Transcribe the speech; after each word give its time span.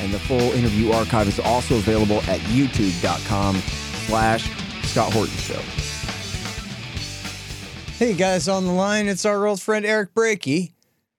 and 0.00 0.12
the 0.12 0.18
full 0.18 0.52
interview 0.52 0.90
archive 0.92 1.28
is 1.28 1.38
also 1.38 1.76
available 1.76 2.18
at 2.22 2.40
youtube.com 2.40 3.56
slash 4.06 4.50
Scott 4.84 5.12
Horton 5.12 5.36
Show. 5.36 5.60
Hey 7.96 8.14
guys, 8.14 8.48
on 8.48 8.64
the 8.64 8.72
line, 8.72 9.08
it's 9.08 9.24
our 9.24 9.46
old 9.46 9.60
friend 9.60 9.84
Eric 9.84 10.14
Brakey, 10.14 10.72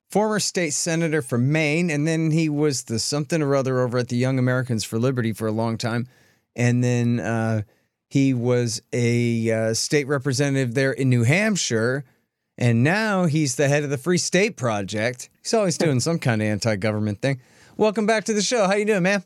former 0.09 0.40
state 0.40 0.73
senator 0.73 1.21
from 1.21 1.52
Maine, 1.52 1.90
and 1.90 2.07
then 2.07 2.31
he 2.31 2.49
was 2.49 2.84
the 2.84 2.99
something 2.99 3.41
or 3.41 3.55
other 3.55 3.80
over 3.80 3.99
at 3.99 4.09
the 4.09 4.17
Young 4.17 4.40
Americans 4.40 4.84
for 4.84 4.98
Liberty 4.99 5.32
for 5.32 5.48
a 5.48 5.52
long 5.52 5.77
time. 5.77 6.07
And 6.55 6.84
then 6.84 7.20
uh, 7.20 7.62
he 8.09 8.34
was 8.34 8.82
a 8.91 9.52
uh, 9.52 9.73
state 9.73 10.07
representative 10.07 10.73
there 10.73 10.91
in 10.91 11.09
New 11.09 11.23
Hampshire. 11.23 12.04
And 12.57 12.84
now 12.84 13.26
he's 13.26 13.55
the 13.55 13.70
head 13.70 13.84
of 13.84 13.90
the 13.90 13.98
Free 13.98 14.18
State 14.18 14.57
Project. 14.57 15.29
He's 15.41 15.54
always 15.54 15.77
doing 15.77 15.99
some 15.99 16.20
kind 16.20 16.41
of 16.41 16.48
anti-government 16.48 17.21
thing. 17.21 17.40
Welcome 17.77 18.05
back 18.05 18.25
to 18.25 18.33
the 18.33 18.41
show. 18.41 18.67
How 18.67 18.75
you 18.75 18.85
doing, 18.85 19.03
man? 19.03 19.23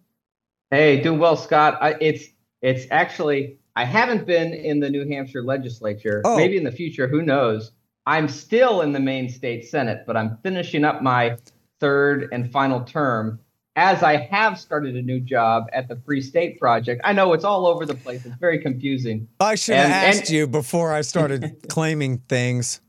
Hey, 0.72 1.02
doing 1.02 1.20
well, 1.20 1.36
Scott. 1.36 1.78
I, 1.82 1.96
it's 2.02 2.26
it's 2.62 2.86
actually 2.92 3.58
I 3.76 3.86
haven't 3.86 4.26
been 4.26 4.54
in 4.54 4.80
the 4.80 4.90
New 4.90 5.08
Hampshire 5.08 5.44
legislature. 5.44 6.22
Oh. 6.26 6.38
Maybe 6.38 6.58
in 6.58 6.64
the 6.64 6.72
future, 6.72 7.08
who 7.08 7.22
knows? 7.22 7.72
I'm 8.06 8.28
still 8.28 8.82
in 8.82 8.92
the 8.92 9.00
Maine 9.00 9.30
State 9.30 9.66
Senate, 9.68 10.04
but 10.06 10.16
I'm 10.16 10.38
finishing 10.44 10.84
up 10.86 11.02
my 11.02 11.38
third 11.80 12.30
and 12.32 12.52
final 12.52 12.82
term 12.82 13.40
as 13.76 14.04
I 14.04 14.16
have 14.32 14.58
started 14.58 14.96
a 14.96 15.02
new 15.02 15.20
job 15.20 15.66
at 15.74 15.90
the 15.90 15.98
Free 16.06 16.22
State 16.22 16.60
Project. 16.60 17.02
I 17.04 17.12
know 17.14 17.34
it's 17.34 17.44
all 17.44 17.68
over 17.68 17.86
the 17.86 17.96
place. 17.96 18.26
It's 18.26 18.36
very 18.36 18.60
confusing. 18.60 19.28
I 19.40 19.56
should 19.56 19.76
have 19.76 19.86
And- 19.88 20.18
asked 20.20 20.30
you 20.32 20.48
before 20.48 20.94
I 20.94 21.02
started 21.02 21.58
claiming 21.70 22.20
things. 22.30 22.80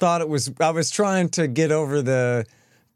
Thought 0.00 0.20
it 0.22 0.28
was 0.28 0.52
I 0.60 0.70
was 0.70 0.90
trying 0.90 1.28
to 1.30 1.46
get 1.46 1.70
over 1.70 2.02
the 2.02 2.44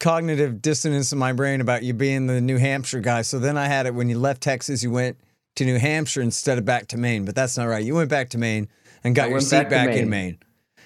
cognitive 0.01 0.63
dissonance 0.63 1.13
in 1.13 1.19
my 1.19 1.33
brain 1.33 1.61
about 1.61 1.83
you 1.83 1.93
being 1.95 2.27
the 2.27 2.41
New 2.41 2.57
Hampshire 2.59 3.01
guy. 3.01 3.23
So 3.23 3.39
then 3.39 3.57
I 3.57 3.67
had 3.67 3.87
it 3.87 3.95
when 3.95 4.09
you 4.09 4.19
left 4.19 4.43
Texas, 4.43 4.83
you 4.83 4.91
went 4.91 5.17
to 5.57 5.65
New 5.65 5.79
Hampshire 5.79 6.21
instead 6.23 6.57
of 6.59 6.65
back 6.65 6.87
to 6.89 6.97
Maine. 6.97 7.25
But 7.25 7.35
that's 7.35 7.57
not 7.57 7.65
right. 7.67 7.85
You 7.85 7.95
went 7.97 8.11
back 8.11 8.31
to 8.31 8.39
Maine 8.39 8.69
and 9.03 9.15
got 9.15 9.27
I 9.27 9.31
your 9.31 9.41
seat 9.41 9.69
back 9.69 9.71
back, 9.71 9.89
in 9.91 10.09
Maine. 10.09 10.11
Maine. 10.11 10.39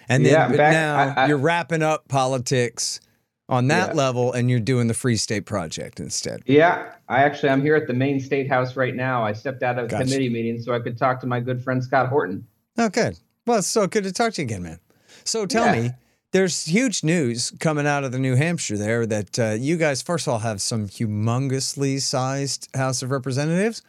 And 0.09 0.25
then 0.27 0.33
Yeah, 0.33 0.49
back- 0.49 0.73
now 0.73 0.97
I- 0.97 1.25
I- 1.25 1.27
you're 1.29 1.37
wrapping 1.39 1.83
up 1.83 2.09
politics 2.09 3.01
on 3.49 3.69
that 3.69 3.89
Yeah. 3.89 3.95
level 3.95 4.33
and 4.33 4.49
you're 4.51 4.61
doing 4.61 4.87
the 4.89 4.95
Free 4.95 5.17
State 5.17 5.45
Project 5.45 6.01
instead. 6.01 6.41
Yeah, 6.47 6.85
I 7.09 7.23
actually 7.23 7.51
I'm 7.51 7.61
here 7.61 7.77
at 7.77 7.87
the 7.87 7.93
Maine 7.93 8.19
State 8.19 8.49
House 8.49 8.77
right 8.77 8.95
now. 8.95 9.23
I 9.23 9.33
stepped 9.35 9.63
out 9.63 9.79
of 9.79 9.85
a 9.85 9.89
Gotcha. 9.89 10.05
committee 10.05 10.31
meeting 10.31 10.59
so 10.61 10.73
I 10.75 10.81
could 10.81 10.97
talk 10.97 11.21
to 11.21 11.27
my 11.27 11.39
good 11.41 11.63
friend 11.63 11.85
Scott 11.85 12.09
Horton. 12.09 12.47
Oh, 12.79 12.89
good. 12.89 13.19
Well, 13.47 13.59
it's 13.59 13.67
so 13.69 13.87
good 13.87 14.05
to 14.05 14.13
talk 14.13 14.33
to 14.35 14.43
you 14.43 14.47
again, 14.47 14.63
man. 14.63 14.79
So 15.25 15.45
tell 15.45 15.67
Yeah. 15.75 15.83
me, 15.83 15.91
there's 16.33 16.65
huge 16.65 17.05
news 17.05 17.53
coming 17.61 17.87
out 17.87 18.05
of 18.05 18.13
the 18.13 18.19
New 18.19 18.35
Hampshire 18.35 18.79
there 18.79 19.07
that 19.07 19.39
uh, 19.39 19.51
you 19.51 19.77
guys, 19.77 20.03
first 20.03 20.27
of 20.27 20.33
all, 20.33 20.39
have 20.41 20.61
some 20.61 20.89
humongously 20.89 22.01
sized 22.01 22.69
House 22.75 23.03
of 23.03 23.11
Representatives. 23.11 23.83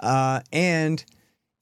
Uh, 0.00 0.40
and 0.52 1.04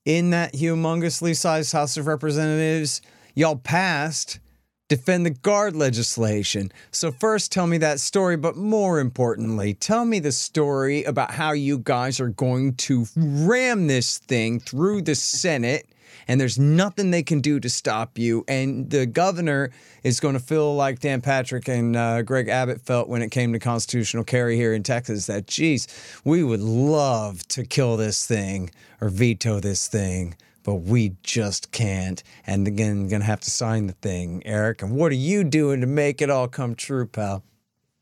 in 0.04 0.30
that 0.30 0.54
humongously 0.54 1.36
sized 1.36 1.72
House 1.72 1.96
of 1.96 2.06
Representatives, 2.06 3.02
y'all 3.34 3.56
passed 3.56 4.40
defend 4.88 5.26
the 5.26 5.30
guard 5.30 5.74
legislation. 5.74 6.70
So, 6.90 7.10
first, 7.10 7.52
tell 7.52 7.66
me 7.66 7.78
that 7.78 8.00
story, 8.00 8.36
but 8.36 8.56
more 8.56 9.00
importantly, 9.00 9.74
tell 9.74 10.04
me 10.04 10.18
the 10.18 10.32
story 10.32 11.04
about 11.04 11.32
how 11.32 11.52
you 11.52 11.78
guys 11.78 12.20
are 12.20 12.28
going 12.28 12.74
to 12.74 13.06
ram 13.16 13.86
this 13.86 14.18
thing 14.18 14.60
through 14.60 15.02
the 15.02 15.14
Senate. 15.14 15.88
And 16.28 16.40
there's 16.40 16.58
nothing 16.58 17.10
they 17.10 17.22
can 17.22 17.40
do 17.40 17.60
to 17.60 17.68
stop 17.68 18.18
you. 18.18 18.44
And 18.48 18.90
the 18.90 19.06
governor 19.06 19.70
is 20.02 20.20
going 20.20 20.34
to 20.34 20.40
feel 20.40 20.74
like 20.74 21.00
Dan 21.00 21.20
Patrick 21.20 21.68
and 21.68 21.96
uh, 21.96 22.22
Greg 22.22 22.48
Abbott 22.48 22.80
felt 22.80 23.08
when 23.08 23.22
it 23.22 23.30
came 23.30 23.52
to 23.52 23.58
constitutional 23.58 24.24
carry 24.24 24.56
here 24.56 24.74
in 24.74 24.82
Texas 24.82 25.26
that, 25.26 25.46
geez, 25.46 25.86
we 26.24 26.42
would 26.42 26.60
love 26.60 27.46
to 27.48 27.64
kill 27.64 27.96
this 27.96 28.26
thing 28.26 28.70
or 29.00 29.08
veto 29.08 29.60
this 29.60 29.88
thing 29.88 30.36
but 30.66 30.74
we 30.74 31.14
just 31.22 31.70
can't. 31.70 32.24
And 32.44 32.66
again, 32.66 33.06
gonna 33.06 33.22
have 33.22 33.40
to 33.42 33.50
sign 33.52 33.86
the 33.86 33.92
thing, 33.92 34.42
Eric. 34.44 34.82
And 34.82 34.96
what 34.96 35.12
are 35.12 35.14
you 35.14 35.44
doing 35.44 35.80
to 35.80 35.86
make 35.86 36.20
it 36.20 36.28
all 36.28 36.48
come 36.48 36.74
true, 36.74 37.06
pal? 37.06 37.44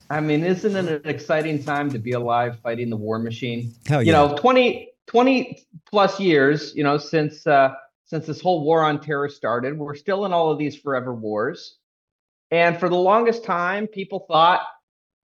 I 0.08 0.20
mean, 0.20 0.42
isn't 0.44 0.74
it 0.74 1.04
an 1.04 1.10
exciting 1.10 1.62
time 1.62 1.90
to 1.90 1.98
be 1.98 2.12
alive 2.12 2.58
fighting 2.60 2.88
the 2.88 2.96
war 2.96 3.18
machine? 3.18 3.74
Hell 3.86 4.02
You 4.02 4.12
know, 4.12 4.34
20, 4.38 4.90
20 5.06 5.66
plus 5.86 6.18
years, 6.18 6.74
you 6.74 6.82
know, 6.82 6.96
since 6.96 7.46
uh, 7.46 7.74
since 8.14 8.26
this 8.26 8.40
whole 8.40 8.62
war 8.62 8.84
on 8.84 9.00
terror 9.00 9.28
started, 9.28 9.76
we're 9.76 9.96
still 9.96 10.24
in 10.24 10.32
all 10.32 10.52
of 10.52 10.56
these 10.56 10.76
forever 10.76 11.12
wars. 11.12 11.78
And 12.52 12.78
for 12.78 12.88
the 12.88 12.94
longest 12.94 13.42
time, 13.42 13.88
people 13.88 14.24
thought, 14.28 14.60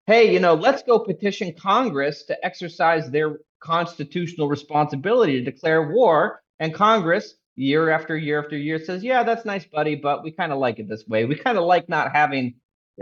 hey, 0.06 0.32
you 0.32 0.40
know, 0.40 0.54
let's 0.54 0.82
go 0.82 0.98
petition 0.98 1.52
Congress 1.52 2.22
to 2.24 2.46
exercise 2.46 3.10
their 3.10 3.40
constitutional 3.60 4.48
responsibility 4.48 5.32
to 5.32 5.50
declare 5.50 5.92
war. 5.92 6.40
And 6.60 6.72
Congress, 6.72 7.34
year 7.56 7.90
after 7.90 8.16
year 8.16 8.42
after 8.42 8.56
year, 8.56 8.82
says, 8.82 9.04
yeah, 9.04 9.22
that's 9.22 9.44
nice, 9.44 9.66
buddy, 9.66 9.94
but 9.94 10.24
we 10.24 10.30
kind 10.30 10.50
of 10.50 10.58
like 10.58 10.78
it 10.78 10.88
this 10.88 11.06
way. 11.06 11.26
We 11.26 11.34
kind 11.34 11.58
of 11.58 11.64
like 11.64 11.90
not 11.90 12.12
having 12.12 12.54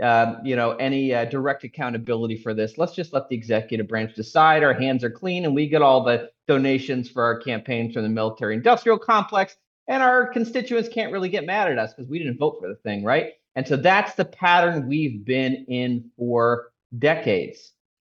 uh, 0.03 0.35
you 0.43 0.55
know, 0.55 0.71
any 0.73 1.13
uh, 1.13 1.25
direct 1.25 1.63
accountability 1.63 2.37
for 2.37 2.53
this. 2.53 2.77
Let's 2.77 2.93
just 2.93 3.13
let 3.13 3.29
the 3.29 3.35
executive 3.35 3.87
branch 3.87 4.13
decide. 4.15 4.63
Our 4.63 4.73
hands 4.73 5.03
are 5.03 5.09
clean, 5.09 5.45
and 5.45 5.55
we 5.55 5.67
get 5.67 5.81
all 5.81 6.03
the 6.03 6.29
donations 6.47 7.09
for 7.09 7.23
our 7.23 7.39
campaigns 7.39 7.93
from 7.93 8.03
the 8.03 8.09
military-industrial 8.09 8.99
complex, 8.99 9.55
and 9.87 10.03
our 10.03 10.27
constituents 10.27 10.89
can't 10.89 11.11
really 11.11 11.29
get 11.29 11.45
mad 11.45 11.71
at 11.71 11.79
us 11.79 11.93
because 11.93 12.09
we 12.09 12.19
didn't 12.19 12.37
vote 12.37 12.57
for 12.59 12.67
the 12.67 12.75
thing, 12.75 13.03
right? 13.03 13.33
And 13.55 13.67
so 13.67 13.75
that's 13.75 14.15
the 14.15 14.25
pattern 14.25 14.87
we've 14.87 15.25
been 15.25 15.65
in 15.67 16.11
for 16.17 16.71
decades 16.97 17.73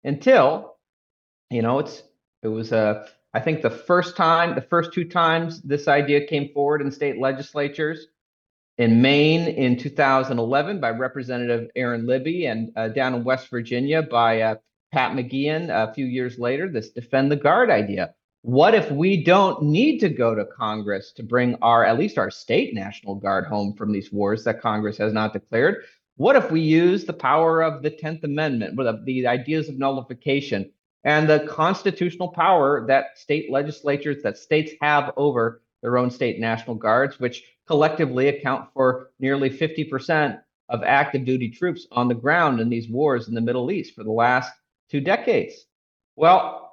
until, 0.04 0.76
you 1.50 1.62
know, 1.62 1.78
it's 1.78 2.02
it 2.42 2.48
was 2.48 2.72
a 2.72 3.06
I 3.34 3.40
think 3.40 3.62
the 3.62 3.70
first 3.70 4.16
time, 4.16 4.54
the 4.54 4.62
first 4.62 4.92
two 4.92 5.04
times 5.04 5.60
this 5.62 5.86
idea 5.86 6.26
came 6.26 6.52
forward 6.52 6.80
in 6.80 6.90
state 6.90 7.20
legislatures 7.20 8.06
in 8.78 9.02
Maine 9.02 9.48
in 9.48 9.76
2011 9.76 10.80
by 10.80 10.90
Representative 10.90 11.68
Aaron 11.76 12.06
Libby, 12.06 12.46
and 12.46 12.72
uh, 12.76 12.88
down 12.88 13.14
in 13.14 13.24
West 13.24 13.48
Virginia 13.50 14.02
by 14.02 14.40
uh, 14.40 14.54
Pat 14.92 15.12
McGeehan 15.12 15.68
a 15.68 15.92
few 15.92 16.06
years 16.06 16.38
later, 16.38 16.68
this 16.70 16.90
defend 16.90 17.30
the 17.30 17.36
guard 17.36 17.70
idea. 17.70 18.14
What 18.42 18.74
if 18.74 18.90
we 18.90 19.24
don't 19.24 19.62
need 19.62 19.98
to 19.98 20.08
go 20.08 20.34
to 20.34 20.44
Congress 20.44 21.12
to 21.16 21.24
bring 21.24 21.56
our, 21.60 21.84
at 21.84 21.98
least 21.98 22.18
our 22.18 22.30
state 22.30 22.72
National 22.72 23.16
Guard 23.16 23.46
home 23.46 23.74
from 23.74 23.92
these 23.92 24.12
wars 24.12 24.44
that 24.44 24.60
Congress 24.60 24.96
has 24.98 25.12
not 25.12 25.32
declared? 25.32 25.84
What 26.16 26.36
if 26.36 26.50
we 26.50 26.60
use 26.60 27.04
the 27.04 27.12
power 27.12 27.62
of 27.62 27.82
the 27.82 27.90
10th 27.90 28.22
Amendment, 28.22 28.76
with 28.76 28.86
the, 28.86 29.02
the 29.04 29.26
ideas 29.26 29.68
of 29.68 29.78
nullification, 29.78 30.70
and 31.02 31.28
the 31.28 31.46
constitutional 31.48 32.28
power 32.28 32.86
that 32.86 33.18
state 33.18 33.50
legislatures, 33.50 34.22
that 34.22 34.38
states 34.38 34.72
have 34.80 35.12
over 35.16 35.62
their 35.82 35.98
own 35.98 36.10
state 36.10 36.38
National 36.38 36.76
Guards, 36.76 37.18
which 37.18 37.42
collectively 37.66 38.28
account 38.28 38.68
for 38.72 39.10
nearly 39.18 39.50
50% 39.50 40.40
of 40.68 40.82
active 40.84 41.24
duty 41.24 41.50
troops 41.50 41.86
on 41.90 42.08
the 42.08 42.14
ground 42.14 42.60
in 42.60 42.68
these 42.68 42.88
wars 42.88 43.28
in 43.28 43.34
the 43.34 43.40
Middle 43.40 43.70
East 43.70 43.94
for 43.94 44.04
the 44.04 44.12
last 44.12 44.52
two 44.90 45.00
decades. 45.00 45.66
Well, 46.14 46.67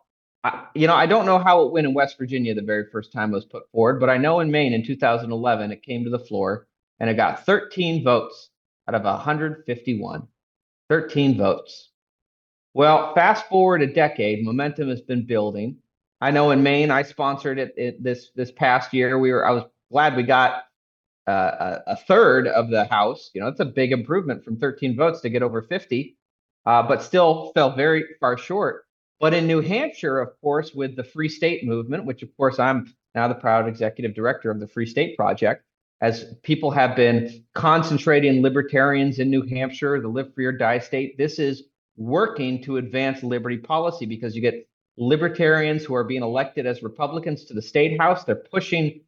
You 0.75 0.87
know, 0.87 0.95
I 0.95 1.05
don't 1.05 1.25
know 1.25 1.39
how 1.39 1.63
it 1.63 1.71
went 1.71 1.87
in 1.87 1.93
West 1.93 2.17
Virginia 2.17 2.53
the 2.53 2.61
very 2.61 2.85
first 2.91 3.11
time 3.11 3.31
it 3.31 3.35
was 3.35 3.45
put 3.45 3.69
forward, 3.71 3.99
but 3.99 4.09
I 4.09 4.17
know 4.17 4.39
in 4.41 4.51
Maine 4.51 4.73
in 4.73 4.85
2011 4.85 5.71
it 5.71 5.83
came 5.83 6.03
to 6.03 6.09
the 6.09 6.19
floor 6.19 6.67
and 6.99 7.09
it 7.09 7.15
got 7.15 7.45
13 7.45 8.03
votes 8.03 8.49
out 8.87 8.95
of 8.95 9.03
151. 9.03 10.27
13 10.89 11.37
votes. 11.37 11.89
Well, 12.73 13.13
fast 13.15 13.47
forward 13.47 13.81
a 13.81 13.87
decade, 13.87 14.43
momentum 14.43 14.89
has 14.89 15.01
been 15.01 15.25
building. 15.25 15.77
I 16.21 16.31
know 16.31 16.51
in 16.51 16.61
Maine, 16.63 16.91
I 16.91 17.03
sponsored 17.03 17.57
it, 17.57 17.73
it 17.77 18.03
this 18.03 18.31
this 18.35 18.51
past 18.51 18.93
year. 18.93 19.17
We 19.17 19.31
were 19.31 19.45
I 19.45 19.51
was 19.51 19.63
glad 19.91 20.15
we 20.15 20.23
got 20.23 20.63
uh, 21.27 21.81
a, 21.87 21.91
a 21.91 21.95
third 21.95 22.47
of 22.47 22.69
the 22.69 22.85
House. 22.85 23.31
You 23.33 23.41
know, 23.41 23.47
it's 23.47 23.59
a 23.59 23.65
big 23.65 23.91
improvement 23.91 24.43
from 24.43 24.57
13 24.57 24.95
votes 24.95 25.21
to 25.21 25.29
get 25.29 25.43
over 25.43 25.61
50, 25.61 26.17
uh, 26.65 26.83
but 26.83 27.01
still 27.01 27.51
fell 27.53 27.75
very 27.75 28.03
far 28.19 28.37
short. 28.37 28.84
But 29.19 29.33
in 29.33 29.47
New 29.47 29.61
Hampshire, 29.61 30.19
of 30.19 30.39
course, 30.41 30.73
with 30.73 30.95
the 30.95 31.03
Free 31.03 31.29
State 31.29 31.65
movement, 31.65 32.05
which 32.05 32.21
of 32.21 32.35
course 32.35 32.59
I'm 32.59 32.93
now 33.13 33.27
the 33.27 33.35
proud 33.35 33.67
executive 33.67 34.13
director 34.13 34.51
of 34.51 34.59
the 34.59 34.67
Free 34.67 34.85
State 34.85 35.15
Project, 35.15 35.63
as 36.01 36.35
people 36.43 36.71
have 36.71 36.95
been 36.95 37.43
concentrating 37.53 38.41
libertarians 38.41 39.19
in 39.19 39.29
New 39.29 39.43
Hampshire, 39.43 40.01
the 40.01 40.07
live 40.07 40.33
free 40.33 40.45
or 40.45 40.51
die 40.51 40.79
state, 40.79 41.17
this 41.17 41.39
is 41.39 41.63
working 41.95 42.61
to 42.63 42.77
advance 42.77 43.23
liberty 43.23 43.57
policy 43.57 44.05
because 44.05 44.35
you 44.35 44.41
get 44.41 44.67
libertarians 44.97 45.85
who 45.85 45.95
are 45.95 46.03
being 46.03 46.21
elected 46.21 46.65
as 46.65 46.83
Republicans 46.83 47.45
to 47.45 47.53
the 47.53 47.61
state 47.61 47.99
house. 47.99 48.25
They're 48.25 48.35
pushing, 48.35 49.01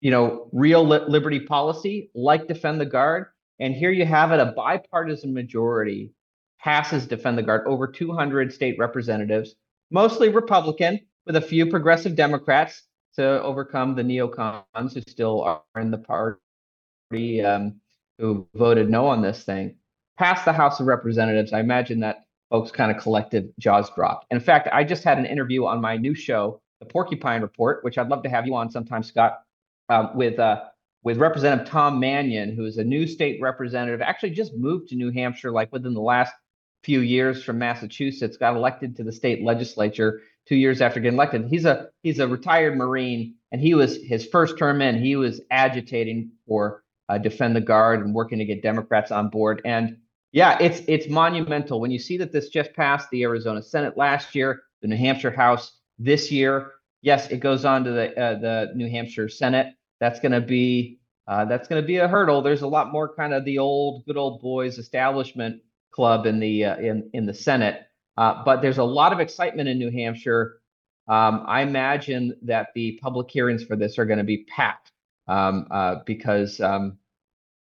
you 0.00 0.10
know, 0.10 0.48
real 0.52 0.86
li- 0.86 1.04
liberty 1.06 1.40
policy 1.40 2.10
like 2.14 2.48
Defend 2.48 2.80
the 2.80 2.86
Guard. 2.86 3.26
And 3.58 3.74
here 3.74 3.90
you 3.90 4.06
have 4.06 4.32
it 4.32 4.40
a 4.40 4.46
bipartisan 4.46 5.34
majority 5.34 6.12
passes 6.62 7.06
Defend 7.06 7.38
the 7.38 7.42
Guard 7.42 7.66
over 7.66 7.86
200 7.86 8.52
state 8.52 8.78
representatives, 8.78 9.54
mostly 9.90 10.28
Republican, 10.28 11.00
with 11.26 11.36
a 11.36 11.40
few 11.40 11.66
progressive 11.66 12.16
Democrats 12.16 12.82
to 13.16 13.42
overcome 13.42 13.94
the 13.94 14.02
neocons 14.02 14.94
who 14.94 15.00
still 15.08 15.42
are 15.42 15.62
in 15.76 15.90
the 15.90 15.98
party 15.98 17.42
um, 17.42 17.80
who 18.18 18.46
voted 18.54 18.88
no 18.88 19.06
on 19.06 19.22
this 19.22 19.44
thing. 19.44 19.76
Passed 20.18 20.44
the 20.44 20.52
House 20.52 20.80
of 20.80 20.86
Representatives. 20.86 21.52
I 21.52 21.60
imagine 21.60 22.00
that 22.00 22.24
folks 22.50 22.70
kind 22.70 22.90
of 22.90 23.02
collective 23.02 23.48
jaws 23.58 23.90
dropped. 23.94 24.26
in 24.30 24.40
fact, 24.40 24.68
I 24.72 24.84
just 24.84 25.04
had 25.04 25.18
an 25.18 25.26
interview 25.26 25.64
on 25.66 25.80
my 25.80 25.96
new 25.96 26.14
show, 26.14 26.60
The 26.80 26.86
Porcupine 26.86 27.42
Report, 27.42 27.82
which 27.84 27.96
I'd 27.96 28.08
love 28.08 28.22
to 28.24 28.28
have 28.28 28.46
you 28.46 28.54
on 28.54 28.70
sometime, 28.70 29.02
Scott, 29.02 29.42
uh, 29.88 30.10
with 30.14 30.38
uh, 30.38 30.64
with 31.02 31.16
Representative 31.16 31.66
Tom 31.66 31.98
Mannion, 31.98 32.54
who 32.54 32.66
is 32.66 32.76
a 32.76 32.84
new 32.84 33.06
state 33.06 33.40
representative, 33.40 34.02
actually 34.02 34.30
just 34.30 34.54
moved 34.54 34.88
to 34.88 34.96
New 34.96 35.10
Hampshire 35.10 35.50
like 35.50 35.72
within 35.72 35.94
the 35.94 36.00
last 36.00 36.34
few 36.82 37.00
years 37.00 37.42
from 37.42 37.58
Massachusetts, 37.58 38.36
got 38.36 38.56
elected 38.56 38.96
to 38.96 39.04
the 39.04 39.12
state 39.12 39.42
legislature 39.44 40.20
two 40.46 40.56
years 40.56 40.80
after 40.80 41.00
getting 41.00 41.16
elected. 41.16 41.46
He's 41.48 41.64
a 41.64 41.88
he's 42.02 42.18
a 42.18 42.28
retired 42.28 42.76
Marine, 42.76 43.34
and 43.52 43.60
he 43.60 43.74
was 43.74 43.96
his 44.02 44.26
first 44.26 44.58
term 44.58 44.80
in. 44.82 45.02
He 45.02 45.16
was 45.16 45.40
agitating 45.50 46.32
for 46.46 46.82
uh, 47.08 47.18
defend 47.18 47.56
the 47.56 47.60
guard 47.60 48.04
and 48.04 48.14
working 48.14 48.38
to 48.38 48.44
get 48.44 48.62
Democrats 48.62 49.10
on 49.10 49.28
board. 49.28 49.60
And 49.64 49.98
yeah, 50.32 50.58
it's 50.60 50.82
it's 50.86 51.08
monumental 51.08 51.80
when 51.80 51.90
you 51.90 51.98
see 51.98 52.16
that 52.18 52.32
this 52.32 52.48
just 52.48 52.72
passed 52.74 53.10
the 53.10 53.22
Arizona 53.24 53.62
Senate 53.62 53.96
last 53.96 54.34
year, 54.34 54.62
the 54.80 54.88
New 54.88 54.96
Hampshire 54.96 55.30
House 55.30 55.72
this 55.98 56.30
year. 56.30 56.72
Yes, 57.02 57.28
it 57.30 57.40
goes 57.40 57.64
on 57.64 57.84
to 57.84 57.90
the 57.90 58.20
uh, 58.20 58.38
the 58.38 58.72
New 58.74 58.88
Hampshire 58.88 59.28
Senate. 59.28 59.74
That's 59.98 60.20
going 60.20 60.32
to 60.32 60.40
be 60.40 61.00
uh, 61.26 61.44
that's 61.44 61.68
going 61.68 61.82
to 61.82 61.86
be 61.86 61.96
a 61.96 62.08
hurdle. 62.08 62.42
There's 62.42 62.62
a 62.62 62.68
lot 62.68 62.92
more 62.92 63.14
kind 63.14 63.34
of 63.34 63.44
the 63.44 63.58
old 63.58 64.04
good 64.06 64.16
old 64.16 64.40
boys 64.40 64.78
establishment 64.78 65.60
club 65.90 66.26
in 66.26 66.40
the 66.40 66.64
uh, 66.64 66.76
in 66.76 67.10
in 67.12 67.26
the 67.26 67.34
Senate, 67.34 67.82
uh, 68.16 68.42
but 68.44 68.62
there's 68.62 68.78
a 68.78 68.84
lot 68.84 69.12
of 69.12 69.20
excitement 69.20 69.68
in 69.68 69.78
New 69.78 69.90
Hampshire. 69.90 70.60
Um, 71.08 71.44
I 71.46 71.62
imagine 71.62 72.36
that 72.42 72.68
the 72.74 72.98
public 73.02 73.30
hearings 73.30 73.64
for 73.64 73.76
this 73.76 73.98
are 73.98 74.04
going 74.04 74.18
to 74.18 74.24
be 74.24 74.44
packed 74.44 74.92
um, 75.26 75.66
uh, 75.70 75.96
because 76.06 76.60
um, 76.60 76.98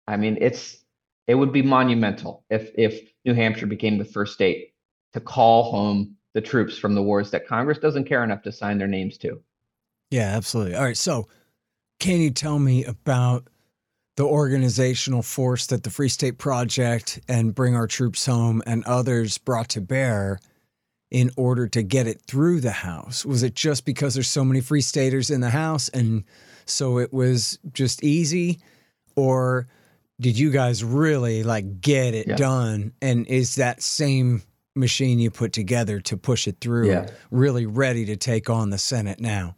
I 0.07 0.17
mean 0.17 0.39
it's 0.41 0.79
it 1.27 1.35
would 1.35 1.53
be 1.53 1.63
monumental 1.63 2.45
if 2.51 2.71
if 2.77 3.01
New 3.25 3.35
Hampshire 3.35 3.67
became 3.67 3.99
the 3.99 4.05
first 4.05 4.35
state 4.35 4.75
to 5.13 5.21
call 5.21 5.71
home 5.71 6.17
the 6.35 6.41
troops 6.41 6.79
from 6.79 6.95
the 6.95 7.03
wars 7.03 7.31
that 7.31 7.47
Congress 7.47 7.79
doesn't 7.79 8.05
care 8.05 8.25
enough 8.25 8.43
to 8.43 8.53
sign 8.53 8.79
their 8.79 8.89
names 8.89 9.19
to. 9.19 9.41
Yeah, 10.11 10.37
absolutely. 10.37 10.75
All 10.75 10.85
right, 10.85 10.97
so 10.97 11.29
can 12.01 12.21
you 12.21 12.31
tell 12.31 12.59
me 12.59 12.85
about 12.85 13.47
the 14.17 14.25
organizational 14.25 15.23
force 15.23 15.67
that 15.67 15.85
the 15.85 15.91
Free 15.91 16.09
State 16.09 16.39
Project 16.39 17.21
and 17.29 17.55
Bring 17.55 17.75
Our 17.75 17.87
Troops 17.87 18.27
Home 18.27 18.63
and 18.67 18.85
others 18.85 19.39
brought 19.39 19.71
to 19.71 19.81
bear 19.81 20.39
in 21.11 21.31
order 21.37 21.69
to 21.69 21.83
get 21.83 22.07
it 22.07 22.23
through 22.27 22.61
the 22.61 22.73
House? 22.73 23.25
Was 23.25 23.43
it 23.43 23.55
just 23.55 23.85
because 23.85 24.15
there's 24.15 24.29
so 24.29 24.45
many 24.45 24.61
Free 24.61 24.81
Staters 24.81 25.31
in 25.31 25.41
the 25.41 25.51
House 25.51 25.89
and 25.91 26.25
so 26.65 26.99
it 26.99 27.13
was 27.13 27.59
just 27.73 28.03
easy? 28.03 28.61
Or 29.17 29.67
did 30.21 30.39
you 30.39 30.51
guys 30.51 30.85
really 30.85 31.43
like 31.43 31.81
get 31.81 32.15
it 32.15 32.29
yeah. 32.29 32.37
done? 32.37 32.93
And 33.03 33.27
is 33.27 33.57
that 33.57 33.83
same 33.83 34.43
machine 34.75 35.19
you 35.19 35.31
put 35.31 35.53
together 35.53 36.01
to 36.01 36.17
push 36.17 36.49
it 36.49 36.61
through 36.61 36.89
yeah. 36.89 37.07
really 37.31 37.67
ready 37.67 38.07
to 38.07 38.17
take 38.17 38.49
on 38.49 38.71
the 38.71 38.79
Senate 38.79 39.21
now? 39.21 39.57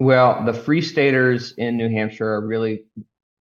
Well, 0.00 0.42
the 0.44 0.54
Free 0.54 0.80
Staters 0.80 1.52
in 1.58 1.76
New 1.76 1.88
Hampshire 1.88 2.28
are 2.28 2.40
really 2.44 2.84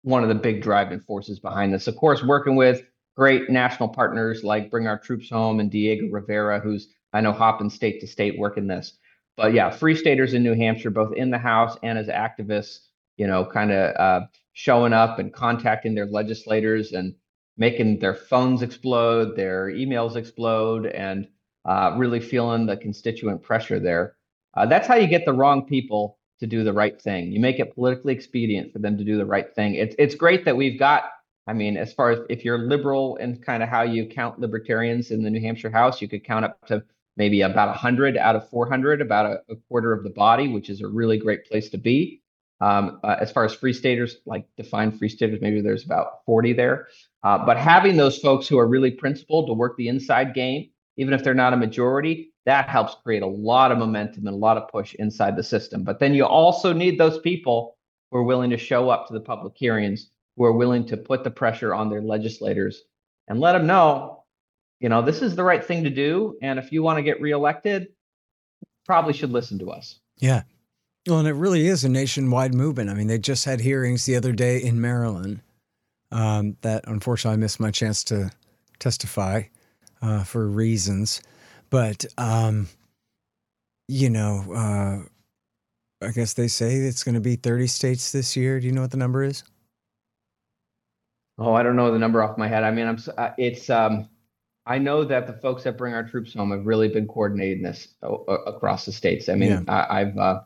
one 0.03 0.23
of 0.23 0.29
the 0.29 0.35
big 0.35 0.61
driving 0.61 0.99
forces 0.99 1.39
behind 1.39 1.73
this. 1.73 1.87
Of 1.87 1.95
course, 1.95 2.23
working 2.23 2.55
with 2.55 2.83
great 3.15 3.49
national 3.49 3.89
partners 3.89 4.43
like 4.43 4.69
Bring 4.69 4.87
Our 4.87 4.99
Troops 4.99 5.29
Home 5.29 5.59
and 5.59 5.71
Diego 5.71 6.07
Rivera, 6.11 6.59
who's 6.59 6.89
I 7.13 7.21
know 7.21 7.31
hopping 7.31 7.69
state 7.69 8.01
to 8.01 8.07
state 8.07 8.37
working 8.37 8.67
this. 8.67 8.97
But 9.37 9.53
yeah, 9.53 9.69
Free 9.69 9.95
Staters 9.95 10.33
in 10.33 10.43
New 10.43 10.53
Hampshire, 10.53 10.91
both 10.91 11.13
in 11.15 11.31
the 11.31 11.37
House 11.37 11.77
and 11.83 11.97
as 11.97 12.07
activists, 12.07 12.79
you 13.17 13.27
know, 13.27 13.45
kind 13.45 13.71
of 13.71 13.95
uh, 13.95 14.25
showing 14.53 14.93
up 14.93 15.19
and 15.19 15.33
contacting 15.33 15.95
their 15.95 16.05
legislators 16.05 16.91
and 16.91 17.15
making 17.57 17.99
their 17.99 18.15
phones 18.15 18.61
explode, 18.61 19.35
their 19.35 19.67
emails 19.67 20.15
explode, 20.15 20.87
and 20.87 21.27
uh, 21.65 21.93
really 21.97 22.19
feeling 22.19 22.65
the 22.65 22.77
constituent 22.77 23.41
pressure 23.41 23.79
there. 23.79 24.15
Uh, 24.55 24.65
that's 24.65 24.87
how 24.87 24.95
you 24.95 25.07
get 25.07 25.25
the 25.25 25.33
wrong 25.33 25.65
people 25.65 26.17
to 26.43 26.47
do 26.47 26.65
the 26.65 26.73
right 26.73 27.01
thing. 27.01 27.31
You 27.31 27.39
make 27.39 27.59
it 27.59 27.73
politically 27.73 28.13
expedient 28.13 28.73
for 28.73 28.79
them 28.79 28.97
to 28.97 29.03
do 29.05 29.17
the 29.17 29.25
right 29.25 29.55
thing. 29.55 29.75
It's 29.75 29.95
it's 29.97 30.13
great 30.13 30.43
that 30.43 30.57
we've 30.57 30.77
got. 30.77 31.05
I 31.47 31.53
mean, 31.53 31.77
as 31.77 31.93
far 31.93 32.11
as 32.11 32.19
if 32.29 32.43
you're 32.43 32.57
liberal 32.57 33.17
and 33.17 33.41
kind 33.41 33.63
of 33.63 33.69
how 33.69 33.83
you 33.83 34.05
count 34.05 34.39
libertarians 34.39 35.11
in 35.11 35.23
the 35.23 35.29
New 35.29 35.39
Hampshire 35.39 35.69
House, 35.69 36.01
you 36.01 36.09
could 36.09 36.25
count 36.25 36.43
up 36.43 36.57
to 36.67 36.83
maybe 37.15 37.41
about 37.41 37.69
100 37.69 38.17
out 38.17 38.35
of 38.35 38.49
400, 38.49 39.01
about 39.01 39.25
a, 39.25 39.41
a 39.53 39.55
quarter 39.69 39.93
of 39.93 40.03
the 40.03 40.09
body, 40.09 40.49
which 40.49 40.69
is 40.69 40.81
a 40.81 40.87
really 40.87 41.17
great 41.17 41.45
place 41.45 41.69
to 41.69 41.77
be. 41.77 42.21
Um, 42.59 42.99
uh, 43.03 43.15
as 43.19 43.31
far 43.31 43.45
as 43.45 43.53
free 43.53 43.73
staters, 43.73 44.17
like 44.25 44.45
defined 44.57 44.97
free 44.97 45.09
staters, 45.09 45.39
maybe 45.41 45.61
there's 45.61 45.85
about 45.85 46.25
40 46.25 46.53
there. 46.53 46.87
Uh, 47.23 47.45
but 47.45 47.57
having 47.57 47.97
those 47.97 48.17
folks 48.17 48.47
who 48.47 48.57
are 48.57 48.67
really 48.67 48.91
principled 48.91 49.47
to 49.47 49.53
work 49.53 49.77
the 49.77 49.87
inside 49.87 50.33
game, 50.33 50.69
even 50.97 51.13
if 51.13 51.23
they're 51.23 51.33
not 51.33 51.53
a 51.53 51.57
majority, 51.57 52.32
that 52.45 52.67
helps 52.67 52.95
create 53.03 53.23
a 53.23 53.27
lot 53.27 53.71
of 53.71 53.77
momentum 53.77 54.27
and 54.27 54.35
a 54.35 54.39
lot 54.39 54.57
of 54.57 54.67
push 54.67 54.93
inside 54.95 55.35
the 55.35 55.43
system. 55.43 55.83
But 55.83 55.99
then 55.99 56.13
you 56.13 56.25
also 56.25 56.73
need 56.73 56.99
those 56.99 57.19
people 57.19 57.77
who 58.11 58.17
are 58.17 58.23
willing 58.23 58.49
to 58.49 58.57
show 58.57 58.89
up 58.89 59.07
to 59.07 59.13
the 59.13 59.19
public 59.19 59.53
hearings, 59.55 60.09
who 60.35 60.43
are 60.43 60.53
willing 60.53 60.85
to 60.87 60.97
put 60.97 61.23
the 61.23 61.31
pressure 61.31 61.73
on 61.73 61.89
their 61.89 62.01
legislators 62.01 62.83
and 63.27 63.39
let 63.39 63.53
them 63.53 63.65
know, 63.65 64.23
you 64.79 64.89
know, 64.89 65.01
this 65.01 65.21
is 65.21 65.35
the 65.35 65.43
right 65.43 65.63
thing 65.63 65.83
to 65.85 65.89
do. 65.89 66.37
And 66.41 66.59
if 66.59 66.71
you 66.71 66.83
want 66.83 66.97
to 66.97 67.03
get 67.03 67.21
reelected, 67.21 67.87
probably 68.85 69.13
should 69.13 69.31
listen 69.31 69.59
to 69.59 69.71
us. 69.71 69.99
Yeah. 70.17 70.43
Well, 71.07 71.19
and 71.19 71.27
it 71.27 71.33
really 71.33 71.67
is 71.67 71.83
a 71.83 71.89
nationwide 71.89 72.53
movement. 72.53 72.89
I 72.89 72.93
mean, 72.93 73.07
they 73.07 73.17
just 73.17 73.45
had 73.45 73.61
hearings 73.61 74.05
the 74.05 74.15
other 74.15 74.31
day 74.31 74.61
in 74.61 74.79
Maryland 74.79 75.41
um, 76.11 76.57
that 76.61 76.85
unfortunately 76.87 77.35
I 77.35 77.37
missed 77.37 77.59
my 77.59 77.71
chance 77.71 78.03
to 78.05 78.31
testify 78.79 79.43
uh, 80.01 80.23
for 80.23 80.47
reasons. 80.47 81.21
But, 81.73 82.05
um, 82.19 82.67
you 83.87 84.11
know, 84.11 84.45
uh, 84.53 86.05
I 86.05 86.11
guess 86.11 86.33
they 86.33 86.47
say 86.47 86.75
it's 86.75 87.03
going 87.03 87.15
to 87.15 87.19
be 87.19 87.35
30 87.35 87.65
states 87.65 88.11
this 88.11 88.37
year. 88.37 88.59
Do 88.59 88.67
you 88.67 88.71
know 88.71 88.81
what 88.81 88.91
the 88.91 88.97
number 88.97 89.23
is? 89.23 89.43
Oh, 91.39 91.55
I 91.55 91.63
don't 91.63 91.75
know 91.75 91.91
the 91.91 91.97
number 91.97 92.21
off 92.21 92.37
my 92.37 92.47
head. 92.47 92.63
I 92.63 92.69
mean, 92.69 92.85
I'm 92.85 92.99
uh, 93.17 93.31
it's 93.39 93.71
um, 93.71 94.07
I 94.67 94.77
know 94.77 95.03
that 95.03 95.25
the 95.25 95.33
folks 95.33 95.63
that 95.63 95.75
bring 95.75 95.95
our 95.95 96.07
troops 96.07 96.35
home 96.35 96.51
have 96.51 96.63
really 96.67 96.89
been 96.89 97.07
coordinating 97.07 97.63
this 97.63 97.87
across 98.03 98.85
the 98.85 98.91
states. 98.91 99.27
I 99.27 99.33
mean, 99.33 99.65
yeah. 99.67 99.87
I, 99.89 99.99
have 100.01 100.17
uh, 100.19 100.41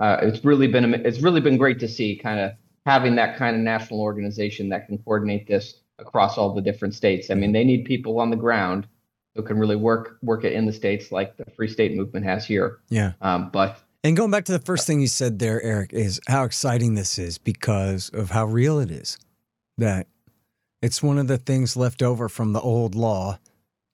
uh, 0.00 0.16
it's 0.22 0.42
really 0.42 0.68
been 0.68 0.94
it's 0.94 1.20
really 1.20 1.42
been 1.42 1.58
great 1.58 1.80
to 1.80 1.88
see 1.88 2.16
kind 2.16 2.40
of 2.40 2.52
having 2.86 3.14
that 3.16 3.36
kind 3.36 3.54
of 3.56 3.60
national 3.60 4.00
organization 4.00 4.70
that 4.70 4.86
can 4.86 4.96
coordinate 4.96 5.46
this 5.46 5.82
across 5.98 6.38
all 6.38 6.54
the 6.54 6.62
different 6.62 6.94
states. 6.94 7.30
I 7.30 7.34
mean, 7.34 7.52
they 7.52 7.62
need 7.62 7.84
people 7.84 8.18
on 8.18 8.30
the 8.30 8.36
ground 8.36 8.86
who 9.34 9.42
can 9.42 9.58
really 9.58 9.76
work 9.76 10.18
work 10.22 10.44
it 10.44 10.52
in 10.52 10.66
the 10.66 10.72
states 10.72 11.12
like 11.12 11.36
the 11.36 11.44
Free 11.56 11.68
State 11.68 11.94
Movement 11.94 12.26
has 12.26 12.44
here. 12.44 12.78
Yeah. 12.88 13.12
Um, 13.20 13.50
but 13.50 13.78
and 14.04 14.16
going 14.16 14.30
back 14.30 14.44
to 14.46 14.52
the 14.52 14.58
first 14.58 14.86
thing 14.86 15.00
you 15.00 15.06
said 15.06 15.38
there, 15.38 15.62
Eric, 15.62 15.92
is 15.92 16.20
how 16.26 16.44
exciting 16.44 16.94
this 16.94 17.18
is 17.18 17.38
because 17.38 18.08
of 18.10 18.30
how 18.30 18.46
real 18.46 18.78
it 18.78 18.90
is. 18.90 19.18
That 19.78 20.06
it's 20.82 21.02
one 21.02 21.18
of 21.18 21.28
the 21.28 21.38
things 21.38 21.76
left 21.76 22.02
over 22.02 22.28
from 22.28 22.52
the 22.52 22.60
old 22.60 22.94
law 22.94 23.38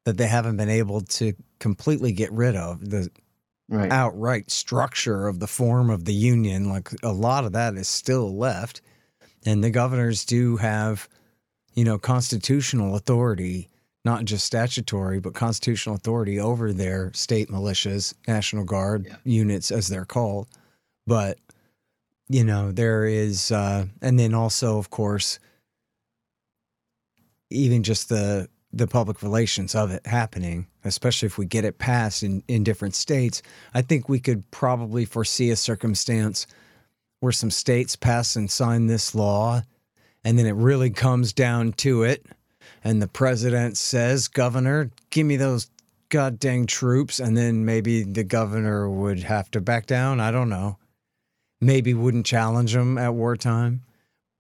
that 0.04 0.16
they 0.16 0.26
haven't 0.26 0.57
been 0.57 0.71
able 0.71 1.02
to 1.02 1.35
completely 1.59 2.12
get 2.12 2.33
rid 2.33 2.57
of. 2.57 2.88
The 2.88 3.11
right. 3.68 3.92
outright 3.92 4.50
structure 4.50 5.28
of 5.28 5.40
the 5.40 5.47
form 5.47 5.90
of 5.90 6.04
the 6.04 6.14
union. 6.14 6.68
Like 6.68 6.90
a 7.02 7.12
lot 7.12 7.45
of 7.45 7.52
that 7.52 7.75
is 7.75 7.88
still 7.88 8.37
left. 8.37 8.80
And 9.45 9.62
the 9.62 9.71
governors 9.71 10.25
do 10.25 10.57
have, 10.57 11.09
you 11.75 11.85
know, 11.85 11.99
constitutional 11.99 12.97
authority, 12.97 13.68
not 14.04 14.24
just 14.24 14.46
statutory, 14.46 15.20
but 15.20 15.34
constitutional 15.34 15.96
authority 15.96 16.38
over 16.40 16.72
their 16.72 17.12
state 17.12 17.48
militias, 17.48 18.14
National 18.26 18.64
Guard 18.64 19.06
yeah. 19.06 19.16
units, 19.24 19.70
as 19.70 19.88
they're 19.88 20.04
called. 20.04 20.48
But, 21.06 21.38
you 22.28 22.44
know, 22.44 22.72
there 22.72 23.04
is, 23.04 23.50
uh, 23.50 23.86
and 24.00 24.18
then 24.18 24.34
also, 24.34 24.78
of 24.78 24.90
course, 24.90 25.38
even 27.50 27.82
just 27.82 28.08
the 28.08 28.48
the 28.72 28.86
public 28.86 29.22
relations 29.22 29.74
of 29.74 29.90
it 29.90 30.06
happening, 30.06 30.66
especially 30.84 31.26
if 31.26 31.38
we 31.38 31.46
get 31.46 31.64
it 31.64 31.78
passed 31.78 32.22
in, 32.22 32.42
in 32.48 32.62
different 32.62 32.94
states, 32.94 33.40
I 33.72 33.80
think 33.80 34.08
we 34.08 34.20
could 34.20 34.50
probably 34.50 35.06
foresee 35.06 35.50
a 35.50 35.56
circumstance 35.56 36.46
where 37.20 37.32
some 37.32 37.50
states 37.50 37.96
pass 37.96 38.36
and 38.36 38.50
sign 38.50 38.86
this 38.86 39.14
law, 39.14 39.62
and 40.22 40.38
then 40.38 40.46
it 40.46 40.52
really 40.52 40.90
comes 40.90 41.32
down 41.32 41.72
to 41.72 42.02
it, 42.02 42.26
and 42.84 43.02
the 43.02 43.08
president 43.08 43.76
says, 43.76 44.28
Governor, 44.28 44.90
give 45.10 45.26
me 45.26 45.37
those 45.37 45.70
god 46.08 46.40
dang 46.40 46.66
troops 46.66 47.20
and 47.20 47.37
then 47.37 47.64
maybe 47.64 48.02
the 48.02 48.25
governor 48.25 48.88
would 48.88 49.20
have 49.25 49.50
to 49.50 49.60
back 49.60 49.87
down. 49.87 50.20
I 50.20 50.30
don't 50.30 50.48
know. 50.48 50.78
Maybe 51.60 51.92
wouldn't 51.92 52.26
challenge 52.26 52.72
them 52.72 52.98
at 52.98 53.14
wartime. 53.14 53.82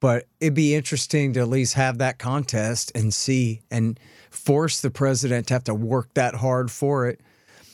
But 0.00 0.26
it'd 0.40 0.54
be 0.54 0.74
interesting 0.74 1.32
to 1.32 1.40
at 1.40 1.48
least 1.48 1.74
have 1.74 1.98
that 1.98 2.18
contest 2.18 2.92
and 2.94 3.12
see 3.12 3.62
and 3.70 3.98
force 4.30 4.80
the 4.80 4.90
president 4.90 5.48
to 5.48 5.54
have 5.54 5.64
to 5.64 5.74
work 5.74 6.14
that 6.14 6.36
hard 6.36 6.70
for 6.70 7.08
it. 7.08 7.20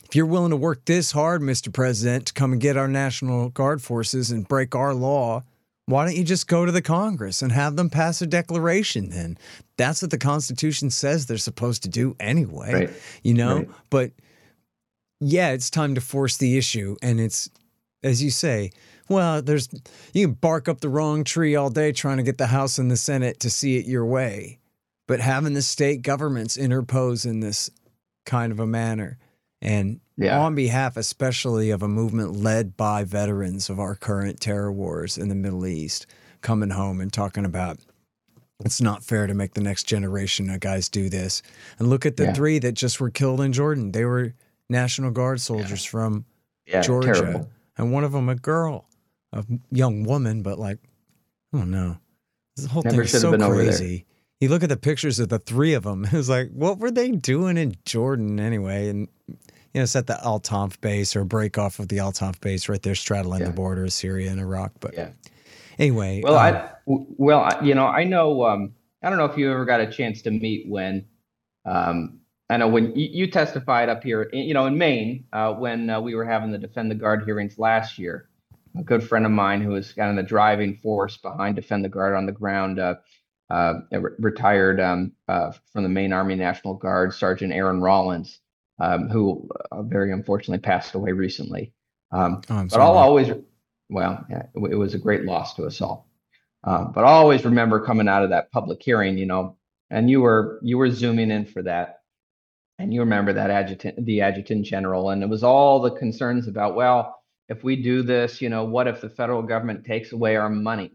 If 0.04 0.16
you're 0.16 0.26
willing 0.26 0.50
to 0.50 0.56
work 0.56 0.84
this 0.84 1.12
hard, 1.12 1.42
Mr. 1.42 1.72
President, 1.72 2.26
to 2.26 2.32
come 2.32 2.52
and 2.52 2.60
get 2.60 2.76
our 2.76 2.88
National 2.88 3.50
Guard 3.50 3.82
forces 3.82 4.30
and 4.30 4.48
break 4.48 4.74
our 4.74 4.94
law, 4.94 5.42
why 5.86 6.04
don't 6.04 6.16
you 6.16 6.24
just 6.24 6.48
go 6.48 6.64
to 6.64 6.72
the 6.72 6.82
Congress 6.82 7.42
and 7.42 7.52
have 7.52 7.76
them 7.76 7.90
pass 7.90 8.22
a 8.22 8.26
declaration 8.26 9.10
then? 9.10 9.36
That's 9.76 10.00
what 10.00 10.10
the 10.10 10.18
Constitution 10.18 10.90
says 10.90 11.26
they're 11.26 11.36
supposed 11.36 11.82
to 11.82 11.88
do 11.88 12.16
anyway. 12.18 12.72
Right. 12.72 12.90
You 13.22 13.34
know? 13.34 13.56
Right. 13.56 13.68
But 13.90 14.12
yeah, 15.20 15.50
it's 15.50 15.70
time 15.70 15.94
to 15.94 16.00
force 16.00 16.36
the 16.38 16.56
issue. 16.56 16.96
And 17.02 17.20
it's, 17.20 17.50
as 18.02 18.22
you 18.22 18.30
say, 18.30 18.70
well, 19.08 19.42
there's, 19.42 19.68
you 20.14 20.28
can 20.28 20.34
bark 20.34 20.68
up 20.68 20.80
the 20.80 20.88
wrong 20.88 21.24
tree 21.24 21.54
all 21.54 21.70
day 21.70 21.92
trying 21.92 22.16
to 22.16 22.22
get 22.22 22.38
the 22.38 22.46
House 22.46 22.78
and 22.78 22.90
the 22.90 22.96
Senate 22.96 23.40
to 23.40 23.50
see 23.50 23.76
it 23.76 23.86
your 23.86 24.06
way. 24.06 24.58
But 25.06 25.20
having 25.20 25.52
the 25.52 25.62
state 25.62 26.00
governments 26.00 26.56
interpose 26.56 27.26
in 27.26 27.40
this 27.40 27.70
kind 28.24 28.52
of 28.52 28.58
a 28.58 28.66
manner 28.66 29.18
and 29.64 30.00
Yeah. 30.16 30.38
on 30.38 30.54
behalf 30.54 30.96
especially 30.96 31.70
of 31.70 31.82
a 31.82 31.88
movement 31.88 32.36
led 32.36 32.76
by 32.76 33.02
veterans 33.04 33.68
of 33.70 33.80
our 33.80 33.94
current 33.94 34.40
terror 34.40 34.70
wars 34.72 35.18
in 35.18 35.28
the 35.28 35.34
Middle 35.34 35.66
East 35.66 36.06
coming 36.42 36.70
home 36.70 37.00
and 37.00 37.12
talking 37.12 37.44
about 37.44 37.78
it's 38.64 38.80
not 38.80 39.02
fair 39.02 39.26
to 39.26 39.34
make 39.34 39.54
the 39.54 39.60
next 39.60 39.84
generation 39.84 40.48
of 40.48 40.60
guys 40.60 40.88
do 40.88 41.08
this. 41.08 41.42
And 41.78 41.88
look 41.88 42.06
at 42.06 42.16
the 42.16 42.24
Yeah. 42.26 42.32
three 42.34 42.58
that 42.60 42.72
just 42.72 43.00
were 43.00 43.10
killed 43.10 43.40
in 43.40 43.52
Jordan. 43.52 43.90
They 43.92 44.04
were 44.04 44.34
National 44.70 45.10
Guard 45.10 45.40
soldiers 45.40 45.84
from 45.84 46.24
Yeah, 46.66 46.80
Georgia. 46.80 47.12
terrible. 47.14 47.50
And 47.76 47.92
one 47.92 48.04
of 48.04 48.12
them 48.12 48.28
a 48.28 48.36
girl, 48.36 48.88
a 49.32 49.44
young 49.72 50.04
woman, 50.04 50.42
but 50.42 50.58
like, 50.58 50.78
I 51.52 51.58
don't 51.58 51.70
know. 51.72 51.98
This 52.56 52.66
whole 52.66 52.82
Never 52.84 52.98
thing 52.98 53.04
is 53.06 53.20
so 53.20 53.32
been 53.32 53.42
over 53.42 53.56
there. 53.56 53.66
crazy. 53.66 54.06
You 54.40 54.48
look 54.48 54.62
at 54.62 54.68
the 54.68 54.76
pictures 54.76 55.20
of 55.20 55.28
the 55.28 55.38
three 55.38 55.74
of 55.74 55.84
them. 55.84 56.04
It 56.12 56.12
was 56.12 56.28
like, 56.28 56.50
what 56.52 56.78
were 56.78 56.90
they 56.90 57.10
doing 57.12 57.56
in 57.56 57.76
Jordan 57.84 58.40
anyway? 58.40 58.88
And 58.88 59.08
you 59.28 59.80
know, 59.80 59.82
it's 59.82 59.96
at 59.96 60.06
the 60.06 60.22
Al 60.24 60.40
Tanf 60.40 60.80
base 60.80 61.16
or 61.16 61.24
break 61.24 61.58
off 61.58 61.78
of 61.78 61.88
the 61.88 61.98
Al 61.98 62.12
Tanf 62.12 62.40
base 62.40 62.68
right 62.68 62.82
there, 62.82 62.94
straddling 62.94 63.40
Yeah. 63.40 63.48
the 63.48 63.52
border 63.52 63.84
of 63.84 63.92
Syria 63.92 64.30
and 64.30 64.40
Iraq. 64.40 64.72
But 64.80 64.94
Yeah. 64.94 65.08
anyway, 65.78 66.20
Well, 66.22 66.36
um, 66.38 66.54
I 66.54 66.70
well, 66.86 67.40
I- 67.40 67.60
you 67.62 67.74
know, 67.74 67.86
I 67.86 68.04
know. 68.04 68.44
Um, 68.44 68.74
I 69.02 69.08
don't 69.10 69.18
know 69.18 69.24
if 69.24 69.36
you 69.36 69.50
ever 69.50 69.64
got 69.64 69.80
a 69.80 69.90
chance 69.90 70.22
to 70.22 70.30
meet 70.30 70.68
when. 70.68 71.06
Um, 71.64 72.20
I 72.50 72.58
know 72.58 72.68
when 72.68 72.94
you, 72.94 73.08
you 73.10 73.26
testified 73.30 73.88
up 73.88 74.02
here, 74.04 74.22
in- 74.24 74.44
you 74.44 74.54
know, 74.54 74.66
in 74.66 74.76
Maine, 74.78 75.24
uh, 75.32 75.54
when 75.54 75.88
uh, 75.90 76.00
we 76.00 76.14
were 76.14 76.24
having 76.24 76.52
the 76.52 76.58
Defend 76.58 76.90
the 76.90 76.94
Guard 76.94 77.24
hearings 77.24 77.58
last 77.58 77.98
year. 77.98 78.28
A 78.78 78.82
good 78.82 79.02
friend 79.02 79.24
of 79.24 79.32
mine 79.32 79.60
who 79.62 79.70
was 79.70 79.92
kind 79.92 80.10
of 80.10 80.16
the 80.16 80.28
driving 80.28 80.76
force 80.82 81.16
behind 81.16 81.56
Defend 81.56 81.84
the 81.84 81.88
Guard 81.88 82.14
on 82.14 82.26
the 82.26 82.32
ground, 82.32 82.78
uh, 82.78 82.96
uh, 83.50 83.74
retired 84.18 84.80
um, 84.80 85.12
uh, 85.28 85.52
from 85.72 85.82
the 85.82 85.88
Maine 85.88 86.12
Army 86.12 86.34
National 86.34 86.74
Guard, 86.74 87.14
Sergeant 87.14 87.52
Aaron 87.52 87.80
Rollins, 87.80 88.40
um, 88.80 89.08
who 89.08 89.48
uh, 89.70 89.82
very 89.82 90.12
unfortunately 90.12 90.58
passed 90.58 90.94
away 90.94 91.12
recently. 91.12 91.72
Um, 92.10 92.40
oh, 92.50 92.66
but 92.70 92.80
I'll 92.80 92.96
always, 92.96 93.30
well, 93.90 94.24
yeah, 94.30 94.44
it, 94.54 94.72
it 94.72 94.76
was 94.76 94.94
a 94.94 94.98
great 94.98 95.24
loss 95.24 95.54
to 95.54 95.64
us 95.64 95.80
all. 95.80 96.08
Um, 96.64 96.92
but 96.92 97.04
I 97.04 97.08
always 97.08 97.44
remember 97.44 97.84
coming 97.84 98.08
out 98.08 98.24
of 98.24 98.30
that 98.30 98.50
public 98.50 98.82
hearing, 98.82 99.18
you 99.18 99.26
know, 99.26 99.56
and 99.90 100.08
you 100.08 100.22
were 100.22 100.58
you 100.62 100.78
were 100.78 100.90
zooming 100.90 101.30
in 101.30 101.44
for 101.44 101.62
that, 101.62 102.00
and 102.78 102.92
you 102.92 103.00
remember 103.00 103.34
that 103.34 103.50
adjutant, 103.50 104.04
the 104.06 104.22
adjutant 104.22 104.64
general, 104.64 105.10
and 105.10 105.22
it 105.22 105.28
was 105.28 105.44
all 105.44 105.80
the 105.80 105.90
concerns 105.90 106.48
about, 106.48 106.74
well, 106.74 107.22
if 107.48 107.62
we 107.62 107.76
do 107.76 108.02
this, 108.02 108.40
you 108.40 108.48
know, 108.48 108.64
what 108.64 108.88
if 108.88 109.02
the 109.02 109.10
federal 109.10 109.42
government 109.42 109.84
takes 109.84 110.12
away 110.12 110.36
our 110.36 110.48
money? 110.48 110.92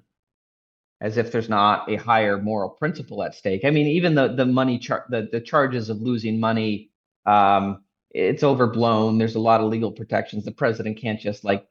As 1.01 1.17
if 1.17 1.31
there's 1.31 1.47
not 1.47 1.89
a 1.89 1.95
higher 1.95 2.37
moral 2.41 2.69
principle 2.69 3.23
at 3.23 3.33
stake. 3.33 3.63
I 3.63 3.69
mean, 3.69 3.87
even 3.87 4.15
the 4.15 4.33
the 4.35 4.45
money 4.45 4.77
char- 4.79 5.05
the 5.09 5.29
the 5.31 5.39
charges 5.39 5.89
of 5.89 6.01
losing 6.01 6.39
money, 6.39 6.91
um, 7.25 7.83
it's 8.11 8.43
overblown. 8.43 9.17
There's 9.17 9.35
a 9.35 9.39
lot 9.39 9.61
of 9.61 9.69
legal 9.69 9.91
protections. 9.91 10.43
The 10.43 10.51
president 10.51 10.97
can't 10.97 11.19
just 11.19 11.45
like 11.45 11.65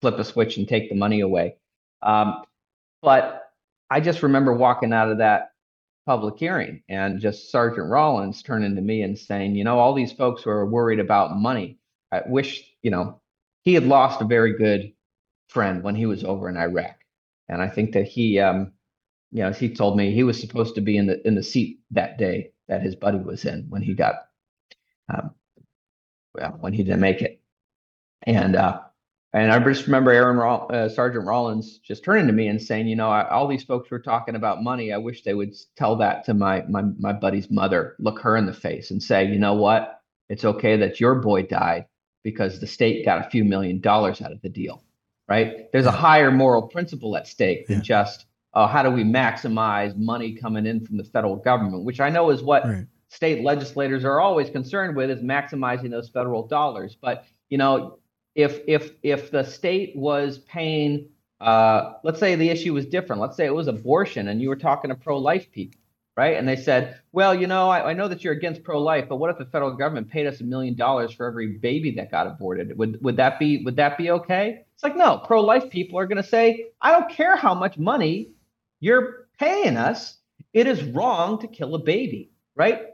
flip 0.00 0.18
a 0.18 0.24
switch 0.24 0.56
and 0.56 0.68
take 0.68 0.88
the 0.88 0.94
money 0.94 1.20
away. 1.20 1.56
Um, 2.02 2.44
but 3.02 3.50
I 3.90 4.00
just 4.00 4.22
remember 4.22 4.52
walking 4.52 4.92
out 4.92 5.10
of 5.10 5.18
that 5.18 5.52
public 6.06 6.38
hearing 6.38 6.82
and 6.88 7.20
just 7.20 7.50
Sergeant 7.50 7.88
Rollins 7.88 8.42
turning 8.42 8.76
to 8.76 8.82
me 8.82 9.02
and 9.02 9.18
saying, 9.18 9.56
you 9.56 9.64
know, 9.64 9.78
all 9.78 9.94
these 9.94 10.12
folks 10.12 10.42
who 10.42 10.50
are 10.50 10.66
worried 10.66 11.00
about 11.00 11.36
money, 11.36 11.78
I 12.12 12.22
wish, 12.26 12.64
you 12.82 12.90
know, 12.90 13.20
he 13.64 13.74
had 13.74 13.84
lost 13.84 14.22
a 14.22 14.24
very 14.24 14.56
good 14.56 14.92
friend 15.48 15.82
when 15.82 15.94
he 15.94 16.06
was 16.06 16.24
over 16.24 16.48
in 16.48 16.56
Iraq. 16.56 16.97
And 17.48 17.62
I 17.62 17.68
think 17.68 17.92
that 17.92 18.06
he, 18.06 18.38
um, 18.40 18.72
you 19.32 19.42
know, 19.42 19.52
he 19.52 19.74
told 19.74 19.96
me 19.96 20.12
he 20.12 20.24
was 20.24 20.40
supposed 20.40 20.74
to 20.76 20.80
be 20.80 20.96
in 20.96 21.06
the 21.06 21.26
in 21.26 21.34
the 21.34 21.42
seat 21.42 21.80
that 21.92 22.18
day 22.18 22.52
that 22.68 22.82
his 22.82 22.96
buddy 22.96 23.18
was 23.18 23.44
in 23.44 23.66
when 23.68 23.82
he 23.82 23.94
got, 23.94 24.16
um, 25.12 25.32
well, 26.34 26.56
when 26.60 26.72
he 26.72 26.84
didn't 26.84 27.00
make 27.00 27.22
it. 27.22 27.40
And 28.24 28.56
uh, 28.56 28.80
and 29.32 29.52
I 29.52 29.58
just 29.60 29.86
remember 29.86 30.10
Aaron 30.10 30.38
Roll, 30.38 30.70
uh, 30.72 30.88
Sergeant 30.88 31.26
Rollins 31.26 31.78
just 31.78 32.04
turning 32.04 32.26
to 32.28 32.32
me 32.32 32.48
and 32.48 32.60
saying, 32.60 32.88
you 32.88 32.96
know, 32.96 33.10
I, 33.10 33.28
all 33.28 33.46
these 33.46 33.64
folks 33.64 33.90
were 33.90 34.00
talking 34.00 34.34
about 34.34 34.62
money. 34.62 34.92
I 34.92 34.98
wish 34.98 35.22
they 35.22 35.34
would 35.34 35.54
tell 35.76 35.96
that 35.96 36.24
to 36.26 36.34
my 36.34 36.64
my 36.68 36.82
my 36.98 37.12
buddy's 37.12 37.50
mother, 37.50 37.96
look 37.98 38.20
her 38.20 38.36
in 38.36 38.46
the 38.46 38.54
face, 38.54 38.90
and 38.90 39.02
say, 39.02 39.26
you 39.26 39.38
know 39.38 39.54
what, 39.54 40.00
it's 40.30 40.44
okay 40.46 40.78
that 40.78 41.00
your 41.00 41.16
boy 41.16 41.42
died 41.42 41.86
because 42.24 42.60
the 42.60 42.66
state 42.66 43.04
got 43.04 43.26
a 43.26 43.30
few 43.30 43.44
million 43.44 43.80
dollars 43.80 44.22
out 44.22 44.32
of 44.32 44.42
the 44.42 44.48
deal, 44.48 44.82
right? 45.28 45.70
There's 45.72 45.86
a 45.86 45.90
higher 45.90 46.30
moral 46.30 46.62
principle 46.62 47.16
at 47.16 47.26
stake 47.26 47.66
than 47.66 47.76
Yeah. 47.78 47.82
just 47.82 48.26
uh, 48.54 48.66
how 48.66 48.82
do 48.82 48.90
we 48.90 49.04
maximize 49.04 49.96
money 49.96 50.32
coming 50.34 50.66
in 50.66 50.84
from 50.84 50.96
the 50.96 51.04
federal 51.04 51.36
government, 51.36 51.84
which 51.84 52.00
I 52.00 52.08
know 52.08 52.30
is 52.30 52.42
what 52.42 52.64
Right. 52.64 52.86
state 53.08 53.44
legislators 53.44 54.04
are 54.04 54.20
always 54.20 54.48
concerned 54.50 54.96
with 54.96 55.10
is 55.10 55.20
maximizing 55.20 55.90
those 55.90 56.08
federal 56.08 56.46
dollars. 56.46 56.96
But 57.00 57.24
you 57.50 57.58
know, 57.58 57.98
if 58.34 58.60
if 58.66 58.92
if 59.02 59.30
the 59.30 59.44
state 59.44 59.94
was 59.96 60.38
paying, 60.38 61.08
uh, 61.40 61.94
let's 62.04 62.18
say 62.18 62.34
the 62.34 62.48
issue 62.48 62.72
was 62.74 62.86
different. 62.86 63.20
Let's 63.20 63.36
say 63.36 63.46
it 63.46 63.54
was 63.54 63.68
abortion, 63.68 64.28
and 64.28 64.40
you 64.40 64.48
were 64.48 64.56
talking 64.56 64.88
to 64.88 64.94
pro-life 64.94 65.50
people, 65.52 65.80
right? 66.18 66.36
And 66.36 66.48
they 66.48 66.56
said, 66.56 66.98
well, 67.12 67.32
you 67.32 67.46
know, 67.46 67.70
I, 67.70 67.90
I 67.90 67.92
know 67.92 68.08
that 68.08 68.24
you're 68.24 68.32
against 68.32 68.64
pro-life, 68.64 69.04
but 69.08 69.18
what 69.18 69.30
if 69.30 69.38
the 69.38 69.44
federal 69.44 69.76
government 69.76 70.10
paid 70.10 70.26
us 70.26 70.40
a 70.40 70.44
million 70.44 70.74
dollars 70.74 71.12
for 71.12 71.26
every 71.26 71.58
baby 71.58 71.92
that 71.92 72.10
got 72.10 72.26
aborted? 72.26 72.76
Would 72.76 73.00
would 73.02 73.18
that 73.18 73.38
be 73.38 73.62
would 73.64 73.76
that 73.76 73.96
be 73.96 74.10
okay? 74.10 74.64
It's 74.74 74.82
like 74.82 74.96
no, 74.96 75.18
pro-life 75.18 75.70
people 75.70 75.96
are 75.96 76.08
going 76.08 76.20
to 76.20 76.28
say, 76.28 76.70
I 76.82 76.90
don't 76.90 77.08
care 77.08 77.36
how 77.36 77.54
much 77.54 77.78
money 77.78 78.32
you're 78.80 79.28
paying 79.38 79.76
us. 79.76 80.16
It 80.52 80.66
is 80.66 80.82
wrong 80.82 81.40
to 81.42 81.46
kill 81.46 81.76
a 81.76 81.78
baby, 81.78 82.32
right? 82.56 82.86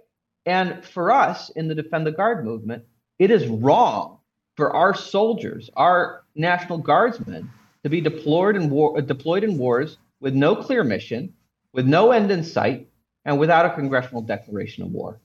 And 0.44 0.84
for 0.84 1.10
us 1.10 1.48
in 1.48 1.66
the 1.66 1.74
Defend 1.74 2.06
the 2.06 2.12
Guard 2.12 2.44
movement, 2.44 2.84
it 3.18 3.30
is 3.30 3.46
wrong 3.46 4.18
for 4.54 4.76
our 4.76 4.94
soldiers, 4.94 5.70
our 5.78 6.24
National 6.34 6.76
Guardsmen, 6.76 7.50
to 7.84 7.88
be 7.88 8.02
deployed 8.02 8.54
in 8.54 8.68
war, 8.68 9.00
deployed 9.00 9.44
in 9.44 9.56
wars 9.56 9.96
with 10.20 10.34
no 10.34 10.54
clear 10.54 10.84
mission, 10.84 11.32
with 11.72 11.86
no 11.86 12.10
end 12.10 12.30
in 12.30 12.44
sight, 12.44 12.90
and 13.24 13.38
without 13.38 13.66
a 13.66 13.74
congressional 13.74 14.22
declaration 14.22 14.84
of 14.84 14.90
war. 14.90 15.20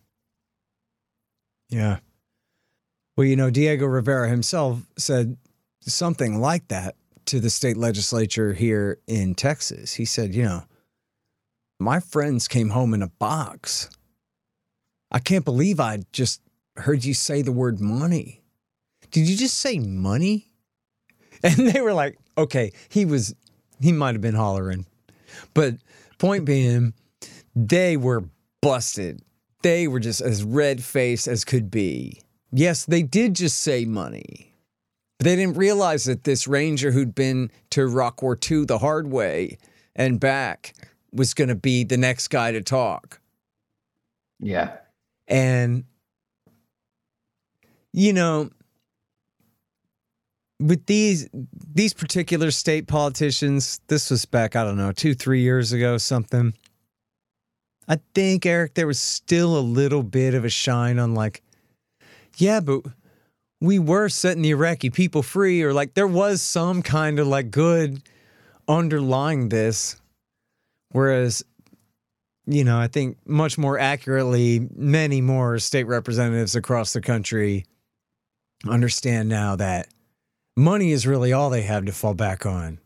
Yeah. 1.69 1.99
Well, 3.15 3.27
you 3.27 3.35
know, 3.35 3.49
Diego 3.49 3.85
Rivera 3.85 4.29
himself 4.29 4.81
said 4.97 5.37
something 5.81 6.39
like 6.39 6.67
that 6.69 6.95
to 7.25 7.39
the 7.39 7.49
state 7.49 7.77
legislature 7.77 8.53
here 8.53 8.99
in 9.07 9.35
Texas. 9.35 9.93
He 9.93 10.05
said, 10.05 10.33
you 10.33 10.43
know, 10.43 10.63
my 11.79 11.99
friends 11.99 12.47
came 12.47 12.69
home 12.69 12.93
in 12.93 13.01
a 13.01 13.07
box. 13.07 13.89
I 15.11 15.19
can't 15.19 15.45
believe 15.45 15.79
I 15.79 15.99
just 16.11 16.41
heard 16.77 17.03
you 17.03 17.13
say 17.13 17.41
the 17.41 17.51
word 17.51 17.79
money. 17.79 18.41
Did 19.11 19.27
you 19.27 19.35
just 19.35 19.57
say 19.57 19.79
money? 19.79 20.45
And 21.41 21.55
they 21.55 21.79
were 21.79 21.93
like, 21.93 22.17
okay, 22.37 22.73
he 22.89 23.05
was, 23.05 23.33
he 23.79 23.93
might 23.93 24.13
have 24.13 24.21
been 24.21 24.35
hollering. 24.35 24.85
But 25.53 25.75
point 26.17 26.43
being, 26.43 26.93
they 27.67 27.97
were 27.97 28.23
busted. 28.61 29.21
They 29.61 29.87
were 29.87 29.99
just 29.99 30.21
as 30.21 30.43
red 30.43 30.83
faced 30.83 31.27
as 31.27 31.43
could 31.43 31.69
be. 31.69 32.21
Yes, 32.51 32.85
they 32.85 33.03
did 33.03 33.35
just 33.35 33.59
say 33.59 33.85
money. 33.85 34.55
But 35.17 35.25
they 35.25 35.35
didn't 35.35 35.57
realize 35.57 36.05
that 36.05 36.23
this 36.23 36.47
ranger 36.47 36.91
who'd 36.91 37.13
been 37.13 37.51
to 37.71 37.81
Iraq 37.81 38.21
War 38.21 38.37
II 38.49 38.65
the 38.65 38.77
hard 38.77 39.11
way 39.11 39.57
and 39.95 40.19
back 40.19 40.73
was 41.11 41.33
going 41.33 41.49
to 41.49 41.55
be 41.55 41.83
the 41.83 41.97
next 41.97 42.29
guy 42.29 42.53
to 42.53 42.61
talk. 42.61 43.19
Yeah. 44.39 44.77
And, 45.27 45.83
you 47.91 48.13
know, 48.13 48.51
with 50.59 50.85
these 50.85 51.29
these 51.73 51.93
particular 51.93 52.51
state 52.51 52.87
politicians, 52.87 53.81
this 53.87 54.09
was 54.09 54.25
back, 54.25 54.55
I 54.55 54.63
don't 54.63 54.77
know, 54.77 54.93
two, 54.93 55.13
three 55.13 55.41
years 55.41 55.73
ago, 55.73 55.97
something. 55.97 56.53
I 57.89 57.99
think, 58.13 58.45
Eric, 58.45 58.75
there 58.75 58.87
was 58.87 58.99
still 58.99 59.57
a 59.57 59.59
little 59.59 60.03
bit 60.03 60.35
of 60.35 60.45
a 60.45 60.49
shine 60.49 60.99
on 60.99 61.15
like, 61.15 61.41
yeah, 62.37 62.59
but 62.59 62.83
we 63.59 63.79
were 63.79 64.07
setting 64.09 64.43
the 64.43 64.51
Iraqi 64.51 64.91
people 64.91 65.23
free, 65.23 65.63
or 65.63 65.73
like 65.73 65.95
there 65.95 66.07
was 66.07 66.41
some 66.41 66.83
kind 66.83 67.19
of 67.19 67.27
like 67.27 67.49
good 67.49 68.01
underlying 68.67 69.49
this. 69.49 69.99
Whereas, 70.91 71.43
you 72.45 72.63
know, 72.63 72.79
I 72.79 72.87
think 72.87 73.17
much 73.25 73.57
more 73.57 73.77
accurately, 73.77 74.67
many 74.75 75.19
more 75.19 75.59
state 75.59 75.85
representatives 75.85 76.55
across 76.55 76.93
the 76.93 77.01
country 77.01 77.65
understand 78.67 79.29
now 79.29 79.55
that 79.55 79.87
money 80.55 80.91
is 80.91 81.07
really 81.07 81.33
all 81.33 81.49
they 81.49 81.61
have 81.63 81.85
to 81.85 81.91
fall 81.91 82.13
back 82.13 82.45
on. 82.45 82.79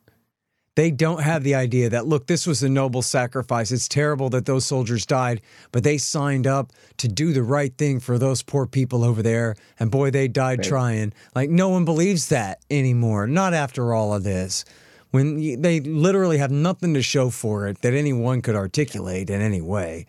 They 0.76 0.90
don't 0.90 1.22
have 1.22 1.44
the 1.44 1.54
idea 1.54 1.90
that, 1.90 2.08
look, 2.08 2.26
this 2.26 2.48
was 2.48 2.64
a 2.64 2.70
noble 2.70 3.04
sacrifice. 3.04 3.72
It's 3.72 3.88
terrible 3.88 4.30
that 4.30 4.48
those 4.48 4.66
soldiers 4.66 5.06
died, 5.06 5.42
but 5.72 5.84
they 5.84 6.00
signed 6.00 6.48
up 6.48 6.72
to 6.98 7.08
do 7.08 7.32
the 7.32 7.44
right 7.44 7.78
thing 7.78 8.00
for 8.00 8.18
those 8.18 8.42
poor 8.42 8.66
people 8.66 9.04
over 9.04 9.22
there. 9.22 9.56
And 9.80 9.92
boy, 9.92 10.10
they 10.10 10.28
died 10.28 10.60
right. 10.60 10.68
trying. 10.68 11.14
Like, 11.36 11.52
no 11.52 11.70
one 11.70 11.86
believes 11.86 12.30
that 12.30 12.60
anymore. 12.72 13.28
Not 13.28 13.54
after 13.54 13.94
all 13.94 14.16
of 14.16 14.24
this. 14.24 14.66
When 15.12 15.62
they 15.62 15.80
literally 15.80 16.40
have 16.40 16.50
nothing 16.50 16.96
to 16.96 17.04
show 17.04 17.30
for 17.30 17.68
it 17.68 17.82
that 17.82 17.94
anyone 17.94 18.42
could 18.42 18.56
articulate 18.56 19.30
in 19.30 19.42
any 19.42 19.62
way. 19.62 20.08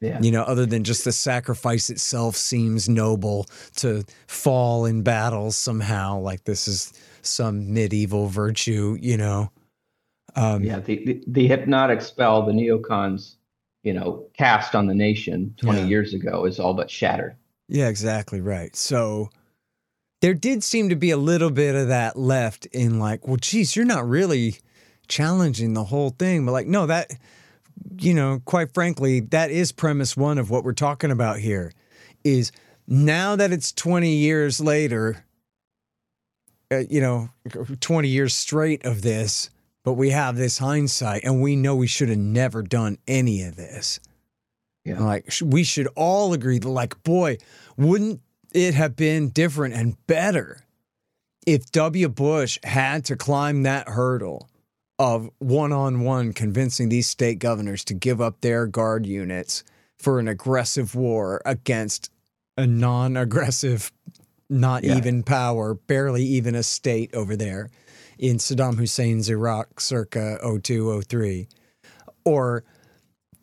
Yeah. 0.00 0.20
You 0.20 0.30
know, 0.30 0.42
other 0.42 0.64
than 0.64 0.84
just 0.84 1.04
the 1.04 1.10
sacrifice 1.10 1.90
itself 1.90 2.36
seems 2.36 2.88
noble 2.88 3.46
to 3.76 4.04
fall 4.28 4.84
in 4.84 5.02
battles 5.02 5.56
somehow, 5.56 6.20
like 6.20 6.44
this 6.44 6.68
is 6.68 6.92
some 7.22 7.72
medieval 7.74 8.28
virtue, 8.28 8.96
you 9.00 9.16
know. 9.16 9.50
Um, 10.36 10.64
yeah, 10.64 10.80
the, 10.80 11.04
the, 11.04 11.24
the 11.26 11.46
hypnotic 11.46 12.00
spell 12.00 12.44
the 12.44 12.52
neocons, 12.52 13.36
you 13.82 13.92
know, 13.92 14.26
cast 14.36 14.74
on 14.74 14.86
the 14.86 14.94
nation 14.94 15.54
20 15.58 15.80
yeah. 15.80 15.86
years 15.86 16.14
ago 16.14 16.44
is 16.44 16.58
all 16.58 16.74
but 16.74 16.90
shattered. 16.90 17.36
Yeah, 17.68 17.88
exactly 17.88 18.40
right. 18.40 18.74
So 18.74 19.30
there 20.20 20.34
did 20.34 20.64
seem 20.64 20.88
to 20.88 20.96
be 20.96 21.10
a 21.10 21.16
little 21.16 21.50
bit 21.50 21.74
of 21.74 21.88
that 21.88 22.18
left 22.18 22.66
in 22.66 22.98
like, 22.98 23.26
well, 23.26 23.36
geez, 23.36 23.76
you're 23.76 23.84
not 23.84 24.08
really 24.08 24.56
challenging 25.08 25.74
the 25.74 25.84
whole 25.84 26.10
thing. 26.10 26.44
But 26.46 26.52
like, 26.52 26.66
no, 26.66 26.86
that, 26.86 27.12
you 27.98 28.14
know, 28.14 28.40
quite 28.44 28.72
frankly, 28.72 29.20
that 29.20 29.50
is 29.50 29.72
premise 29.72 30.16
one 30.16 30.38
of 30.38 30.50
what 30.50 30.64
we're 30.64 30.72
talking 30.72 31.10
about 31.10 31.38
here 31.38 31.72
is 32.24 32.52
now 32.86 33.36
that 33.36 33.52
it's 33.52 33.72
20 33.72 34.14
years 34.14 34.60
later, 34.60 35.24
uh, 36.72 36.82
you 36.88 37.00
know, 37.00 37.28
20 37.80 38.08
years 38.08 38.34
straight 38.34 38.84
of 38.84 39.02
this, 39.02 39.50
but 39.84 39.92
we 39.92 40.10
have 40.10 40.36
this 40.36 40.58
hindsight 40.58 41.22
and 41.24 41.42
we 41.42 41.54
know 41.54 41.76
we 41.76 41.86
should 41.86 42.08
have 42.08 42.18
never 42.18 42.62
done 42.62 42.98
any 43.06 43.42
of 43.42 43.54
this. 43.54 44.00
Yeah. 44.84 45.02
Like 45.02 45.32
we 45.42 45.62
should 45.62 45.88
all 45.94 46.32
agree 46.32 46.58
that 46.58 46.68
like 46.68 47.02
boy, 47.04 47.38
wouldn't 47.76 48.20
it 48.52 48.74
have 48.74 48.96
been 48.96 49.28
different 49.28 49.74
and 49.74 49.96
better 50.06 50.64
if 51.46 51.70
W 51.72 52.08
Bush 52.08 52.58
had 52.64 53.04
to 53.06 53.16
climb 53.16 53.62
that 53.62 53.88
hurdle 53.88 54.48
of 54.98 55.28
one-on-one 55.38 56.32
convincing 56.32 56.88
these 56.88 57.08
state 57.08 57.38
governors 57.38 57.84
to 57.84 57.94
give 57.94 58.20
up 58.20 58.40
their 58.40 58.66
guard 58.66 59.06
units 59.06 59.64
for 59.98 60.18
an 60.18 60.28
aggressive 60.28 60.94
war 60.94 61.42
against 61.44 62.10
a 62.56 62.66
non-aggressive 62.66 63.92
not 64.48 64.84
yeah. 64.84 64.96
even 64.96 65.22
power, 65.22 65.74
barely 65.74 66.22
even 66.22 66.54
a 66.54 66.62
state 66.62 67.12
over 67.14 67.34
there 67.36 67.70
in 68.24 68.38
Saddam 68.38 68.78
Hussein's 68.78 69.28
Iraq 69.28 69.80
circa 69.80 70.38
02, 70.42 71.02
03, 71.02 71.46
or 72.24 72.64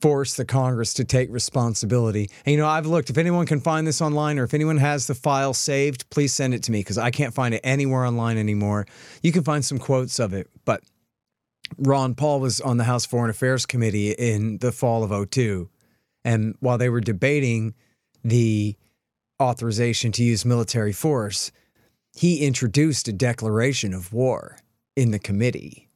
force 0.01 0.33
the 0.33 0.43
Congress 0.43 0.95
to 0.95 1.03
take 1.03 1.31
responsibility. 1.31 2.31
And, 2.45 2.53
you 2.53 2.57
know, 2.57 2.67
I've 2.67 2.87
looked, 2.87 3.11
if 3.11 3.19
anyone 3.19 3.45
can 3.45 3.59
find 3.59 3.85
this 3.85 4.01
online 4.01 4.39
or 4.39 4.43
if 4.43 4.55
anyone 4.55 4.77
has 4.77 5.05
the 5.05 5.13
file 5.13 5.53
saved, 5.53 6.09
please 6.09 6.33
send 6.33 6.55
it 6.55 6.63
to 6.63 6.71
me 6.71 6.79
because 6.79 6.97
I 6.97 7.11
can't 7.11 7.35
find 7.35 7.53
it 7.53 7.61
anywhere 7.63 8.05
online 8.05 8.39
anymore. 8.39 8.87
You 9.21 9.31
can 9.31 9.43
find 9.43 9.63
some 9.63 9.77
quotes 9.77 10.17
of 10.19 10.33
it, 10.33 10.49
but 10.65 10.81
Ron 11.77 12.15
Paul 12.15 12.39
was 12.39 12.59
on 12.59 12.77
the 12.77 12.83
House 12.85 13.05
Foreign 13.05 13.29
Affairs 13.29 13.67
Committee 13.67 14.11
in 14.13 14.57
the 14.57 14.71
fall 14.71 15.03
of 15.03 15.29
02. 15.29 15.69
And 16.25 16.55
while 16.59 16.79
they 16.79 16.89
were 16.89 17.01
debating 17.01 17.75
the 18.23 18.75
authorization 19.39 20.11
to 20.13 20.23
use 20.23 20.43
military 20.43 20.91
force, 20.91 21.51
he 22.15 22.43
introduced 22.43 23.07
a 23.07 23.13
declaration 23.13 23.93
of 23.93 24.11
war 24.11 24.57
in 24.95 25.11
the 25.11 25.19
committee. 25.19 25.87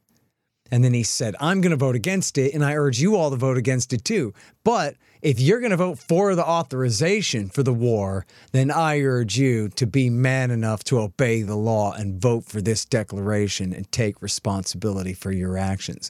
And 0.71 0.83
then 0.83 0.93
he 0.93 1.03
said, 1.03 1.35
I'm 1.39 1.61
going 1.61 1.71
to 1.71 1.77
vote 1.77 1.95
against 1.95 2.37
it, 2.37 2.53
and 2.53 2.65
I 2.65 2.73
urge 2.75 2.99
you 2.99 3.15
all 3.15 3.29
to 3.29 3.35
vote 3.35 3.57
against 3.57 3.93
it 3.93 4.03
too. 4.03 4.33
But 4.63 4.95
if 5.21 5.39
you're 5.39 5.59
going 5.59 5.71
to 5.71 5.77
vote 5.77 5.99
for 5.99 6.33
the 6.33 6.45
authorization 6.45 7.49
for 7.49 7.61
the 7.61 7.73
war, 7.73 8.25
then 8.51 8.71
I 8.71 8.99
urge 9.01 9.37
you 9.37 9.69
to 9.69 9.85
be 9.85 10.09
man 10.09 10.49
enough 10.49 10.83
to 10.85 10.99
obey 10.99 11.43
the 11.43 11.55
law 11.55 11.93
and 11.93 12.19
vote 12.19 12.45
for 12.45 12.61
this 12.61 12.83
declaration 12.83 13.73
and 13.73 13.91
take 13.91 14.21
responsibility 14.23 15.13
for 15.13 15.31
your 15.31 15.55
actions. 15.55 16.09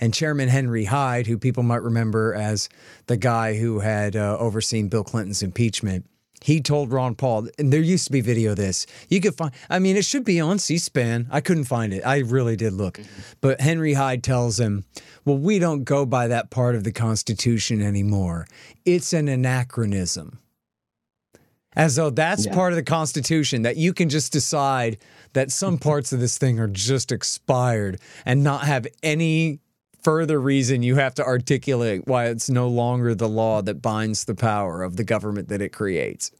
And 0.00 0.12
Chairman 0.12 0.48
Henry 0.48 0.86
Hyde, 0.86 1.26
who 1.26 1.38
people 1.38 1.62
might 1.62 1.82
remember 1.82 2.34
as 2.34 2.68
the 3.06 3.16
guy 3.16 3.58
who 3.58 3.80
had 3.80 4.16
uh, 4.16 4.36
overseen 4.38 4.88
Bill 4.88 5.04
Clinton's 5.04 5.42
impeachment, 5.42 6.06
he 6.44 6.60
told 6.60 6.92
Ron 6.92 7.14
Paul, 7.14 7.48
and 7.58 7.72
there 7.72 7.80
used 7.80 8.04
to 8.04 8.12
be 8.12 8.20
video 8.20 8.50
of 8.50 8.58
this. 8.58 8.86
You 9.08 9.18
could 9.18 9.34
find, 9.34 9.50
I 9.70 9.78
mean, 9.78 9.96
it 9.96 10.04
should 10.04 10.26
be 10.26 10.42
on 10.42 10.58
C 10.58 10.76
SPAN. 10.76 11.26
I 11.30 11.40
couldn't 11.40 11.64
find 11.64 11.94
it. 11.94 12.02
I 12.04 12.18
really 12.18 12.54
did 12.54 12.74
look. 12.74 12.98
Mm-hmm. 12.98 13.20
But 13.40 13.62
Henry 13.62 13.94
Hyde 13.94 14.22
tells 14.22 14.60
him, 14.60 14.84
well, 15.24 15.38
we 15.38 15.58
don't 15.58 15.84
go 15.84 16.04
by 16.04 16.28
that 16.28 16.50
part 16.50 16.74
of 16.74 16.84
the 16.84 16.92
Constitution 16.92 17.80
anymore. 17.80 18.46
It's 18.84 19.14
an 19.14 19.26
anachronism. 19.26 20.38
As 21.74 21.96
though 21.96 22.10
that's 22.10 22.44
yeah. 22.44 22.52
part 22.52 22.74
of 22.74 22.76
the 22.76 22.82
Constitution, 22.82 23.62
that 23.62 23.78
you 23.78 23.94
can 23.94 24.10
just 24.10 24.30
decide 24.30 24.98
that 25.32 25.50
some 25.50 25.78
parts 25.88 26.12
of 26.12 26.20
this 26.20 26.36
thing 26.36 26.60
are 26.60 26.68
just 26.68 27.10
expired 27.10 27.98
and 28.26 28.44
not 28.44 28.64
have 28.64 28.86
any 29.02 29.60
further 30.04 30.40
reason 30.40 30.82
you 30.82 30.94
have 30.96 31.14
to 31.14 31.24
articulate 31.24 32.06
why 32.06 32.26
it's 32.26 32.50
no 32.50 32.68
longer 32.68 33.14
the 33.14 33.28
law 33.28 33.62
that 33.62 33.80
binds 33.82 34.26
the 34.26 34.34
power 34.34 34.82
of 34.82 34.96
the 34.96 35.04
government 35.04 35.48
that 35.48 35.62
it 35.62 35.70
creates. 35.70 36.30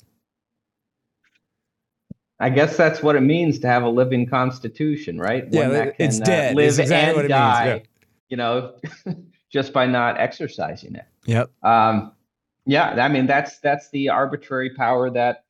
I 2.40 2.50
guess 2.50 2.76
that's 2.76 3.02
what 3.02 3.16
it 3.16 3.22
means 3.22 3.58
to 3.60 3.66
have 3.66 3.84
a 3.84 3.88
living 3.88 4.26
constitution, 4.26 5.18
right? 5.18 5.44
Yeah, 5.50 5.62
One 5.62 5.72
that 5.72 5.96
can, 5.96 6.06
it's 6.06 6.20
uh, 6.20 6.24
dead. 6.24 6.52
Uh, 6.52 6.56
live 6.56 6.78
exactly 6.78 7.20
and 7.20 7.28
die, 7.28 7.66
yeah. 7.66 7.78
you 8.28 8.36
know, 8.36 8.74
just 9.50 9.72
by 9.72 9.86
not 9.86 10.20
exercising 10.20 10.94
it. 10.94 11.06
Yep. 11.26 11.50
Um, 11.62 12.12
yeah, 12.66 12.90
I 13.02 13.08
mean 13.08 13.26
that's 13.26 13.58
that's 13.60 13.88
the 13.90 14.08
arbitrary 14.08 14.70
power 14.70 15.10
that 15.10 15.44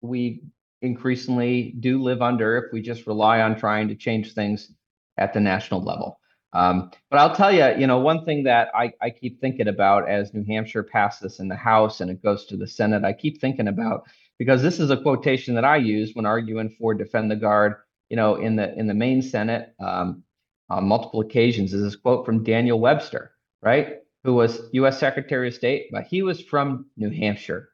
we 0.00 0.42
increasingly 0.82 1.74
do 1.80 2.02
live 2.02 2.22
under 2.22 2.56
if 2.58 2.72
we 2.72 2.82
just 2.82 3.06
rely 3.06 3.40
on 3.40 3.56
trying 3.56 3.88
to 3.88 3.94
change 3.94 4.34
things 4.34 4.72
at 5.18 5.32
the 5.32 5.40
national 5.40 5.82
level. 5.82 6.17
Um, 6.52 6.90
but 7.10 7.20
I'll 7.20 7.34
tell 7.34 7.52
you, 7.52 7.78
you 7.78 7.86
know, 7.86 7.98
one 7.98 8.24
thing 8.24 8.44
that 8.44 8.68
I, 8.74 8.92
I 9.02 9.10
keep 9.10 9.40
thinking 9.40 9.68
about 9.68 10.08
as 10.08 10.32
New 10.32 10.44
Hampshire 10.44 10.82
passes 10.82 11.20
this 11.20 11.40
in 11.40 11.48
the 11.48 11.56
House 11.56 12.00
and 12.00 12.10
it 12.10 12.22
goes 12.22 12.46
to 12.46 12.56
the 12.56 12.66
Senate, 12.66 13.04
I 13.04 13.12
keep 13.12 13.40
thinking 13.40 13.68
about 13.68 14.04
because 14.38 14.62
this 14.62 14.80
is 14.80 14.90
a 14.90 14.96
quotation 14.96 15.54
that 15.56 15.64
I 15.64 15.76
use 15.76 16.12
when 16.14 16.24
arguing 16.24 16.70
for 16.78 16.94
defend 16.94 17.30
the 17.30 17.36
guard, 17.36 17.74
you 18.08 18.16
know, 18.16 18.36
in 18.36 18.56
the 18.56 18.74
in 18.78 18.86
the 18.86 18.94
Maine 18.94 19.20
Senate 19.20 19.74
um, 19.80 20.22
on 20.70 20.84
multiple 20.84 21.20
occasions. 21.20 21.74
Is 21.74 21.82
this 21.82 21.96
quote 21.96 22.24
from 22.24 22.44
Daniel 22.44 22.80
Webster, 22.80 23.32
right, 23.60 23.98
who 24.24 24.34
was 24.34 24.62
U.S. 24.72 24.98
Secretary 24.98 25.48
of 25.48 25.54
State, 25.54 25.88
but 25.92 26.04
he 26.04 26.22
was 26.22 26.40
from 26.40 26.86
New 26.96 27.10
Hampshire, 27.10 27.70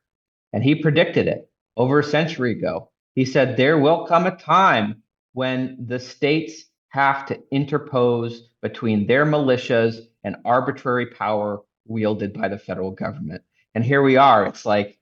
and 0.53 0.65
he 0.65 0.75
predicted 0.75 1.29
it 1.29 1.49
over 1.77 2.01
a 2.01 2.05
century 2.05 2.53
ago. 2.53 2.91
He 3.15 3.25
said 3.25 3.57
there 3.57 3.79
will 3.79 4.07
come 4.07 4.27
a 4.27 4.37
time 4.37 5.03
when 5.33 5.77
the 5.87 6.01
states 6.01 6.65
have 6.89 7.27
to 7.27 7.41
interpose 7.51 8.49
between 8.65 9.07
their 9.07 9.27
militias 9.27 10.07
and 10.25 10.37
arbitrary 10.47 11.05
power 11.05 11.61
wielded 11.87 12.33
by 12.33 12.49
the 12.49 12.57
federal 12.57 12.91
government. 12.91 13.43
And 13.75 13.85
here 13.85 14.03
we 14.03 14.17
are. 14.17 14.47
It's 14.47 14.65
like 14.65 14.99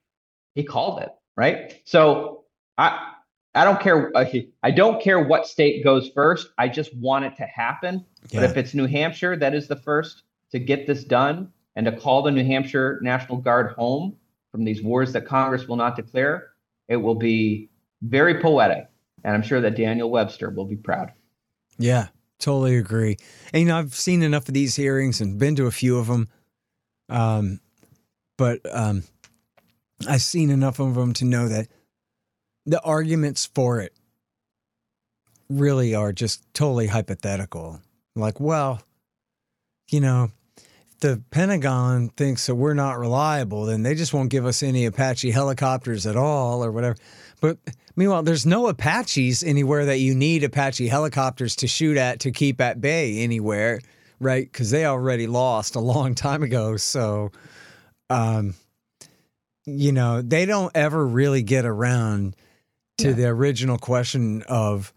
he 0.56 0.64
called 0.64 1.00
it, 1.00 1.10
right? 1.36 1.80
So 1.84 2.42
I 2.76 3.12
I 3.54 3.64
don't 3.64 3.80
care. 3.80 4.10
Uh, 4.16 4.24
I 4.64 4.72
don't 4.72 5.00
care 5.00 5.20
what 5.20 5.46
state 5.46 5.84
goes 5.84 6.10
first. 6.12 6.48
I 6.58 6.66
just 6.66 6.92
want 6.96 7.24
it 7.24 7.36
to 7.36 7.44
happen. 7.44 8.04
Yeah. 8.30 8.40
But 8.40 8.50
if 8.50 8.56
it's 8.56 8.74
New 8.74 8.88
Hampshire 8.88 9.36
that 9.36 9.54
is 9.54 9.68
the 9.68 9.76
first 9.76 10.24
to 10.50 10.58
get 10.58 10.88
this 10.88 11.04
done 11.04 11.52
and 11.76 11.86
to 11.86 11.92
call 11.92 12.22
the 12.22 12.32
New 12.32 12.44
Hampshire 12.44 12.98
National 13.00 13.38
Guard 13.38 13.76
home 13.76 14.16
from 14.50 14.64
these 14.64 14.82
wars 14.82 15.12
that 15.12 15.24
Congress 15.24 15.68
will 15.68 15.76
not 15.76 15.94
declare, 15.94 16.48
it 16.88 16.96
will 16.96 17.14
be 17.14 17.70
very 18.02 18.40
poetic. 18.40 18.88
And 19.22 19.36
I'm 19.36 19.42
sure 19.42 19.60
that 19.60 19.76
Daniel 19.76 20.10
Webster 20.10 20.50
will 20.50 20.66
be 20.66 20.74
proud. 20.74 21.12
Yeah, 21.78 22.08
totally 22.42 22.76
agree. 22.76 23.16
And 23.52 23.62
you 23.62 23.68
know, 23.68 23.78
I've 23.78 23.94
seen 23.94 24.22
enough 24.22 24.48
of 24.48 24.54
these 24.54 24.76
hearings 24.76 25.20
and 25.20 25.38
been 25.38 25.56
to 25.56 25.66
a 25.66 25.70
few 25.70 25.98
of 25.98 26.06
them. 26.06 26.28
Um, 27.08 27.60
but 28.36 28.60
um, 28.70 29.04
I've 30.08 30.22
seen 30.22 30.50
enough 30.50 30.78
of 30.78 30.94
them 30.94 31.12
to 31.14 31.24
know 31.24 31.48
that 31.48 31.68
the 32.66 32.80
arguments 32.82 33.46
for 33.46 33.80
it 33.80 33.92
really 35.48 35.94
are 35.94 36.12
just 36.12 36.42
totally 36.54 36.86
hypothetical. 36.86 37.80
Like, 38.14 38.40
well, 38.40 38.82
you 39.90 40.00
know, 40.00 40.30
if 40.56 40.98
the 41.00 41.22
Pentagon 41.30 42.08
thinks 42.10 42.46
that 42.46 42.54
we're 42.54 42.74
not 42.74 42.98
reliable, 42.98 43.66
then 43.66 43.82
they 43.82 43.94
just 43.94 44.14
won't 44.14 44.30
give 44.30 44.46
us 44.46 44.62
any 44.62 44.86
Apache 44.86 45.30
helicopters 45.30 46.06
at 46.06 46.16
all 46.16 46.64
or 46.64 46.72
whatever. 46.72 46.96
But 47.40 47.58
meanwhile, 47.96 48.22
there's 48.22 48.46
no 48.46 48.68
Apaches 48.68 49.42
anywhere 49.42 49.84
that 49.86 49.98
you 49.98 50.14
need 50.14 50.44
Apache 50.44 50.88
helicopters 50.88 51.56
to 51.56 51.66
shoot 51.66 51.96
at 51.96 52.20
to 52.20 52.30
keep 52.30 52.60
at 52.60 52.80
bay 52.80 53.18
anywhere, 53.18 53.80
right? 54.20 54.50
Because 54.50 54.70
they 54.70 54.84
already 54.86 55.26
lost 55.26 55.74
a 55.76 55.80
long 55.80 56.14
time 56.14 56.42
ago. 56.42 56.76
So, 56.76 57.30
um, 58.10 58.54
you 59.64 59.92
know, 59.92 60.22
they 60.22 60.44
don't 60.46 60.72
ever 60.74 61.06
really 61.06 61.42
get 61.42 61.64
around 61.64 62.36
to 62.98 63.08
Yeah. 63.08 63.14
the 63.14 63.26
original 63.26 63.78
question 63.78 64.42
of 64.42 64.92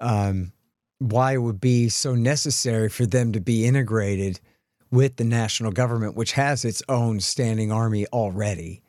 um, 0.00 0.52
why 0.98 1.34
it 1.34 1.38
would 1.38 1.60
be 1.60 1.88
so 1.88 2.14
necessary 2.14 2.88
for 2.88 3.06
them 3.06 3.32
to 3.32 3.40
be 3.40 3.66
integrated 3.66 4.40
with 4.90 5.16
the 5.16 5.24
national 5.24 5.72
government, 5.72 6.14
which 6.14 6.32
has 6.32 6.64
its 6.64 6.82
own 6.88 7.20
standing 7.20 7.72
army 7.72 8.06
already. 8.08 8.82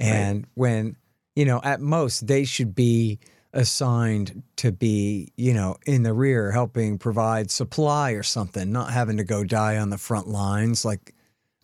And 0.00 0.46
when, 0.54 0.96
you 1.36 1.44
know, 1.44 1.60
at 1.62 1.80
most 1.80 2.26
they 2.26 2.44
should 2.44 2.74
be 2.74 3.20
assigned 3.52 4.42
to 4.56 4.72
be, 4.72 5.32
you 5.36 5.54
know, 5.54 5.76
in 5.86 6.02
the 6.02 6.12
rear 6.12 6.50
helping 6.50 6.98
provide 6.98 7.50
supply 7.50 8.10
or 8.12 8.22
something, 8.22 8.72
not 8.72 8.92
having 8.92 9.16
to 9.18 9.24
go 9.24 9.44
die 9.44 9.76
on 9.78 9.90
the 9.90 9.98
front 9.98 10.26
lines 10.26 10.84
like 10.84 11.14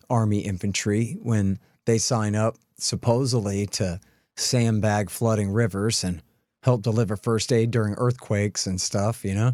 army 0.09 0.39
infantry 0.39 1.17
when 1.21 1.59
they 1.85 1.97
sign 1.97 2.35
up 2.35 2.55
supposedly 2.77 3.65
to 3.65 3.99
sandbag 4.35 5.09
flooding 5.09 5.51
rivers 5.51 6.03
and 6.03 6.21
help 6.63 6.81
deliver 6.81 7.15
first 7.15 7.51
aid 7.51 7.71
during 7.71 7.93
earthquakes 7.95 8.65
and 8.65 8.79
stuff, 8.79 9.25
you 9.25 9.33
know? 9.35 9.53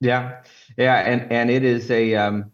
Yeah, 0.00 0.42
yeah, 0.78 1.00
and 1.00 1.30
and 1.30 1.50
it 1.50 1.62
is 1.62 1.90
a 1.90 2.14
um, 2.14 2.50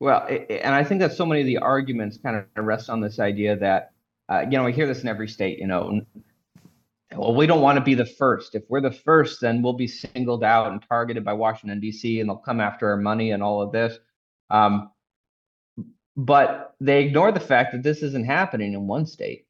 well, 0.00 0.20
i- 0.28 0.46
i- 0.50 0.52
and 0.54 0.74
I 0.74 0.84
think 0.84 1.00
that 1.00 1.12
so 1.12 1.26
many 1.26 1.40
of 1.40 1.46
the 1.46 1.58
arguments 1.58 2.18
kind 2.18 2.36
of 2.56 2.64
rest 2.64 2.90
on 2.90 3.00
this 3.00 3.18
idea 3.18 3.56
that 3.56 3.92
uh, 4.28 4.44
you 4.50 4.58
know 4.58 4.64
we 4.64 4.72
hear 4.72 4.86
this 4.86 5.02
in 5.02 5.08
every 5.08 5.28
state. 5.28 5.58
You 5.58 5.66
know, 5.66 6.00
well, 7.16 7.34
we 7.34 7.46
don't 7.46 7.62
want 7.62 7.78
to 7.78 7.84
be 7.84 7.94
the 7.94 8.04
first. 8.06 8.54
If 8.54 8.64
we're 8.68 8.80
the 8.82 8.90
first, 8.92 9.40
then 9.40 9.62
we'll 9.62 9.72
be 9.72 9.86
singled 9.88 10.44
out 10.44 10.70
and 10.70 10.82
targeted 10.88 11.24
by 11.24 11.32
Washington 11.32 11.80
D.C. 11.80 12.20
and 12.20 12.28
they'll 12.28 12.36
come 12.36 12.60
after 12.60 12.90
our 12.90 12.96
money 12.96 13.30
and 13.30 13.42
all 13.42 13.62
of 13.62 13.72
this. 13.72 13.98
Um, 14.50 14.90
but 16.16 16.74
they 16.80 17.04
ignore 17.04 17.32
the 17.32 17.40
fact 17.40 17.72
that 17.72 17.82
this 17.82 18.02
isn't 18.02 18.26
happening 18.26 18.74
in 18.74 18.86
one 18.86 19.06
state. 19.06 19.46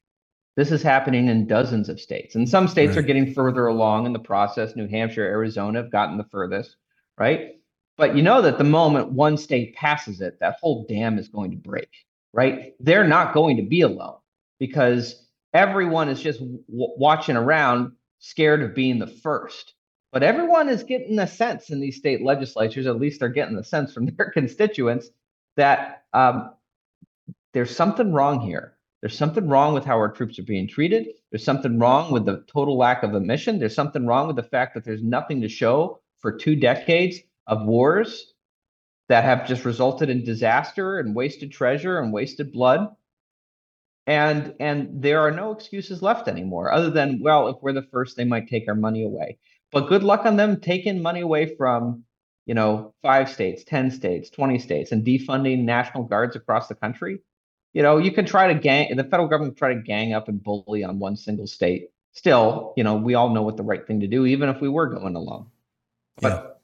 This 0.55 0.71
is 0.71 0.81
happening 0.83 1.27
in 1.27 1.47
dozens 1.47 1.89
of 1.89 1.99
states, 2.01 2.35
and 2.35 2.47
some 2.47 2.67
states 2.67 2.97
are 2.97 3.01
getting 3.01 3.33
further 3.33 3.67
along 3.67 4.05
in 4.05 4.13
the 4.13 4.19
process. 4.19 4.75
New 4.75 4.87
Hampshire, 4.87 5.23
Arizona 5.25 5.81
have 5.81 5.91
gotten 5.91 6.17
the 6.17 6.25
furthest, 6.25 6.75
right? 7.17 7.58
But 7.99 8.15
you 8.15 8.21
know 8.23 8.41
that 8.43 8.57
the 8.57 8.63
moment 8.63 9.11
one 9.11 9.35
state 9.35 9.75
passes 9.75 10.21
it, 10.21 10.39
that 10.39 10.55
whole 10.61 10.85
dam 10.87 11.19
is 11.19 11.27
going 11.27 11.51
to 11.51 11.57
break, 11.57 11.89
right? 12.31 12.73
They're 12.79 13.05
not 13.05 13.33
going 13.33 13.57
to 13.57 13.63
be 13.63 13.81
alone 13.81 14.15
because 14.57 15.27
everyone 15.53 16.07
is 16.07 16.21
just 16.21 16.39
w- 16.39 16.63
watching 16.69 17.35
around, 17.35 17.91
scared 18.19 18.61
of 18.61 18.73
being 18.73 18.99
the 18.99 19.07
first. 19.07 19.73
But 20.13 20.23
everyone 20.23 20.69
is 20.69 20.83
getting 20.83 21.19
a 21.19 21.27
sense 21.27 21.71
in 21.71 21.81
these 21.81 21.97
state 21.97 22.23
legislatures, 22.23 22.87
at 22.87 23.01
least 23.01 23.19
they're 23.19 23.27
getting 23.27 23.57
the 23.57 23.65
sense 23.65 23.93
from 23.93 24.05
their 24.15 24.31
constituents, 24.31 25.09
that 25.57 26.05
um, 26.13 26.53
there's 27.51 27.75
something 27.75 28.13
wrong 28.13 28.39
here. 28.39 28.77
There's 29.01 29.17
something 29.17 29.49
wrong 29.49 29.73
with 29.73 29.83
how 29.83 29.97
our 29.97 30.09
troops 30.09 30.39
are 30.39 30.43
being 30.43 30.69
treated. 30.69 31.07
There's 31.31 31.43
something 31.43 31.77
wrong 31.77 32.13
with 32.13 32.23
the 32.23 32.45
total 32.47 32.77
lack 32.77 33.03
of 33.03 33.13
a 33.13 33.19
mission. 33.19 33.59
There's 33.59 33.75
something 33.75 34.07
wrong 34.07 34.27
with 34.27 34.37
the 34.37 34.43
fact 34.43 34.73
that 34.75 34.85
there's 34.85 35.03
nothing 35.03 35.41
to 35.41 35.49
show 35.49 35.99
for 36.21 36.31
two 36.37 36.55
decades 36.55 37.19
of 37.49 37.65
wars 37.65 38.33
that 39.09 39.25
have 39.25 39.45
just 39.45 39.65
resulted 39.65 40.09
in 40.09 40.23
disaster 40.23 40.99
and 40.99 41.13
wasted 41.13 41.51
treasure 41.51 41.99
and 41.99 42.13
wasted 42.13 42.53
blood. 42.53 42.95
And 44.07 44.55
and 44.61 45.01
there 45.01 45.19
are 45.19 45.31
no 45.31 45.51
excuses 45.51 46.01
left 46.01 46.27
anymore, 46.29 46.71
other 46.71 46.89
than 46.89 47.19
well, 47.21 47.49
if 47.49 47.57
we're 47.61 47.73
the 47.73 47.83
first, 47.91 48.15
they 48.15 48.23
might 48.23 48.47
take 48.47 48.67
our 48.69 48.75
money 48.75 49.03
away. 49.03 49.37
But 49.71 49.89
good 49.89 50.03
luck 50.03 50.25
on 50.25 50.37
them 50.37 50.61
taking 50.61 51.01
money 51.01 51.19
away 51.21 51.55
from, 51.57 52.05
you 52.45 52.55
know, 52.55 52.93
five 53.01 53.29
states, 53.29 53.63
ten 53.65 53.91
states, 53.91 54.29
twenty 54.29 54.57
states, 54.57 54.93
and 54.93 55.05
defunding 55.05 55.63
national 55.63 56.05
guards 56.05 56.37
across 56.37 56.67
the 56.69 56.75
country 56.75 57.19
you 57.73 57.83
know, 57.83 57.97
you 57.97 58.11
can 58.11 58.25
try 58.25 58.51
to 58.51 58.59
gang 58.59 58.95
the 58.95 59.03
federal 59.03 59.27
government 59.27 59.57
try 59.57 59.73
to 59.73 59.81
gang 59.81 60.13
up 60.13 60.27
and 60.27 60.41
bully 60.41 60.83
on 60.83 60.99
one 60.99 61.15
single 61.15 61.47
state. 61.47 61.89
Still, 62.13 62.73
you 62.75 62.83
know, 62.83 62.95
we 62.95 63.13
all 63.13 63.29
know 63.29 63.43
what 63.43 63.57
the 63.57 63.63
right 63.63 63.85
thing 63.85 63.99
to 63.99 64.07
do, 64.07 64.25
even 64.25 64.49
if 64.49 64.59
we 64.59 64.67
were 64.67 64.87
going 64.87 65.15
alone. 65.15 65.45
But 66.19 66.58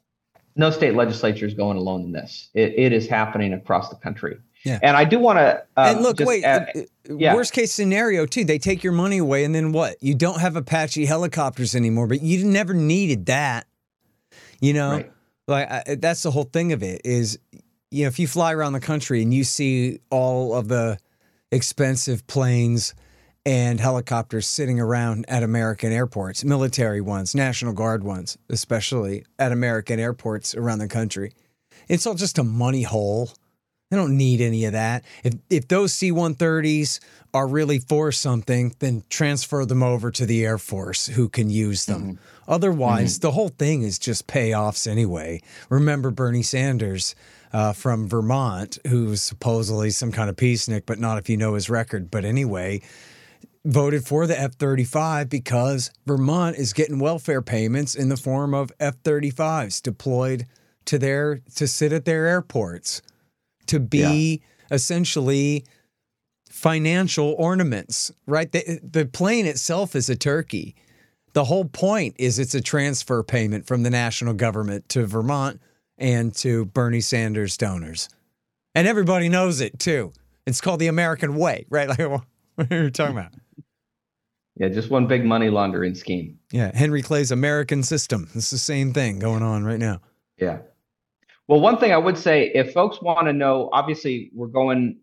no 0.56 0.70
state 0.70 0.94
legislature 0.94 1.46
is 1.46 1.54
going 1.54 1.76
alone 1.76 2.02
in 2.02 2.12
this. 2.12 2.48
It, 2.54 2.74
it 2.76 2.92
is 2.92 3.06
happening 3.06 3.52
across 3.52 3.88
the 3.90 3.96
country. 3.96 4.38
Yeah. 4.64 4.80
And 4.82 4.96
I 4.96 5.04
do 5.04 5.18
want 5.18 5.38
to. 5.38 5.62
Uh, 5.76 5.92
and 5.94 6.02
look, 6.02 6.18
wait, 6.20 6.42
add- 6.42 6.72
uh, 6.74 6.80
uh, 7.12 7.16
yeah. 7.16 7.34
worst 7.34 7.52
case 7.52 7.72
scenario, 7.72 8.26
too, 8.26 8.44
they 8.44 8.58
take 8.58 8.82
your 8.82 8.92
money 8.92 9.18
away, 9.18 9.44
and 9.44 9.54
then 9.54 9.70
what? 9.70 9.96
You 10.02 10.14
don't 10.14 10.40
have 10.40 10.56
Apache 10.56 11.06
helicopters 11.06 11.76
anymore, 11.76 12.06
but 12.08 12.20
you 12.22 12.44
never 12.44 12.74
needed 12.74 13.26
that. 13.26 13.66
You 14.60 14.72
know, 14.72 14.90
Right. 14.90 15.12
like 15.46 15.70
I, 15.70 15.94
that's 15.96 16.22
the 16.22 16.30
whole 16.30 16.44
thing 16.44 16.72
of 16.72 16.82
it 16.82 17.02
is, 17.04 17.38
you 17.90 18.02
know, 18.04 18.08
if 18.08 18.18
you 18.18 18.26
fly 18.26 18.52
around 18.52 18.72
the 18.72 18.80
country 18.80 19.22
and 19.22 19.32
you 19.32 19.44
see 19.44 20.00
all 20.10 20.54
of 20.54 20.68
the 20.68 20.98
expensive 21.52 22.26
planes 22.26 22.94
and 23.46 23.78
helicopters 23.78 24.44
sitting 24.44 24.80
around 24.80 25.24
at 25.28 25.44
American 25.44 25.92
airports, 25.92 26.44
military 26.44 27.00
ones, 27.00 27.32
National 27.32 27.72
Guard 27.72 28.02
ones, 28.02 28.36
especially 28.50 29.24
at 29.38 29.52
American 29.52 30.00
airports 30.00 30.56
around 30.56 30.80
the 30.80 30.88
country, 30.88 31.32
it's 31.88 32.06
all 32.06 32.14
just 32.14 32.38
a 32.38 32.42
money 32.42 32.82
hole. 32.82 33.30
They 33.88 33.96
don't 33.96 34.16
need 34.16 34.40
any 34.40 34.64
of 34.64 34.72
that. 34.72 35.04
If 35.22 35.34
if 35.48 35.68
those 35.68 35.94
C-130s 35.94 36.98
are 37.32 37.46
really 37.46 37.78
for 37.78 38.10
something, 38.10 38.74
then 38.80 39.04
transfer 39.10 39.64
them 39.64 39.82
over 39.82 40.10
to 40.10 40.26
the 40.26 40.44
Air 40.44 40.58
Force 40.58 41.06
who 41.06 41.28
can 41.28 41.48
use 41.48 41.86
them. 41.86 42.18
Otherwise, 42.48 43.20
the 43.20 43.30
whole 43.30 43.50
thing 43.50 43.82
is 43.82 44.00
just 44.00 44.26
payoffs 44.26 44.88
anyway. 44.90 45.40
Remember 45.70 46.10
Bernie 46.10 46.42
Sanders 46.42 47.14
uh, 47.52 47.72
from 47.72 48.08
Vermont, 48.08 48.78
who's 48.88 49.22
supposedly 49.22 49.90
some 49.90 50.10
kind 50.10 50.28
of 50.28 50.34
peacenik, 50.34 50.82
but 50.84 50.98
not 50.98 51.18
if 51.18 51.28
you 51.28 51.36
know 51.36 51.54
his 51.54 51.70
record. 51.70 52.10
But 52.10 52.24
anyway, 52.24 52.82
voted 53.66 54.06
for 54.06 54.26
the 54.26 54.38
F 54.38 54.54
35 54.54 55.28
because 55.28 55.90
Vermont 56.06 56.56
is 56.56 56.72
getting 56.72 56.98
welfare 56.98 57.42
payments 57.42 57.94
in 57.94 58.08
the 58.08 58.16
form 58.16 58.54
of 58.54 58.72
F 58.78 59.02
35s 59.02 59.82
deployed 59.82 60.46
to 60.86 60.98
their 60.98 61.40
to 61.56 61.66
sit 61.66 61.92
at 61.92 62.04
their 62.04 62.26
airports 62.26 63.02
to 63.66 63.80
be 63.80 64.42
essentially 64.70 65.64
financial 66.48 67.34
ornaments, 67.38 68.12
right? 68.26 68.50
The, 68.50 68.80
the 68.82 69.04
plane 69.04 69.46
itself 69.46 69.94
is 69.94 70.08
a 70.08 70.16
turkey. 70.16 70.74
The 71.32 71.44
whole 71.44 71.66
point 71.66 72.14
is 72.18 72.38
it's 72.38 72.54
a 72.54 72.62
transfer 72.62 73.22
payment 73.22 73.66
from 73.66 73.82
the 73.82 73.90
national 73.90 74.34
government 74.34 74.88
to 74.90 75.06
Vermont 75.06 75.60
and 75.98 76.34
to 76.36 76.66
Bernie 76.66 77.00
Sanders 77.00 77.56
donors. 77.56 78.08
And 78.74 78.86
everybody 78.86 79.28
knows 79.28 79.60
it 79.60 79.78
too. 79.78 80.12
It's 80.46 80.60
called 80.60 80.80
the 80.80 80.86
American 80.86 81.36
way, 81.36 81.66
right? 81.68 81.88
Like 81.98 82.22
what 82.54 82.72
are 82.72 82.84
you 82.84 82.90
talking 82.90 83.18
about? 83.18 83.32
Yeah, 84.56 84.68
just 84.68 84.90
one 84.90 85.06
big 85.06 85.24
money 85.24 85.50
laundering 85.50 85.94
scheme. 85.94 86.38
Yeah, 86.50 86.74
Henry 86.74 87.02
Clay's 87.02 87.30
American 87.30 87.82
system. 87.82 88.28
It's 88.34 88.50
the 88.50 88.58
same 88.58 88.92
thing 88.92 89.18
going 89.18 89.42
on 89.42 89.64
right 89.64 89.78
now. 89.78 90.00
Yeah. 90.38 90.58
Well, 91.46 91.60
one 91.60 91.78
thing 91.78 91.92
I 91.92 91.98
would 91.98 92.18
say, 92.18 92.50
if 92.54 92.72
folks 92.72 93.00
want 93.00 93.26
to 93.26 93.32
know, 93.32 93.68
obviously 93.72 94.30
we're 94.34 94.48
going. 94.48 94.98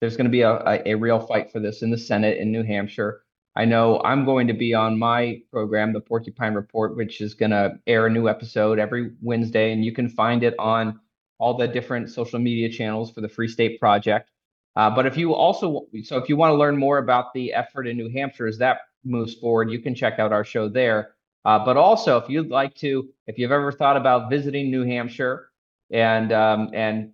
There's 0.00 0.16
going 0.16 0.24
to 0.24 0.30
be 0.30 0.40
a, 0.40 0.52
a, 0.52 0.82
a 0.86 0.94
real 0.94 1.20
fight 1.20 1.52
for 1.52 1.60
this 1.60 1.82
in 1.82 1.90
the 1.90 1.98
Senate 1.98 2.38
in 2.38 2.50
New 2.50 2.62
Hampshire. 2.62 3.22
I 3.56 3.66
know 3.66 4.00
I'm 4.02 4.24
going 4.24 4.46
to 4.46 4.54
be 4.54 4.72
on 4.72 4.98
my 4.98 5.42
program, 5.50 5.92
the 5.92 6.00
Porcupine 6.00 6.54
Report, 6.54 6.96
which 6.96 7.20
is 7.20 7.34
going 7.34 7.50
to 7.50 7.78
air 7.86 8.06
a 8.06 8.10
new 8.10 8.28
episode 8.28 8.78
every 8.78 9.10
Wednesday, 9.20 9.72
and 9.72 9.84
you 9.84 9.92
can 9.92 10.08
find 10.08 10.42
it 10.42 10.54
on 10.58 11.00
all 11.38 11.56
the 11.56 11.68
different 11.68 12.08
social 12.10 12.38
media 12.38 12.70
channels 12.70 13.10
for 13.10 13.20
the 13.20 13.28
Free 13.28 13.48
State 13.48 13.78
Project. 13.80 14.30
Uh, 14.76 14.88
but 14.90 15.06
if 15.06 15.16
you 15.16 15.34
also, 15.34 15.86
so 16.02 16.16
if 16.16 16.28
you 16.28 16.36
want 16.36 16.52
to 16.52 16.56
learn 16.56 16.76
more 16.76 16.98
about 16.98 17.32
the 17.34 17.52
effort 17.52 17.86
in 17.86 17.96
New 17.96 18.10
Hampshire 18.10 18.46
as 18.46 18.58
that 18.58 18.78
moves 19.04 19.34
forward, 19.34 19.70
you 19.70 19.80
can 19.80 19.94
check 19.94 20.18
out 20.18 20.32
our 20.32 20.44
show 20.44 20.68
there. 20.68 21.14
Uh, 21.44 21.58
but 21.64 21.76
also, 21.76 22.18
if 22.18 22.28
you'd 22.28 22.48
like 22.48 22.74
to, 22.76 23.08
if 23.26 23.38
you've 23.38 23.52
ever 23.52 23.72
thought 23.72 23.96
about 23.96 24.30
visiting 24.30 24.70
New 24.70 24.84
Hampshire 24.84 25.50
and 25.90 26.32
um, 26.32 26.70
and 26.74 27.12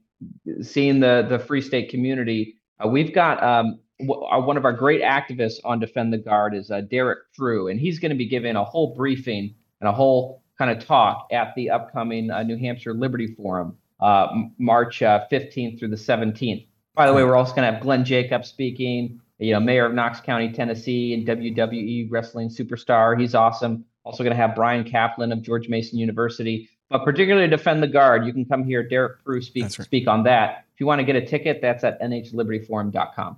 seeing 0.62 1.00
the 1.00 1.26
the 1.28 1.38
Free 1.38 1.62
State 1.62 1.90
community, 1.90 2.56
uh, 2.84 2.88
we've 2.88 3.14
got 3.14 3.42
um, 3.42 3.78
w- 4.00 4.20
uh, 4.22 4.40
one 4.40 4.56
of 4.56 4.64
our 4.64 4.72
great 4.72 5.00
activists 5.00 5.58
on 5.64 5.78
Defend 5.78 6.12
the 6.12 6.18
Guard 6.18 6.54
is 6.54 6.70
uh, 6.70 6.80
Derek 6.80 7.20
True, 7.34 7.68
and 7.68 7.78
he's 7.78 7.98
going 8.00 8.10
to 8.10 8.16
be 8.16 8.26
giving 8.26 8.56
a 8.56 8.64
whole 8.64 8.94
briefing 8.94 9.54
and 9.80 9.88
a 9.88 9.92
whole 9.92 10.42
kind 10.58 10.70
of 10.70 10.84
talk 10.84 11.28
at 11.32 11.54
the 11.54 11.70
upcoming 11.70 12.30
uh, 12.30 12.42
New 12.42 12.56
Hampshire 12.56 12.94
Liberty 12.94 13.28
Forum, 13.28 13.76
uh, 14.00 14.26
March 14.58 15.02
uh, 15.02 15.24
15th 15.30 15.78
through 15.78 15.88
the 15.88 15.96
17th. 15.96 16.66
By 16.96 17.06
the 17.06 17.12
way, 17.12 17.22
we're 17.24 17.36
also 17.36 17.54
going 17.54 17.68
to 17.68 17.74
have 17.74 17.82
Glenn 17.82 18.04
Jacobs 18.04 18.48
speaking, 18.48 19.20
you 19.38 19.52
know, 19.52 19.60
mayor 19.60 19.84
of 19.84 19.92
Knox 19.92 20.18
County, 20.20 20.50
Tennessee, 20.50 21.12
and 21.12 21.26
WWE 21.26 22.08
wrestling 22.10 22.48
superstar. 22.48 23.20
He's 23.20 23.34
awesome. 23.34 23.84
Also 24.02 24.24
going 24.24 24.34
to 24.34 24.40
have 24.40 24.54
Bryan 24.54 24.82
Caplan 24.82 25.30
of 25.30 25.42
George 25.42 25.68
Mason 25.68 25.98
University. 25.98 26.70
but 26.88 27.04
particularly 27.04 27.48
defend 27.48 27.82
the 27.82 27.88
guard, 27.88 28.24
you 28.24 28.32
can 28.32 28.46
come 28.46 28.64
here. 28.64 28.82
Derek 28.82 29.22
Prue 29.22 29.42
speak 29.42 29.64
right. 29.64 29.72
speak 29.72 30.08
on 30.08 30.22
that. 30.22 30.64
If 30.74 30.80
you 30.80 30.86
want 30.86 31.00
to 31.00 31.04
get 31.04 31.16
a 31.16 31.24
ticket, 31.24 31.60
that's 31.60 31.84
at 31.84 32.00
nhlibertyforum.com. 32.00 33.36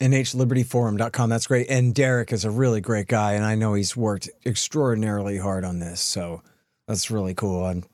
NHLibertyForum.com. 0.00 1.30
That's 1.30 1.46
great. 1.46 1.68
And 1.68 1.94
Derek 1.94 2.32
is 2.32 2.44
a 2.44 2.50
really 2.50 2.80
great 2.80 3.06
guy, 3.06 3.32
and 3.32 3.44
I 3.44 3.54
know 3.54 3.74
he's 3.74 3.96
worked 3.96 4.30
extraordinarily 4.46 5.36
hard 5.36 5.64
on 5.64 5.78
this. 5.78 6.00
So 6.00 6.42
that's 6.86 7.10
really 7.10 7.34
cool. 7.34 7.64
I'm 7.64 7.84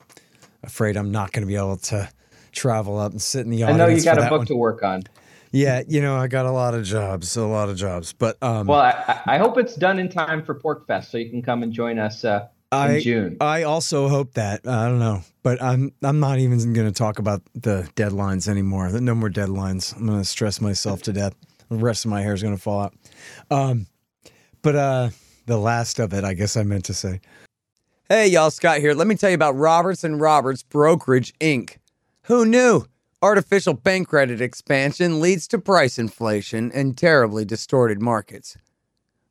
afraid 0.62 0.96
I'm 0.96 1.10
not 1.10 1.32
going 1.32 1.42
to 1.42 1.46
be 1.46 1.56
able 1.56 1.78
to 1.78 2.08
travel 2.56 2.98
up 2.98 3.12
and 3.12 3.22
sit 3.22 3.44
in 3.44 3.50
the 3.50 3.62
office. 3.62 3.74
I 3.74 3.78
know 3.78 3.86
you 3.86 4.02
got 4.02 4.18
a 4.18 4.22
book 4.22 4.38
one. 4.38 4.46
to 4.46 4.56
work 4.56 4.82
on. 4.82 5.04
Yeah, 5.52 5.82
you 5.86 6.00
know, 6.00 6.16
I 6.16 6.26
got 6.26 6.44
a 6.46 6.50
lot 6.50 6.74
of 6.74 6.84
jobs, 6.84 7.36
a 7.36 7.46
lot 7.46 7.68
of 7.68 7.76
jobs. 7.76 8.12
But 8.12 8.36
um, 8.42 8.66
Well, 8.66 8.80
I, 8.80 9.20
I 9.26 9.38
hope 9.38 9.58
it's 9.58 9.76
done 9.76 9.98
in 9.98 10.08
time 10.08 10.44
for 10.44 10.54
PorcFest, 10.54 11.06
so 11.06 11.18
you 11.18 11.30
can 11.30 11.40
come 11.40 11.62
and 11.62 11.72
join 11.72 11.98
us 11.98 12.24
uh, 12.24 12.48
in 12.72 12.78
I 12.78 13.00
June. 13.00 13.36
I 13.40 13.62
also 13.62 14.08
hope 14.08 14.34
that 14.34 14.66
I 14.66 14.88
don't 14.88 14.98
know, 14.98 15.22
but 15.42 15.62
I'm 15.62 15.92
I'm 16.02 16.18
not 16.20 16.38
even 16.40 16.72
going 16.72 16.86
to 16.86 16.92
talk 16.92 17.18
about 17.18 17.42
the 17.54 17.88
deadlines 17.94 18.48
anymore. 18.48 18.88
No 18.90 19.14
more 19.14 19.30
deadlines. 19.30 19.96
I'm 19.96 20.06
going 20.06 20.18
to 20.18 20.24
stress 20.24 20.60
myself 20.60 21.02
to 21.02 21.12
death. 21.12 21.34
The 21.68 21.76
rest 21.76 22.04
of 22.04 22.10
my 22.10 22.22
hair 22.22 22.34
is 22.34 22.42
going 22.42 22.56
to 22.56 22.62
fall 22.62 22.80
out. 22.80 22.94
Um, 23.50 23.86
but 24.62 24.76
uh, 24.76 25.10
the 25.46 25.58
last 25.58 26.00
of 26.00 26.12
it, 26.12 26.24
I 26.24 26.34
guess 26.34 26.56
I 26.56 26.64
meant 26.64 26.84
to 26.86 26.94
say. 26.94 27.20
Hey, 28.08 28.28
y'all, 28.28 28.50
Scott 28.50 28.78
here. 28.78 28.94
Let 28.94 29.08
me 29.08 29.16
tell 29.16 29.30
you 29.30 29.34
about 29.34 29.56
Roberts 29.56 30.04
and 30.04 30.20
Roberts 30.20 30.62
Brokerage 30.62 31.32
Inc. 31.40 31.78
Who 32.26 32.44
knew? 32.44 32.86
Artificial 33.22 33.74
bank 33.74 34.08
credit 34.08 34.40
expansion 34.40 35.20
leads 35.20 35.46
to 35.46 35.60
price 35.60 35.96
inflation 35.96 36.72
and 36.72 36.98
terribly 36.98 37.44
distorted 37.44 38.02
markets. 38.02 38.56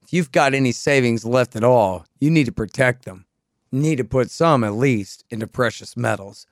If 0.01 0.13
you've 0.13 0.31
got 0.31 0.53
any 0.53 0.71
savings 0.71 1.25
left 1.25 1.58
at 1.58 1.63
all, 1.65 2.05
you 2.21 2.29
need 2.29 2.45
to 2.45 2.53
protect 2.53 3.03
them. 3.03 3.25
You 3.69 3.81
need 3.81 3.97
to 3.97 4.05
put 4.05 4.31
some, 4.31 4.63
at 4.63 4.75
least, 4.75 5.25
into 5.29 5.45
precious 5.45 5.97
metals. 5.97 6.47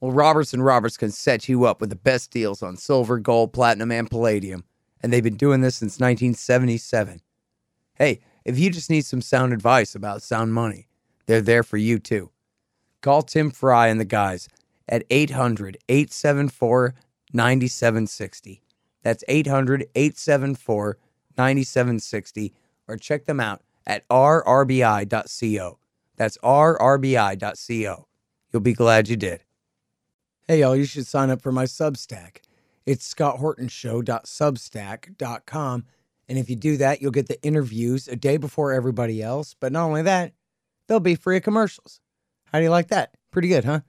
Well, 0.00 0.10
Roberts 0.10 0.54
and 0.54 0.64
Roberts 0.64 0.96
can 0.96 1.10
set 1.10 1.50
you 1.50 1.66
up 1.66 1.82
with 1.82 1.90
the 1.90 1.96
best 1.96 2.30
deals 2.30 2.62
on 2.62 2.78
silver, 2.78 3.18
gold, 3.18 3.52
platinum, 3.52 3.92
and 3.92 4.10
palladium, 4.10 4.64
and 5.02 5.12
they've 5.12 5.22
been 5.22 5.36
doing 5.36 5.60
this 5.60 5.76
since 5.76 6.00
1977. 6.00 7.20
Hey, 7.96 8.20
if 8.46 8.58
you 8.58 8.70
just 8.70 8.88
need 8.88 9.04
some 9.04 9.20
sound 9.20 9.52
advice 9.52 9.94
about 9.94 10.22
sound 10.22 10.54
money, 10.54 10.88
they're 11.26 11.42
there 11.42 11.62
for 11.62 11.76
you 11.76 11.98
too. 11.98 12.30
Call 13.02 13.20
Tim 13.20 13.50
Fry 13.50 13.88
and 13.88 14.00
the 14.00 14.06
guys 14.06 14.48
at 14.88 15.04
800 15.10 15.78
874 15.88 16.94
9760. 17.32 18.62
That's 19.02 19.24
800 19.28 19.86
874 19.94 20.98
9760 21.36 22.54
or 22.88 22.96
check 22.96 23.26
them 23.26 23.40
out 23.40 23.60
at 23.86 24.08
rrbi.co. 24.08 25.78
That's 26.16 26.38
rrbi.co. 26.38 28.06
You'll 28.52 28.62
be 28.62 28.72
glad 28.72 29.08
you 29.08 29.16
did. 29.16 29.42
Hey, 30.46 30.60
y'all, 30.60 30.76
you 30.76 30.84
should 30.84 31.06
sign 31.06 31.30
up 31.30 31.42
for 31.42 31.52
my 31.52 31.64
Substack. 31.64 32.42
It's 32.86 33.12
scotthortonshow.substack.com. 33.12 35.84
And 36.28 36.38
if 36.38 36.48
you 36.48 36.54
do 36.56 36.76
that, 36.78 37.02
you'll 37.02 37.10
get 37.10 37.28
the 37.28 37.42
interviews 37.42 38.08
a 38.08 38.16
day 38.16 38.36
before 38.36 38.72
everybody 38.72 39.22
else. 39.22 39.54
But 39.58 39.72
not 39.72 39.86
only 39.86 40.02
that, 40.02 40.32
they'll 40.86 41.00
be 41.00 41.14
free 41.14 41.38
of 41.38 41.42
commercials. 41.42 42.00
How 42.52 42.58
do 42.58 42.64
you 42.64 42.70
like 42.70 42.88
that? 42.88 43.14
Pretty 43.30 43.48
good, 43.48 43.64
huh? 43.64 43.80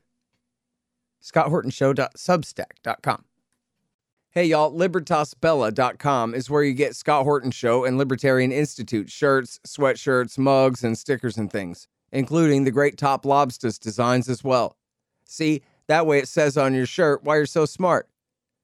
scotthortonshow.substack.com. 1.26 3.26
Hey 4.32 4.46
y'all, 4.46 4.78
libertasbella.com 4.78 6.36
is 6.36 6.50
where 6.50 6.64
you 6.64 6.74
get 6.74 6.96
Scott 6.96 7.24
Horton 7.24 7.52
Show 7.52 7.86
and 7.86 7.98
Libertarian 7.98 8.52
Institute 8.52 9.10
shirts, 9.10 9.62
sweatshirts, 9.66 10.38
mugs, 10.38 10.84
and 10.84 10.98
stickers 10.98 11.38
and 11.38 11.50
things, 11.50 11.88
including 12.12 12.66
the 12.66 12.72
great 12.72 12.98
Top 12.98 13.26
Lobsters 13.26 13.80
designs 13.80 14.28
as 14.28 14.44
well. 14.44 14.76
See, 15.24 15.62
that 15.88 16.06
way 16.06 16.20
it 16.20 16.28
says 16.28 16.58
on 16.58 16.74
your 16.74 16.86
shirt 16.86 17.24
why 17.24 17.38
you're 17.38 17.46
so 17.46 17.66
smart. 17.66 18.10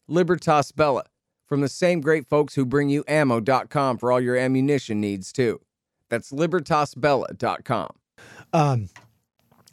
Libertas 0.10 0.74
Bella, 0.74 1.06
from 1.48 1.62
the 1.62 1.70
same 1.70 2.02
great 2.02 2.28
folks 2.28 2.56
who 2.56 2.66
bring 2.66 2.90
you 2.90 3.06
ammo.com 3.08 3.98
for 3.98 4.12
all 4.12 4.20
your 4.20 4.36
ammunition 4.36 5.00
needs 5.00 5.32
too. 5.32 5.62
That's 6.10 6.34
libertasbella.com. 6.34 7.92
Um, 8.52 8.90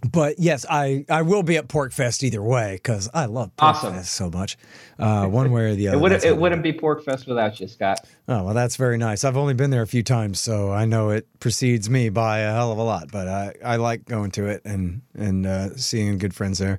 but 0.00 0.38
yes, 0.38 0.64
I, 0.70 1.04
I 1.08 1.22
will 1.22 1.42
be 1.42 1.56
at 1.56 1.66
PorcFest 1.66 2.22
either 2.22 2.40
way 2.40 2.74
because 2.74 3.10
I 3.12 3.26
love 3.26 3.54
Pork 3.56 3.76
Awesome. 3.76 3.94
Fest 3.94 4.12
so 4.12 4.30
much. 4.30 4.56
Uh, 4.96 5.26
one 5.26 5.50
way 5.50 5.72
or 5.72 5.74
the 5.74 5.88
other. 5.88 5.96
It 5.96 6.00
wouldn't 6.00 6.24
it 6.24 6.36
wouldn't 6.36 6.62
be 6.62 6.72
PorcFest 6.72 7.26
without 7.26 7.58
you, 7.58 7.66
Scott. 7.66 8.06
Oh, 8.28 8.44
well, 8.44 8.54
that's 8.54 8.76
very 8.76 8.96
nice. 8.96 9.24
I've 9.24 9.36
only 9.36 9.54
been 9.54 9.70
there 9.70 9.82
a 9.82 9.86
few 9.88 10.04
times, 10.04 10.38
so 10.38 10.70
I 10.70 10.84
know 10.84 11.10
it 11.10 11.26
precedes 11.40 11.90
me 11.90 12.10
by 12.10 12.40
a 12.40 12.52
hell 12.52 12.70
of 12.70 12.78
a 12.78 12.82
lot, 12.82 13.10
but 13.10 13.26
I, 13.26 13.54
I 13.64 13.76
like 13.76 14.04
going 14.04 14.30
to 14.32 14.46
it 14.46 14.62
and, 14.64 15.02
and 15.14 15.46
uh, 15.46 15.76
seeing 15.76 16.18
good 16.18 16.34
friends 16.34 16.58
there. 16.58 16.78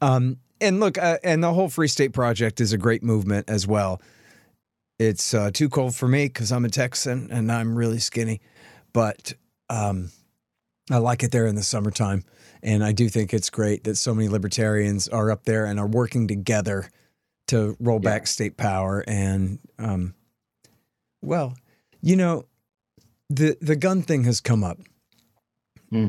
Um, 0.00 0.38
and 0.60 0.78
look, 0.78 0.96
uh, 0.96 1.18
and 1.24 1.42
the 1.42 1.52
whole 1.52 1.68
Free 1.68 1.88
State 1.88 2.12
Project 2.12 2.60
is 2.60 2.72
a 2.72 2.78
great 2.78 3.02
movement 3.02 3.50
as 3.50 3.66
well. 3.66 4.00
It's 5.00 5.34
uh, 5.34 5.50
too 5.52 5.68
cold 5.68 5.96
for 5.96 6.06
me 6.06 6.26
because 6.26 6.52
I'm 6.52 6.64
a 6.64 6.68
Texan 6.68 7.28
and 7.32 7.50
I'm 7.50 7.76
really 7.76 7.98
skinny, 7.98 8.40
but 8.92 9.32
um, 9.68 10.10
I 10.90 10.98
like 10.98 11.24
it 11.24 11.32
there 11.32 11.46
in 11.46 11.56
the 11.56 11.64
summertime. 11.64 12.22
And 12.64 12.82
I 12.82 12.92
do 12.92 13.08
think 13.08 13.34
it's 13.34 13.50
great 13.50 13.84
that 13.84 13.96
so 13.96 14.14
many 14.14 14.28
libertarians 14.28 15.06
are 15.08 15.30
up 15.30 15.44
there 15.44 15.66
and 15.66 15.78
are 15.78 15.86
working 15.86 16.26
together 16.26 16.88
to 17.48 17.76
roll 17.78 18.00
Yeah. 18.02 18.10
back 18.10 18.26
state 18.26 18.56
power. 18.56 19.04
And, 19.06 19.58
um, 19.78 20.14
well, 21.22 21.54
you 22.00 22.16
know, 22.16 22.46
the, 23.28 23.56
the 23.60 23.76
gun 23.76 24.00
thing 24.02 24.24
has 24.24 24.40
come 24.40 24.64
up. 24.64 24.78
Hmm. 25.90 26.08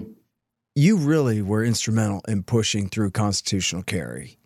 You 0.76 0.98
really 0.98 1.41
were 1.41 1.63
instrumental 1.63 2.22
in 2.28 2.44
pushing 2.44 2.89
through 2.89 3.12
constitutional 3.12 3.84
carry 3.84 4.38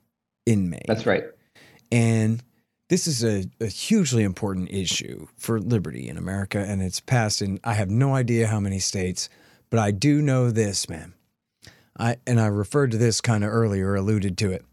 in 0.45 0.69
Maine. 0.69 0.81
That's 0.87 1.05
right. 1.05 1.25
And 1.91 2.43
this 2.89 3.05
is 3.07 3.23
a, 3.23 3.45
a 3.61 3.67
hugely 3.67 4.23
important 4.23 4.71
issue 4.71 5.27
for 5.37 5.59
liberty 5.59 6.07
in 6.09 6.17
America, 6.17 6.59
and 6.59 6.81
it's 6.81 6.99
passed 6.99 7.41
in 7.41 7.59
I 7.63 7.73
have 7.73 7.89
no 7.89 8.15
idea 8.15 8.47
how 8.47 8.59
many 8.59 8.79
states, 8.79 9.29
but 9.69 9.79
I 9.79 9.91
do 9.91 10.21
know 10.21 10.49
this, 10.51 10.89
man. 10.89 11.13
I 11.99 12.17
and 12.25 12.39
I 12.39 12.47
referred 12.47 12.91
to 12.91 12.97
this 12.97 13.21
kind 13.21 13.43
of 13.43 13.51
earlier, 13.51 13.93
alluded 13.93 14.37
to 14.39 14.51
it. 14.51 14.65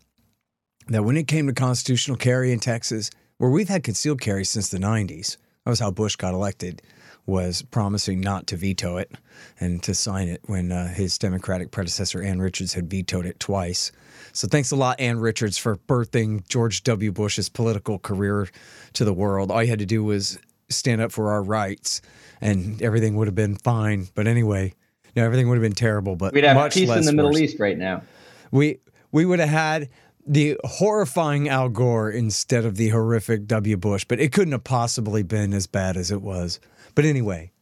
That 0.88 1.04
when 1.04 1.16
it 1.16 1.26
came 1.26 1.48
to 1.48 1.52
constitutional 1.52 2.16
carry 2.16 2.52
in 2.52 2.60
Texas, 2.60 3.10
where 3.38 3.50
we've 3.50 3.68
had 3.68 3.82
concealed 3.82 4.20
carry 4.20 4.44
since 4.44 4.68
the 4.68 4.78
90s, 4.78 5.36
that 5.64 5.70
was 5.70 5.80
how 5.80 5.90
Bush 5.90 6.14
got 6.14 6.32
elected, 6.32 6.80
was 7.26 7.62
promising 7.62 8.20
not 8.20 8.46
to 8.46 8.56
veto 8.56 8.96
it 8.96 9.10
and 9.58 9.82
to 9.82 9.94
sign 9.94 10.28
it 10.28 10.40
when 10.46 10.70
uh, 10.70 10.86
his 10.86 11.18
Democratic 11.18 11.72
predecessor, 11.72 12.22
Ann 12.22 12.40
Richards, 12.40 12.74
had 12.74 12.88
vetoed 12.88 13.26
it 13.26 13.40
twice. 13.40 13.90
So 14.32 14.46
thanks 14.46 14.70
a 14.70 14.76
lot, 14.76 15.00
Ann 15.00 15.18
Richards, 15.18 15.58
for 15.58 15.76
birthing 15.76 16.46
George 16.46 16.84
W. 16.84 17.10
Bush's 17.10 17.48
political 17.48 17.98
career 17.98 18.48
to 18.92 19.04
the 19.04 19.12
world. 19.12 19.50
All 19.50 19.60
you 19.60 19.70
had 19.70 19.80
to 19.80 19.86
do 19.86 20.04
was 20.04 20.38
stand 20.68 21.00
up 21.00 21.10
for 21.10 21.32
our 21.32 21.42
rights, 21.42 22.00
and 22.40 22.80
everything 22.80 23.16
would 23.16 23.26
have 23.26 23.34
been 23.34 23.56
fine. 23.56 24.06
But 24.14 24.28
anyway, 24.28 24.72
no, 25.16 25.24
everything 25.24 25.48
would 25.48 25.56
have 25.56 25.62
been 25.62 25.72
terrible. 25.72 26.14
But 26.14 26.34
We'd 26.34 26.44
have 26.44 26.72
peace 26.72 26.90
in 26.90 27.04
the 27.04 27.12
Middle 27.12 27.32
worse. 27.32 27.40
East 27.40 27.58
right 27.58 27.76
now. 27.76 28.02
We 28.50 28.78
we 29.10 29.24
would 29.24 29.40
have 29.40 29.48
had 29.48 29.88
the 30.26 30.58
horrifying 30.64 31.48
Al 31.48 31.68
Gore 31.68 32.10
instead 32.10 32.64
of 32.64 32.76
the 32.76 32.88
horrific 32.88 33.46
W. 33.46 33.76
Bush, 33.76 34.04
but 34.04 34.20
it 34.20 34.32
couldn't 34.32 34.52
have 34.52 34.64
possibly 34.64 35.22
been 35.22 35.52
as 35.52 35.66
bad 35.66 35.96
as 35.96 36.10
it 36.10 36.20
was. 36.20 36.60
But 36.94 37.04
anyway, 37.04 37.52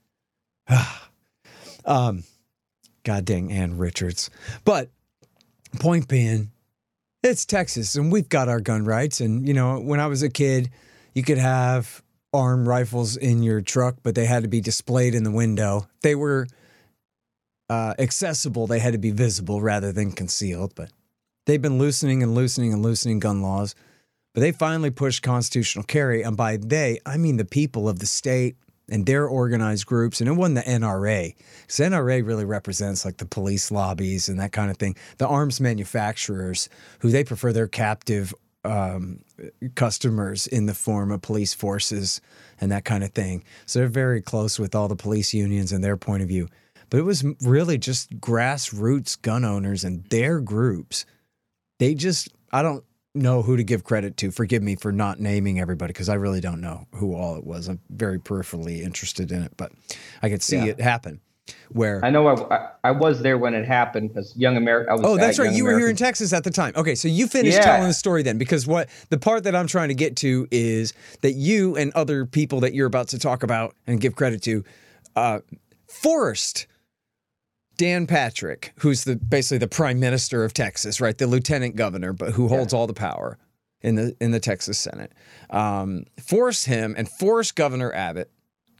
um, 1.85 2.25
God 3.05 3.25
dang 3.25 3.53
Ann 3.53 3.77
Richards. 3.77 4.31
But 4.64 4.90
point 5.79 6.09
being, 6.09 6.51
it's 7.23 7.45
Texas 7.45 7.95
and 7.97 8.11
we've 8.11 8.29
got 8.29 8.49
our 8.49 8.61
gun 8.61 8.85
rights. 8.85 9.21
And, 9.21 9.47
you 9.47 9.55
know, 9.55 9.79
when 9.79 10.01
I 10.01 10.07
was 10.07 10.23
a 10.23 10.31
kid, 10.31 10.71
you 11.14 11.23
could 11.23 11.38
have 11.38 12.03
armed 12.33 12.67
rifles 12.67 13.17
in 13.17 13.43
your 13.43 13.61
truck, 13.61 13.97
but 14.03 14.14
they 14.14 14.27
had 14.27 14.43
to 14.43 14.49
be 14.49 14.61
displayed 14.61 15.14
in 15.14 15.23
the 15.23 15.31
window. 15.31 15.87
They 16.03 16.14
were 16.14 16.47
uh, 17.68 17.94
accessible, 17.98 18.66
they 18.66 18.79
had 18.79 18.92
to 18.92 18.98
be 18.98 19.11
visible 19.11 19.61
rather 19.61 19.92
than 19.92 20.12
concealed. 20.12 20.74
But 20.74 20.90
they've 21.46 21.62
been 21.62 21.79
loosening 21.79 22.22
and 22.22 22.35
loosening 22.35 22.72
and 22.72 22.83
loosening 22.83 23.18
gun 23.18 23.42
laws. 23.42 23.74
But 24.35 24.40
they 24.40 24.53
finally 24.53 24.90
pushed 24.90 25.22
constitutional 25.22 25.85
carry. 25.85 26.22
And 26.22 26.37
by 26.37 26.57
they, 26.57 26.98
I 27.07 27.16
mean 27.16 27.37
the 27.37 27.44
people 27.44 27.88
of 27.88 28.00
the 28.00 28.07
state 28.07 28.57
and 28.90 29.07
their 29.07 29.27
organized 29.27 29.87
groups. 29.87 30.20
And 30.20 30.29
it 30.29 30.33
wasn't 30.33 30.57
the 30.57 30.70
NRA, 30.70 31.35
because 31.62 31.77
NRA 31.77 32.27
really 32.27 32.44
represents 32.44 33.05
like 33.05 33.16
the 33.16 33.27
police 33.27 33.70
lobbies 33.70 34.29
and 34.29 34.38
that 34.40 34.53
kind 34.53 34.70
of 34.70 34.77
thing. 34.77 34.96
The 35.18 35.27
arms 35.27 35.61
manufacturers, 35.61 36.68
who 36.98 37.11
they 37.11 37.24
prefer 37.24 37.53
their 37.53 37.68
captive 37.68 38.35
um, 38.64 39.20
customers 39.74 40.46
in 40.46 40.66
the 40.66 40.74
form 40.74 41.12
of 41.12 41.22
police 41.22 41.55
forces 41.55 42.20
and 42.61 42.72
that 42.72 42.85
kind 42.85 43.05
of 43.05 43.12
thing. 43.12 43.44
So 43.66 43.79
they're 43.79 43.88
very 43.88 44.22
close 44.22 44.59
with 44.59 44.74
all 44.74 44.88
the 44.88 44.96
police 44.96 45.35
unions 45.35 45.70
and 45.72 45.85
their 45.85 45.96
point 45.96 46.22
of 46.22 46.29
view. 46.29 46.48
But 46.90 46.99
it 46.99 47.03
was 47.05 47.25
really 47.42 47.79
just 47.79 48.18
grassroots 48.20 49.20
gun 49.20 49.44
owners 49.44 49.85
and 49.85 50.05
their 50.07 50.40
groups. 50.40 51.07
They 51.79 51.94
just, 51.94 52.29
I 52.53 52.62
don't 52.62 52.85
know 53.14 53.42
who 53.42 53.57
to 53.57 53.64
give 53.64 53.85
credit 53.85 54.16
to. 54.18 54.31
Forgive 54.31 54.62
me 54.62 54.75
for 54.77 54.92
not 54.92 55.20
naming 55.20 55.61
everybody 55.61 55.92
because 55.92 56.09
I 56.09 56.14
really 56.14 56.40
don't 56.40 56.61
know 56.61 56.87
who 56.94 57.14
all 57.14 57.37
it 57.37 57.44
was. 57.44 57.68
I'm 57.68 57.81
very 57.90 58.18
peripherally 58.18 58.81
interested 58.81 59.31
in 59.33 59.42
it, 59.42 59.53
but 59.57 59.73
I 60.23 60.29
could 60.29 60.42
see 60.42 60.57
Yeah. 60.57 60.64
it 60.66 60.81
happen. 60.81 61.20
where 61.68 62.03
I 62.03 62.09
know 62.09 62.27
I, 62.27 62.57
I, 62.57 62.68
I 62.85 62.90
was 62.92 63.20
there 63.20 63.37
when 63.37 63.53
it 63.53 63.66
happened 63.66 64.09
because 64.09 64.35
Young 64.35 64.57
America. 64.57 64.90
I 64.90 64.94
was 64.94 65.03
Oh, 65.05 65.16
that's 65.18 65.38
right. 65.38 65.47
Young 65.47 65.55
You 65.55 65.64
were 65.64 65.79
here 65.79 65.90
in 65.90 65.97
Texas 65.97 66.33
at 66.33 66.42
the 66.42 66.51
time. 66.51 66.73
Okay, 66.75 66.94
so 66.94 67.07
you 67.07 67.27
finished 67.27 67.59
Yeah. 67.59 67.64
telling 67.64 67.87
the 67.88 67.92
story 67.94 68.23
then, 68.23 68.38
because 68.38 68.66
what 68.66 68.88
the 69.11 69.18
part 69.18 69.44
that 69.44 69.55
I'm 69.55 69.66
trying 69.66 69.88
to 69.88 69.94
get 69.94 70.16
to 70.18 70.49
is 70.51 70.94
that 71.20 71.33
you 71.33 71.77
and 71.77 71.92
other 71.92 72.25
people 72.25 72.61
that 72.61 72.73
you're 72.73 72.87
about 72.87 73.09
to 73.09 73.18
talk 73.18 73.42
about 73.42 73.75
and 73.87 74.01
give 74.01 74.16
credit 74.16 74.42
to, 74.44 74.64
uh, 75.16 75.40
forced 75.87 76.66
Dan 77.77 78.07
Patrick, 78.07 78.73
who's 78.79 79.05
the 79.05 79.17
basically 79.17 79.59
the 79.59 79.69
prime 79.69 79.99
minister 79.99 80.45
of 80.45 80.53
Texas, 80.53 81.01
right, 81.01 81.17
the 81.17 81.27
lieutenant 81.27 81.77
governor, 81.77 82.13
but 82.13 82.33
who 82.33 82.49
holds 82.49 82.73
all 82.73 82.87
the 82.87 82.95
power 82.95 83.39
in 83.81 83.97
the 83.97 84.17
in 84.21 84.31
the 84.31 84.41
Texas 84.41 84.79
Senate, 84.79 85.13
um, 85.51 86.05
force 86.21 86.65
him 86.65 86.95
and 86.97 87.09
force 87.09 87.53
Governor 87.53 87.93
Abbott 87.93 88.31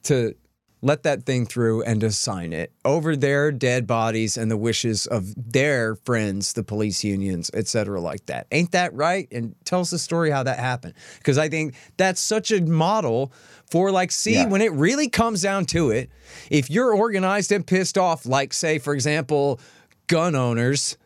to 0.05 0.35
let 0.85 1.03
that 1.05 1.25
thing 1.25 1.47
through 1.47 1.83
and 1.85 2.01
to 2.03 2.13
sign 2.13 2.53
it 2.53 2.71
over 2.85 3.17
their 3.17 3.51
dead 3.51 3.87
bodies 3.87 4.37
and 4.37 4.51
the 4.51 4.57
wishes 4.57 5.07
of 5.07 5.33
their 5.37 5.95
friends, 5.97 6.53
the 6.53 6.63
police 6.63 7.03
unions, 7.03 7.51
et 7.55 7.67
cetera, 7.67 8.01
like 8.01 8.27
that. 8.27 8.47
Ain't 8.53 8.73
that 8.73 8.93
right? 8.95 9.27
And 9.33 9.55
tell 9.65 9.81
us 9.81 9.91
the 9.91 9.99
story 9.99 10.31
how 10.31 10.43
that 10.43 10.59
happened. 10.59 10.95
Because 11.19 11.39
I 11.39 11.49
think 11.49 11.75
that's 11.97 12.21
such 12.21 12.53
a 12.53 12.61
model 12.61 13.33
for 13.71 13.91
like, 13.91 14.13
see, 14.13 14.35
Yeah. 14.35 14.47
when 14.47 14.61
it 14.61 14.73
really 14.73 15.09
comes 15.09 15.41
down 15.43 15.65
to 15.67 15.91
it, 15.91 16.11
if 16.51 16.71
you're 16.71 16.95
organized 16.95 17.51
and 17.51 17.67
pissed 17.67 17.97
off, 17.97 18.27
like, 18.27 18.53
say, 18.53 18.79
for 18.79 18.93
example, 18.95 19.59
gun 20.07 20.37
owners 20.37 20.99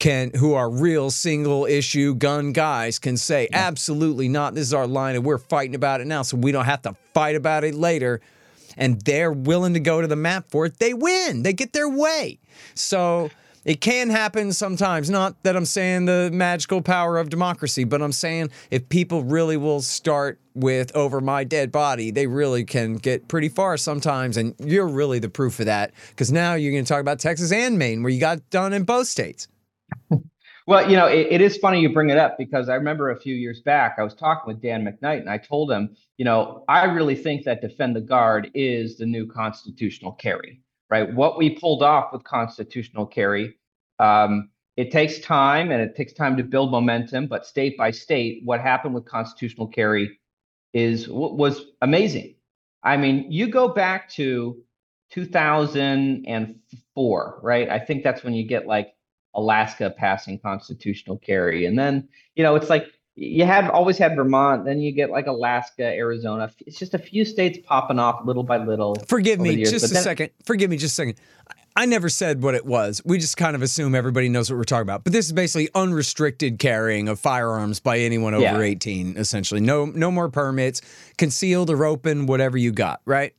can 0.00 0.30
who 0.36 0.54
are 0.54 0.70
real 0.70 1.10
single 1.10 1.66
issue 1.66 2.14
gun 2.14 2.52
guys 2.52 3.00
can 3.00 3.16
say 3.16 3.48
absolutely 3.52 4.28
not 4.28 4.54
this 4.54 4.68
is 4.68 4.72
our 4.72 4.86
line 4.86 5.16
and 5.16 5.24
we're 5.24 5.38
fighting 5.38 5.74
about 5.74 6.00
it 6.00 6.06
now 6.06 6.22
so 6.22 6.36
we 6.36 6.52
don't 6.52 6.66
have 6.66 6.80
to 6.80 6.94
fight 7.14 7.34
about 7.34 7.64
it 7.64 7.74
later 7.74 8.20
and 8.78 9.02
they're 9.02 9.32
willing 9.32 9.74
to 9.74 9.80
go 9.80 10.00
to 10.00 10.06
the 10.06 10.16
map 10.16 10.46
for 10.48 10.64
it. 10.64 10.78
They 10.78 10.94
win. 10.94 11.42
They 11.42 11.52
get 11.52 11.74
their 11.74 11.88
way. 11.88 12.38
So 12.74 13.30
it 13.64 13.82
can 13.82 14.08
happen 14.08 14.52
sometimes. 14.52 15.10
Not 15.10 15.42
that 15.42 15.56
i'm 15.56 15.66
saying 15.66 16.06
the 16.06 16.30
magical 16.32 16.80
power 16.80 17.18
of 17.18 17.28
democracy 17.28 17.84
but 17.84 18.00
i'm 18.00 18.12
saying 18.12 18.50
if 18.70 18.88
people 18.88 19.24
really 19.24 19.56
will 19.56 19.82
start 19.82 20.40
with 20.54 20.94
over 20.96 21.20
my 21.20 21.44
dead 21.44 21.70
body 21.70 22.10
they 22.10 22.26
really 22.26 22.64
can 22.64 22.94
get 22.94 23.28
pretty 23.28 23.48
far 23.48 23.76
sometimes. 23.76 24.36
And 24.36 24.54
you're 24.58 24.88
really 24.88 25.18
the 25.18 25.28
proof 25.28 25.60
of 25.60 25.66
that 25.66 25.92
because 26.10 26.32
now 26.32 26.54
you're 26.54 26.72
going 26.72 26.84
to 26.84 26.88
talk 26.88 27.00
about 27.00 27.18
texas 27.18 27.52
and 27.52 27.78
maine 27.78 28.02
where 28.02 28.10
you 28.10 28.20
got 28.20 28.48
done 28.50 28.72
in 28.72 28.84
both 28.84 29.06
states. 29.06 29.48
Well, 30.66 30.90
you 30.90 30.98
know, 30.98 31.06
it, 31.06 31.28
it 31.30 31.40
is 31.40 31.56
funny 31.56 31.80
you 31.80 31.94
bring 31.94 32.10
it 32.10 32.18
up 32.18 32.36
because 32.36 32.68
I 32.68 32.74
remember 32.74 33.10
a 33.10 33.18
few 33.18 33.34
years 33.34 33.62
back 33.62 33.96
I 33.98 34.02
was 34.02 34.14
talking 34.14 34.52
with 34.52 34.60
Dan 34.60 34.84
McKnight 34.84 35.20
and 35.20 35.30
I 35.30 35.38
told 35.38 35.70
him, 35.72 35.96
you 36.18 36.24
know, 36.24 36.64
I 36.68 36.84
really 36.84 37.14
think 37.14 37.44
that 37.44 37.62
defend 37.62 37.96
the 37.96 38.00
guard 38.00 38.50
is 38.52 38.98
the 38.98 39.06
new 39.06 39.26
constitutional 39.26 40.12
carry, 40.12 40.60
right? 40.90 41.14
What 41.14 41.38
we 41.38 41.50
pulled 41.50 41.82
off 41.82 42.12
with 42.12 42.24
constitutional 42.24 43.06
carry, 43.06 43.56
um, 44.00 44.50
it 44.76 44.90
takes 44.90 45.20
time 45.20 45.70
and 45.70 45.80
it 45.80 45.96
takes 45.96 46.12
time 46.12 46.36
to 46.36 46.42
build 46.42 46.72
momentum, 46.72 47.28
but 47.28 47.46
state 47.46 47.78
by 47.78 47.92
state, 47.92 48.42
what 48.44 48.60
happened 48.60 48.94
with 48.94 49.06
constitutional 49.06 49.68
carry 49.68 50.18
is 50.74 51.08
was 51.08 51.66
amazing. 51.82 52.34
I 52.82 52.96
mean, 52.96 53.30
you 53.30 53.46
go 53.48 53.68
back 53.68 54.08
to 54.10 54.60
2004, 55.10 57.40
right? 57.42 57.68
I 57.68 57.78
think 57.78 58.04
that's 58.04 58.24
when 58.24 58.34
you 58.34 58.46
get 58.46 58.66
like 58.66 58.94
Alaska 59.34 59.90
passing 59.90 60.38
constitutional 60.38 61.18
carry. 61.18 61.66
And 61.66 61.78
then, 61.78 62.08
you 62.34 62.42
know, 62.42 62.56
it's 62.56 62.70
like 62.70 62.86
you 63.20 63.44
have 63.44 63.68
always 63.70 63.98
had 63.98 64.14
Vermont, 64.14 64.64
then 64.64 64.80
you 64.80 64.92
get 64.92 65.10
like 65.10 65.26
Alaska, 65.26 65.84
Arizona. 65.84 66.50
It's 66.66 66.78
just 66.78 66.94
a 66.94 66.98
few 66.98 67.24
states 67.24 67.58
popping 67.64 67.98
off 67.98 68.24
little 68.24 68.44
by 68.44 68.58
little. 68.58 68.94
Forgive 69.08 69.40
me 69.40 69.54
years. 69.54 69.70
just 69.72 69.90
a 69.90 69.94
then- 69.94 70.02
second. 70.02 70.30
Forgive 70.44 70.70
me 70.70 70.76
just 70.76 70.92
a 70.92 70.94
second. 70.94 71.16
I 71.76 71.86
never 71.86 72.08
said 72.08 72.42
what 72.42 72.56
it 72.56 72.66
was. 72.66 73.00
We 73.04 73.18
just 73.18 73.36
kind 73.36 73.54
of 73.54 73.62
assume 73.62 73.94
everybody 73.94 74.28
knows 74.28 74.50
what 74.50 74.56
we're 74.56 74.64
talking 74.64 74.82
about. 74.82 75.04
But 75.04 75.12
this 75.12 75.26
is 75.26 75.32
basically 75.32 75.68
unrestricted 75.76 76.58
carrying 76.58 77.08
of 77.08 77.20
firearms 77.20 77.78
by 77.78 77.98
anyone 78.00 78.34
over 78.34 78.42
Yeah. 78.42 78.58
18, 78.60 79.16
essentially. 79.16 79.60
No 79.60 79.84
no 79.86 80.10
more 80.10 80.28
permits, 80.28 80.80
concealed 81.18 81.70
or 81.70 81.84
open, 81.84 82.26
whatever 82.26 82.56
you 82.56 82.72
got, 82.72 83.00
right? 83.04 83.32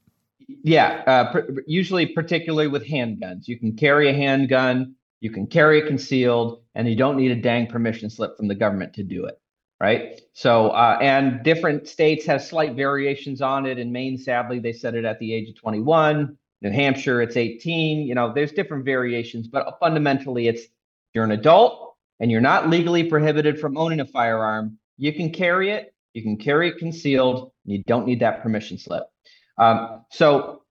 Yeah, 0.63 1.04
uh, 1.06 1.32
pr- 1.32 1.39
usually 1.68 2.06
particularly 2.08 2.68
with 2.68 2.86
handguns. 2.88 3.48
You 3.48 3.58
can 3.60 3.74
carry 3.76 4.10
a 4.10 4.13
handgun, 4.13 4.96
you 5.22 5.30
can 5.32 5.46
carry 5.46 5.80
it 5.80 5.88
concealed, 5.88 6.62
and 6.76 6.88
you 6.89 6.96
don't 6.96 7.18
need 7.18 7.32
a 7.32 7.36
dang 7.36 7.68
permission 7.68 8.10
slip 8.10 8.36
from 8.38 8.48
the 8.48 8.56
government 8.56 8.94
to 8.94 9.04
do 9.04 9.26
it, 9.26 9.38
right? 9.80 10.22
So, 10.34 10.70
uh, 10.70 10.98
and 11.02 11.44
different 11.44 11.88
states 11.88 12.26
have 12.26 12.44
slight 12.44 12.76
variations 12.76 13.42
on 13.42 13.65
it. 13.65 13.80
In 13.80 13.92
Maine, 13.92 14.18
sadly, 14.18 14.60
they 14.60 14.74
set 14.74 14.96
it 14.96 15.06
at 15.06 15.20
the 15.20 15.34
age 15.34 15.50
of 15.50 15.56
21. 15.56 16.38
New 16.62 16.72
Hampshire, 16.72 17.22
it's 17.22 17.38
18. 17.38 18.06
You 18.06 18.15
know, 18.15 18.34
there's 18.34 18.52
different 18.52 18.84
variations, 18.84 19.48
but 19.48 19.78
fundamentally, 19.80 20.48
it's 20.48 20.63
you're 21.13 21.24
an 21.24 21.32
adult 21.32 21.96
and 22.20 22.30
you're 22.30 22.42
not 22.42 22.70
legally 22.70 23.06
prohibited 23.06 23.58
from 23.60 23.78
owning 23.78 24.02
a 24.02 24.06
firearm. 24.06 24.78
You 24.98 25.13
can 25.13 25.32
carry 25.32 25.72
it, 25.72 25.94
you 26.13 26.22
can 26.22 26.38
carry 26.38 26.70
it 26.70 26.78
concealed, 26.78 27.52
you 27.65 27.84
don't 27.84 28.06
need 28.06 28.20
that 28.20 28.44
permission 28.44 28.78
slip. 28.78 29.06
Um, 29.58 30.06
so, 30.12 30.62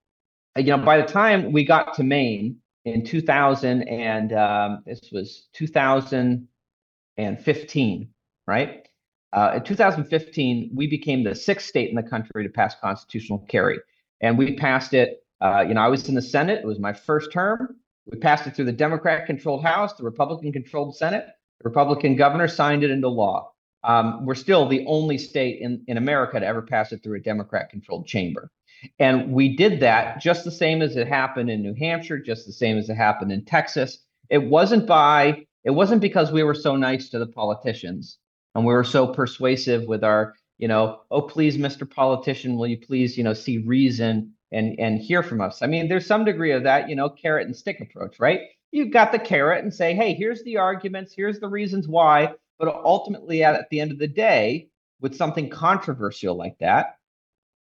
uh, 0.56 0.60
you 0.60 0.76
know, 0.76 0.84
by 0.84 1.00
the 1.00 1.06
time 1.06 1.50
we 1.52 1.64
got 1.64 1.94
to 1.94 2.04
Maine 2.04 2.58
in 2.84 3.04
2000, 3.04 3.82
and 3.82 4.32
um, 4.32 4.84
this 4.86 5.08
was 5.10 5.48
2015, 5.54 8.08
right? 8.46 8.87
Uh, 9.32 9.52
in 9.56 9.62
2015, 9.62 10.70
we 10.74 10.86
became 10.86 11.22
the 11.22 11.34
sixth 11.34 11.66
state 11.66 11.90
in 11.90 11.96
the 11.96 12.02
country 12.02 12.44
to 12.44 12.48
pass 12.48 12.74
constitutional 12.80 13.38
carry, 13.48 13.78
and 14.20 14.38
we 14.38 14.56
passed 14.56 14.94
it. 14.94 15.22
Uh, 15.40 15.64
you 15.66 15.74
know, 15.74 15.80
I 15.80 15.88
was 15.88 16.08
in 16.08 16.14
the 16.14 16.22
Senate; 16.22 16.60
it 16.60 16.66
was 16.66 16.78
my 16.78 16.92
first 16.92 17.30
term. 17.32 17.76
We 18.10 18.18
passed 18.18 18.46
it 18.46 18.56
through 18.56 18.64
the 18.64 18.72
Democrat-controlled 18.72 19.62
House, 19.62 19.94
the 19.94 20.04
Republican-controlled 20.04 20.96
Senate. 20.96 21.26
The 21.60 21.68
Republican 21.68 22.16
governor 22.16 22.48
signed 22.48 22.84
it 22.84 22.90
into 22.90 23.08
law. 23.08 23.52
Um, 23.84 24.24
we're 24.24 24.34
still 24.34 24.66
the 24.66 24.84
only 24.86 25.18
state 25.18 25.60
in, 25.60 25.84
in 25.86 25.98
America 25.98 26.40
to 26.40 26.46
ever 26.46 26.62
pass 26.62 26.92
it 26.92 27.02
through 27.02 27.18
a 27.18 27.22
Democrat 27.22 27.68
controlled 27.70 28.06
chamber. 28.06 28.50
And 28.98 29.32
we 29.32 29.56
did 29.56 29.80
that 29.80 30.20
just 30.20 30.44
the 30.44 30.50
same 30.50 30.82
as 30.82 30.96
it 30.96 31.06
happened 31.06 31.50
in 31.50 31.62
New 31.62 31.74
Hampshire, 31.74 32.18
just 32.18 32.46
the 32.46 32.52
same 32.52 32.78
as 32.78 32.88
it 32.88 32.94
happened 32.94 33.32
in 33.32 33.44
Texas. 33.44 33.98
It 34.30 34.38
wasn't 34.38 34.86
by, 34.86 35.44
it 35.64 35.70
wasn't 35.70 36.00
because 36.00 36.32
we 36.32 36.42
were 36.42 36.54
so 36.54 36.76
nice 36.76 37.10
to 37.10 37.18
the 37.18 37.26
politicians 37.26 38.18
and 38.54 38.64
we 38.64 38.72
were 38.72 38.84
so 38.84 39.06
persuasive 39.06 39.84
with 39.84 40.04
our, 40.04 40.34
you 40.58 40.68
know, 40.68 41.00
oh, 41.10 41.22
please, 41.22 41.56
Mr. 41.56 41.88
Politician, 41.88 42.56
will 42.56 42.66
you 42.66 42.78
please, 42.78 43.16
you 43.16 43.24
know, 43.24 43.34
see 43.34 43.58
reason 43.58 44.32
and, 44.52 44.78
and 44.78 45.00
hear 45.00 45.22
from 45.22 45.40
us? 45.40 45.62
I 45.62 45.66
mean, 45.66 45.88
there's 45.88 46.06
some 46.06 46.24
degree 46.24 46.52
of 46.52 46.64
that, 46.64 46.88
you 46.88 46.96
know, 46.96 47.08
carrot 47.08 47.46
and 47.46 47.56
stick 47.56 47.80
approach, 47.80 48.18
right? 48.18 48.40
You've 48.70 48.92
got 48.92 49.12
the 49.12 49.18
carrot 49.18 49.62
and 49.62 49.72
say, 49.72 49.94
hey, 49.94 50.14
here's 50.14 50.42
the 50.42 50.56
arguments, 50.56 51.12
here's 51.14 51.40
the 51.40 51.48
reasons 51.48 51.88
why. 51.88 52.34
But 52.58 52.74
ultimately, 52.74 53.44
at, 53.44 53.54
at 53.54 53.70
the 53.70 53.80
end 53.80 53.92
of 53.92 53.98
the 53.98 54.08
day, 54.08 54.68
with 55.00 55.16
something 55.16 55.48
controversial 55.48 56.34
like 56.34 56.58
that, 56.58 56.98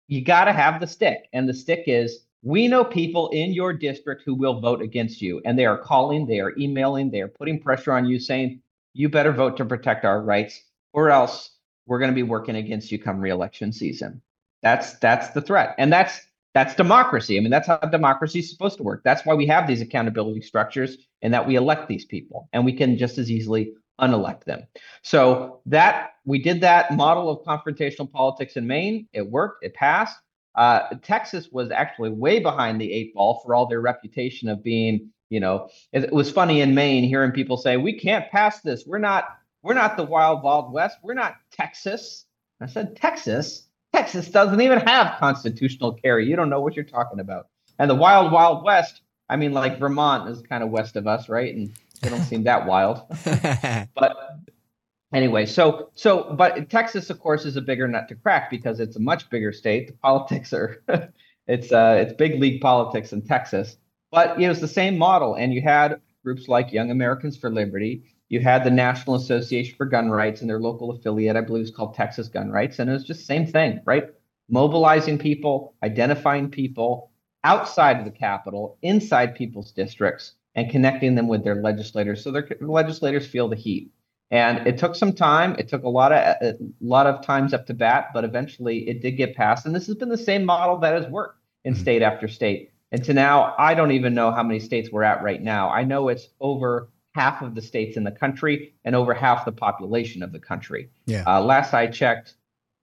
you 0.07 0.25
got 0.25 0.44
to 0.44 0.53
have 0.53 0.81
the 0.81 0.87
stick. 0.87 1.29
And 1.33 1.49
the 1.49 1.55
stick 1.55 1.85
is 1.87 2.25
we 2.42 2.68
know 2.68 2.85
people 2.85 3.31
in 3.31 3.53
your 3.53 3.73
district 3.73 4.23
who 4.25 4.35
will 4.35 4.61
vote 4.61 4.83
against 4.83 5.20
you. 5.23 5.40
And 5.44 5.59
they 5.59 5.66
are 5.66 5.79
calling, 5.79 6.27
they 6.27 6.40
are 6.40 6.53
emailing, 6.59 7.11
they 7.11 7.23
are 7.23 7.29
putting 7.29 7.61
pressure 7.61 7.92
on 7.92 8.07
you 8.07 8.20
saying, 8.20 8.61
you 8.92 9.09
better 9.09 9.33
vote 9.33 9.57
to 9.57 9.64
protect 9.64 10.05
our 10.05 10.23
rights, 10.23 10.62
or 10.94 11.11
else 11.11 11.50
we're 11.87 11.98
going 11.98 12.11
to 12.11 12.14
be 12.14 12.22
working 12.22 12.57
against 12.57 12.90
you 12.90 12.98
come 12.98 13.20
reelection 13.20 13.72
season. 13.72 14.22
That's 14.62 14.94
that's 15.00 15.30
the 15.30 15.42
threat. 15.42 15.74
And 15.76 15.92
that's 15.92 16.18
that's 16.54 16.74
democracy. 16.74 17.37
I 17.37 17.40
mean, 17.40 17.50
that's 17.50 17.66
how 17.66 17.76
democracy 17.78 18.38
is 18.38 18.50
supposed 18.50 18.78
to 18.78 18.85
work. 18.85 19.02
That's 19.04 19.26
why 19.26 19.35
we 19.35 19.46
have 19.46 19.66
these 19.66 19.83
accountability 19.83 20.40
structures 20.40 20.96
and 21.20 21.35
that 21.35 21.46
we 21.46 21.57
elect 21.57 21.88
these 21.88 22.04
people. 22.04 22.48
And 22.52 22.64
we 22.64 22.72
can 22.72 22.96
just 22.96 23.18
as 23.18 23.30
easily 23.30 23.74
unelect 23.98 24.46
them. 24.46 24.62
So 25.02 25.61
that 25.66 26.12
we 26.24 26.40
did 26.40 26.61
that 26.62 26.92
model 26.94 27.28
of 27.28 27.44
confrontational 27.44 28.11
politics 28.11 28.57
in 28.57 28.66
Maine. 28.66 29.09
It 29.12 29.28
worked. 29.28 29.64
It 29.64 29.74
passed. 29.74 30.16
Uh, 30.54 30.94
Texas 31.02 31.48
was 31.50 31.72
actually 31.72 32.11
way 32.11 32.38
behind 32.38 32.80
the 32.80 32.92
eight 32.92 33.12
ball 33.14 33.40
for 33.44 33.54
all 33.54 33.66
their 33.66 33.80
reputation 33.80 34.48
of 34.48 34.62
being, 34.62 35.11
you 35.28 35.40
know, 35.40 35.68
it, 35.92 36.05
it 36.05 36.12
was 36.12 36.30
funny 36.30 36.61
in 36.61 36.74
Maine 36.74 37.03
hearing 37.03 37.32
people 37.32 37.57
say, 37.57 37.76
"We 37.76 37.99
can't 37.99 38.30
pass 38.30 38.61
this. 38.61 38.84
We're 38.86 38.99
not. 38.99 39.24
We're 39.64 39.74
not 39.74 39.96
the 39.96 40.04
wild 40.04 40.44
wild 40.44 40.72
west. 40.72 40.98
We're 41.02 41.14
not 41.14 41.36
Texas." 41.50 42.26
I 42.60 42.66
said, 42.66 42.94
"Texas. 42.94 43.66
Texas 43.92 44.28
doesn't 44.28 44.60
even 44.60 44.78
have 44.80 45.18
constitutional 45.18 45.94
carry. 45.94 46.28
You 46.28 46.36
don't 46.36 46.50
know 46.50 46.60
what 46.60 46.76
you're 46.76 46.84
talking 46.84 47.18
about." 47.18 47.48
And 47.80 47.90
the 47.90 47.96
wild 47.96 48.30
wild 48.30 48.62
west. 48.64 49.00
I 49.28 49.36
mean, 49.36 49.52
like 49.52 49.80
Vermont 49.80 50.28
is 50.28 50.42
kind 50.42 50.62
of 50.62 50.70
west 50.70 50.94
of 50.96 51.06
us, 51.06 51.28
right? 51.28 51.52
And 51.52 51.72
they 52.04 52.10
don't 52.10 52.22
seem 52.22 52.44
that 52.44 52.66
wild 52.66 53.02
but 53.94 54.16
anyway 55.12 55.46
so 55.46 55.90
so 55.94 56.34
but 56.36 56.68
texas 56.68 57.10
of 57.10 57.18
course 57.18 57.44
is 57.44 57.56
a 57.56 57.62
bigger 57.62 57.88
nut 57.88 58.08
to 58.08 58.14
crack 58.14 58.50
because 58.50 58.78
it's 58.78 58.96
a 58.96 59.00
much 59.00 59.28
bigger 59.30 59.52
state 59.52 59.86
the 59.88 59.92
politics 59.94 60.52
are 60.52 60.82
it's 61.46 61.72
uh 61.72 61.96
it's 61.98 62.12
big 62.12 62.40
league 62.40 62.60
politics 62.60 63.12
in 63.12 63.22
texas 63.22 63.76
but 64.10 64.40
it 64.40 64.48
was 64.48 64.60
the 64.60 64.68
same 64.68 64.98
model 64.98 65.34
and 65.34 65.52
you 65.52 65.62
had 65.62 66.00
groups 66.22 66.46
like 66.46 66.72
young 66.72 66.90
americans 66.90 67.36
for 67.36 67.50
liberty 67.50 68.04
you 68.29 68.41
had 68.41 68.64
the 68.64 68.70
national 68.70 69.16
association 69.16 69.77
for 69.77 69.87
gun 69.87 70.11
rights 70.11 70.41
and 70.41 70.51
their 70.51 70.61
local 70.61 70.91
affiliate 70.91 71.37
i 71.37 71.41
believe 71.41 71.64
is 71.64 71.70
called 71.70 71.95
texas 71.95 72.29
gun 72.29 72.51
rights 72.51 72.79
and 72.79 72.91
it 72.91 72.93
was 72.93 73.05
just 73.05 73.27
same 73.27 73.47
thing 73.47 73.81
right 73.85 74.11
mobilizing 74.49 75.18
people 75.18 75.75
identifying 75.83 76.51
people 76.51 77.11
outside 77.45 77.99
of 77.99 78.05
the 78.05 78.11
capital, 78.11 78.79
inside 78.83 79.35
people's 79.35 79.70
districts, 79.70 80.33
and 80.55 80.70
connecting 80.70 81.14
them 81.14 81.29
with 81.29 81.45
their 81.45 81.57
legislators 81.57 82.25
so 82.25 82.31
their 82.31 82.49
legislators 82.61 83.27
feel 83.27 83.49
the 83.49 83.57
heat. 83.57 83.91
And 84.31 84.66
it 84.66 84.79
took 84.79 84.97
some 84.97 85.12
time. 85.12 85.55
It 85.59 85.68
took 85.68 85.85
a 85.85 85.89
lot 85.89 86.11
of 86.11 86.18
a 86.43 86.57
lot 86.81 87.07
of 87.07 87.25
times 87.25 87.53
up 87.53 87.66
to 87.66 87.75
bat, 87.75 88.09
but 88.14 88.25
eventually 88.25 88.89
it 88.89 89.03
did 89.03 89.12
get 89.12 89.37
passed. 89.37 89.66
And 89.66 89.75
this 89.75 89.87
has 89.87 89.97
been 89.97 90.09
the 90.09 90.18
same 90.18 90.45
model 90.45 90.79
that 90.79 90.95
has 90.95 91.11
worked 91.11 91.39
in 91.64 91.75
mm-hmm. 91.75 91.83
state 91.83 92.03
after 92.03 92.27
state. 92.27 92.72
And 92.91 93.05
to 93.05 93.12
now, 93.12 93.55
I 93.59 93.75
don't 93.75 93.93
even 93.93 94.14
know 94.14 94.31
how 94.31 94.43
many 94.43 94.61
states 94.61 94.91
we're 94.91 95.03
at 95.03 95.22
right 95.22 95.43
now. 95.43 95.68
I 95.68 95.85
know 95.85 96.09
it's 96.09 96.29
over 96.41 96.89
half 97.14 97.42
of 97.42 97.54
the 97.54 97.62
states 97.62 97.96
in 97.96 98.04
the 98.04 98.10
country 98.10 98.74
and 98.84 98.94
over 98.94 99.14
half 99.14 99.44
the 99.44 99.52
population 99.52 100.22
of 100.22 100.32
the 100.32 100.40
country. 100.40 100.90
Yeah. 101.06 101.24
Uh, 101.26 101.40
last 101.40 101.72
I 101.72 101.86
checked, 101.86 102.34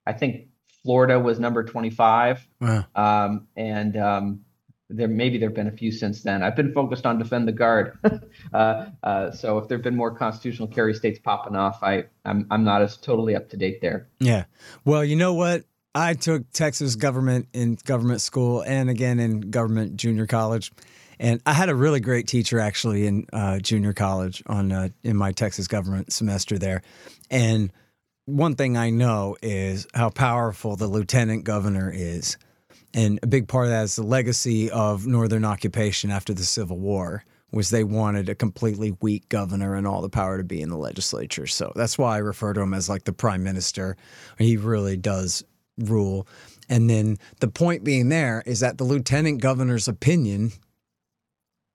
I 0.05 0.13
think 0.13 0.47
Florida 0.83 1.19
was 1.19 1.39
number 1.39 1.63
25. 1.63 2.47
Wow. 2.59 2.85
Um, 2.95 3.47
and 3.55 3.97
um, 3.97 4.41
there 4.89 5.07
maybe 5.07 5.37
there 5.37 5.49
have 5.49 5.55
been 5.55 5.67
a 5.67 5.71
few 5.71 5.91
since 5.91 6.23
then. 6.23 6.43
I've 6.43 6.55
been 6.55 6.73
focused 6.73 7.05
on 7.05 7.17
defend 7.19 7.47
the 7.47 7.51
guard. 7.51 7.97
uh, 8.53 8.85
uh, 9.03 9.31
so 9.31 9.57
if 9.57 9.67
there 9.67 9.77
have 9.77 9.83
been 9.83 9.95
more 9.95 10.15
constitutional 10.15 10.67
carry 10.67 10.93
states 10.93 11.19
popping 11.19 11.55
off, 11.55 11.83
I 11.83 12.05
I'm 12.25 12.47
I'm 12.51 12.63
not 12.63 12.81
as 12.81 12.97
totally 12.97 13.35
up 13.35 13.49
to 13.49 13.57
date 13.57 13.81
there. 13.81 14.07
Yeah. 14.19 14.45
Well, 14.85 15.03
you 15.03 15.15
know 15.15 15.33
what? 15.33 15.63
I 15.93 16.13
took 16.13 16.49
Texas 16.51 16.95
government 16.95 17.49
in 17.53 17.77
government 17.85 18.21
school 18.21 18.63
and 18.63 18.89
again 18.89 19.19
in 19.19 19.41
government 19.41 19.97
junior 19.97 20.25
college. 20.25 20.71
And 21.21 21.39
I 21.45 21.53
had 21.53 21.69
a 21.69 21.75
really 21.75 21.99
great 21.99 22.27
teacher 22.27 22.59
actually 22.59 23.05
in 23.05 23.27
uh, 23.31 23.59
junior 23.59 23.93
college 23.93 24.41
on 24.47 24.71
uh, 24.71 24.89
in 25.03 25.15
my 25.15 25.31
Texas 25.31 25.67
government 25.67 26.11
semester 26.11 26.57
there. 26.57 26.81
And 27.29 27.71
one 28.25 28.55
thing 28.55 28.75
I 28.75 28.89
know 28.89 29.37
is 29.43 29.85
how 29.93 30.09
powerful 30.09 30.75
the 30.75 30.87
lieutenant 30.87 31.43
governor 31.43 31.91
is. 31.93 32.39
And 32.95 33.19
a 33.21 33.27
big 33.27 33.47
part 33.47 33.65
of 33.65 33.71
that 33.71 33.83
is 33.83 33.95
the 33.95 34.03
legacy 34.03 34.71
of 34.71 35.05
Northern 35.05 35.45
occupation 35.45 36.09
after 36.09 36.33
the 36.33 36.43
Civil 36.43 36.79
War 36.79 37.23
was 37.51 37.69
they 37.69 37.83
wanted 37.83 38.27
a 38.27 38.35
completely 38.35 38.97
weak 38.99 39.29
governor 39.29 39.75
and 39.75 39.85
all 39.85 40.01
the 40.01 40.09
power 40.09 40.39
to 40.39 40.43
be 40.43 40.59
in 40.59 40.69
the 40.69 40.77
legislature. 40.77 41.45
So 41.45 41.71
that's 41.75 41.99
why 41.99 42.15
I 42.15 42.19
refer 42.19 42.53
to 42.53 42.61
him 42.61 42.73
as 42.73 42.89
like 42.89 43.03
the 43.03 43.13
prime 43.13 43.43
minister. 43.43 43.95
He 44.39 44.57
really 44.57 44.97
does 44.97 45.43
rule. 45.77 46.27
And 46.67 46.89
then 46.89 47.17
the 47.41 47.47
point 47.47 47.83
being 47.83 48.09
there 48.09 48.41
is 48.47 48.61
that 48.61 48.79
the 48.79 48.85
lieutenant 48.85 49.41
governor's 49.41 49.87
opinion 49.87 50.53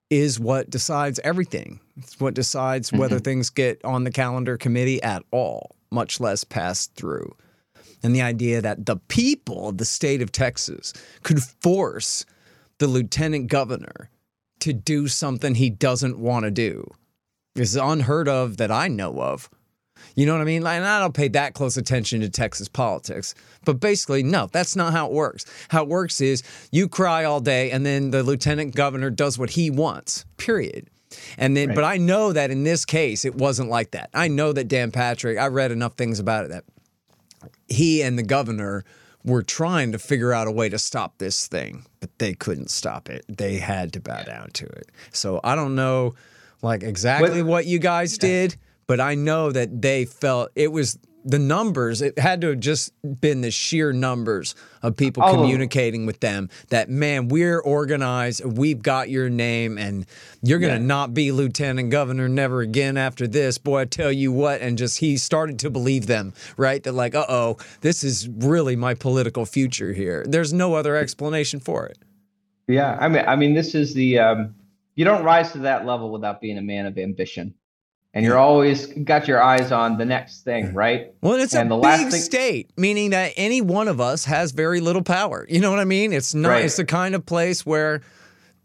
is 0.09 0.39
what 0.39 0.69
decides 0.69 1.19
everything. 1.19 1.79
It's 1.97 2.19
what 2.19 2.33
decides 2.33 2.89
mm-hmm. 2.89 2.99
whether 2.99 3.19
things 3.19 3.49
get 3.49 3.83
on 3.83 4.03
the 4.03 4.11
calendar 4.11 4.57
committee 4.57 5.01
at 5.03 5.23
all, 5.31 5.75
much 5.91 6.19
less 6.19 6.43
pass 6.43 6.87
through 6.87 7.35
and 8.03 8.15
the 8.15 8.21
idea 8.21 8.61
that 8.61 8.85
the 8.85 8.97
people 9.07 9.69
of 9.69 9.77
the 9.77 9.85
state 9.85 10.21
of 10.21 10.31
Texas 10.31 10.93
could 11.23 11.41
force 11.41 12.25
the 12.79 12.87
lieutenant 12.87 13.47
governor 13.47 14.09
to 14.59 14.73
do 14.73 15.07
something 15.07 15.55
he 15.55 15.69
doesn't 15.69 16.19
want 16.19 16.43
to 16.45 16.51
do 16.51 16.89
is 17.55 17.75
unheard 17.75 18.27
of 18.27 18.57
that 18.57 18.71
I 18.71 18.87
know 18.87 19.19
of. 19.19 19.49
You 20.17 20.25
know 20.25 20.33
what 20.33 20.41
I 20.41 20.45
mean? 20.45 20.63
Like, 20.63 20.81
I 20.81 20.99
don't 20.99 21.13
pay 21.13 21.27
that 21.29 21.53
close 21.53 21.77
attention 21.77 22.21
to 22.21 22.29
Texas 22.29 22.67
politics, 22.67 23.35
but 23.65 23.79
basically, 23.79 24.23
no, 24.23 24.49
that's 24.51 24.75
not 24.75 24.91
how 24.91 25.05
it 25.05 25.13
works. 25.13 25.45
How 25.69 25.83
it 25.83 25.87
works 25.87 26.19
is 26.21 26.41
you 26.71 26.89
cry 26.89 27.23
all 27.23 27.39
day, 27.39 27.69
and 27.69 27.85
then 27.85 28.09
the 28.09 28.23
lieutenant 28.23 28.73
governor 28.73 29.11
does 29.11 29.37
what 29.37 29.51
he 29.51 29.69
wants. 29.69 30.25
Period. 30.37 30.89
And 31.37 31.55
then, 31.55 31.69
right. 31.69 31.75
but 31.75 31.83
I 31.83 31.97
know 31.97 32.33
that 32.33 32.49
in 32.49 32.63
this 32.63 32.83
case, 32.83 33.25
it 33.25 33.35
wasn't 33.35 33.69
like 33.69 33.91
that. 33.91 34.09
I 34.11 34.27
know 34.27 34.53
that 34.53 34.67
Dan 34.67 34.89
Patrick. 34.89 35.37
I 35.37 35.47
read 35.47 35.71
enough 35.71 35.93
things 35.93 36.19
about 36.19 36.45
it 36.45 36.49
that 36.49 36.63
he 37.67 38.01
and 38.01 38.17
the 38.17 38.23
governor 38.23 38.85
were 39.23 39.43
trying 39.43 39.91
to 39.91 39.99
figure 39.99 40.33
out 40.33 40.47
a 40.47 40.51
way 40.51 40.67
to 40.67 40.79
stop 40.79 41.19
this 41.19 41.45
thing, 41.45 41.85
but 41.99 42.09
they 42.17 42.33
couldn't 42.33 42.71
stop 42.71 43.07
it. 43.07 43.23
They 43.29 43.57
had 43.57 43.93
to 43.93 43.99
bow 43.99 44.23
down 44.23 44.49
to 44.53 44.65
it. 44.65 44.89
So 45.11 45.39
I 45.43 45.53
don't 45.53 45.75
know 45.75 46.15
like 46.63 46.81
exactly 46.81 47.43
what, 47.43 47.51
what 47.51 47.65
you 47.67 47.77
guys 47.77 48.17
did, 48.17 48.57
but 48.87 48.99
I 48.99 49.15
know 49.15 49.51
that 49.51 49.81
they 49.81 50.05
felt 50.05 50.51
it 50.55 50.71
was 50.71 50.97
the 51.27 51.39
numbers, 51.39 52.01
it 52.01 52.17
had 52.17 52.39
to 52.39 52.47
have 52.47 52.61
just 52.61 52.93
been 53.19 53.41
the 53.41 53.51
sheer 53.51 53.91
numbers 53.91 54.55
of 54.81 54.95
people 54.95 55.21
oh. 55.25 55.33
communicating 55.33 56.05
with 56.05 56.21
them 56.21 56.49
that, 56.69 56.89
man, 56.89 57.27
we're 57.27 57.59
organized, 57.59 58.45
we've 58.45 58.81
got 58.81 59.09
your 59.09 59.29
name, 59.29 59.77
and 59.77 60.05
you're 60.41 60.59
going 60.59 60.73
to 60.73 60.79
yeah. 60.79 60.87
not 60.87 61.13
be 61.13 61.33
lieutenant 61.33 61.89
governor 61.89 62.29
never 62.29 62.61
again 62.61 62.95
after 62.95 63.27
this. 63.27 63.57
Boy, 63.57 63.81
I 63.81 63.85
tell 63.85 64.11
you 64.11 64.31
what. 64.31 64.61
And 64.61 64.77
just 64.77 64.99
he 64.99 65.17
started 65.17 65.59
to 65.59 65.69
believe 65.69 66.07
them, 66.07 66.33
right? 66.55 66.81
That, 66.83 66.93
like, 66.93 67.13
uh 67.13 67.25
oh, 67.27 67.57
this 67.81 68.05
is 68.05 68.29
really 68.29 68.77
my 68.77 68.93
political 68.93 69.45
future 69.45 69.91
here. 69.91 70.25
There's 70.25 70.53
no 70.53 70.75
other 70.75 70.95
explanation 70.95 71.59
for 71.59 71.87
it. 71.87 71.97
Yeah. 72.69 72.97
I 73.01 73.09
mean, 73.09 73.25
I 73.27 73.35
mean, 73.35 73.53
this 73.53 73.75
is 73.75 73.93
the, 73.93 74.19
um, 74.19 74.55
you 74.95 75.03
don't 75.03 75.25
rise 75.25 75.51
to 75.51 75.57
that 75.59 75.85
level 75.85 76.09
without 76.09 76.39
being 76.39 76.57
a 76.57 76.61
man 76.61 76.85
of 76.85 76.97
ambition 76.97 77.53
and 78.13 78.25
you're 78.25 78.37
always 78.37 78.87
got 79.03 79.27
your 79.27 79.41
eyes 79.41 79.71
on 79.71 79.97
the 79.97 80.05
next 80.05 80.41
thing, 80.41 80.73
right? 80.73 81.13
Well, 81.21 81.35
it's 81.35 81.53
and 81.53 81.71
a 81.71 81.75
the 81.75 81.81
big 81.81 82.11
thing- 82.11 82.21
state, 82.21 82.71
meaning 82.77 83.11
that 83.11 83.33
any 83.37 83.61
one 83.61 83.87
of 83.87 84.01
us 84.01 84.25
has 84.25 84.51
very 84.51 84.79
little 84.79 85.03
power. 85.03 85.45
You 85.49 85.59
know 85.59 85.69
what 85.69 85.79
I 85.79 85.85
mean? 85.85 86.13
It's 86.13 86.33
not. 86.33 86.49
Right. 86.49 86.65
It's 86.65 86.77
the 86.77 86.85
kind 86.85 87.15
of 87.15 87.25
place 87.25 87.65
where 87.65 88.01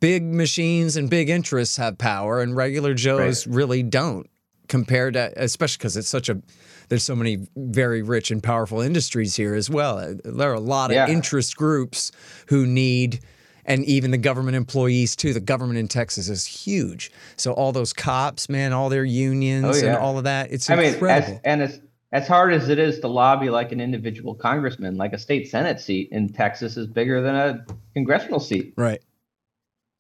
big 0.01 0.24
machines 0.24 0.97
and 0.97 1.09
big 1.09 1.28
interests 1.28 1.76
have 1.76 1.99
power, 1.99 2.40
and 2.40 2.57
regular 2.57 2.95
Joes 2.95 3.47
right. 3.47 3.57
really 3.57 3.82
don't. 3.82 4.28
Compared 4.68 5.14
to, 5.14 5.32
especially 5.36 5.78
because 5.78 5.97
it's 5.99 6.09
such 6.09 6.30
a, 6.30 6.40
there's 6.88 7.05
so 7.05 7.14
many 7.14 7.47
very 7.57 8.01
rich 8.01 8.30
and 8.30 8.43
powerful 8.43 8.80
industries 8.80 9.36
here 9.36 9.55
as 9.55 9.68
well. 9.68 10.16
There 10.24 10.51
are 10.51 10.55
a 10.55 10.61
lot 10.61 10.90
of 10.90 10.95
yeah. 10.95 11.09
interest 11.09 11.57
groups 11.57 12.11
who 12.47 12.64
need 12.64 13.20
and 13.65 13.85
even 13.85 14.11
the 14.11 14.19
government 14.19 14.57
employees 14.57 15.17
too. 15.17 15.33
The 15.33 15.41
government 15.41 15.79
in 15.79 15.89
Texas 15.89 16.29
is 16.29 16.45
huge. 16.45 17.11
So 17.37 17.53
all 17.53 17.73
those 17.73 17.93
cops, 17.93 18.49
man, 18.49 18.73
all 18.73 18.89
their 18.89 19.05
unions 19.05 19.67
oh, 19.67 19.85
yeah. 19.85 19.95
and 19.95 19.97
all 19.99 20.19
of 20.19 20.25
that, 20.25 20.53
it's 20.53 20.69
I 20.69 20.75
incredible. 20.75 21.29
Mean, 21.29 21.37
as, 21.37 21.41
and 21.45 21.63
as 21.63 21.81
as 22.13 22.29
hard 22.29 22.53
as 22.53 22.69
it 22.69 22.79
is 22.79 23.01
to 23.01 23.09
lobby 23.09 23.49
like 23.49 23.73
an 23.73 23.81
individual 23.81 24.35
congressman, 24.35 24.97
like 24.97 25.15
a 25.15 25.19
state 25.19 25.49
senate 25.49 25.81
seat 25.81 26.11
in 26.13 26.29
Texas 26.29 26.77
is 26.77 26.87
bigger 26.87 27.23
than 27.23 27.35
a 27.35 27.65
congressional 27.95 28.39
seat. 28.39 28.75
Right. 28.77 29.01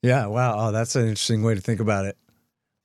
Yeah. 0.02 0.26
Wow. 0.26 0.68
Oh, 0.68 0.72
that's 0.72 0.94
an 0.94 1.02
interesting 1.02 1.42
way 1.42 1.54
to 1.54 1.60
think 1.60 1.80
about 1.80 2.04
it. 2.04 2.16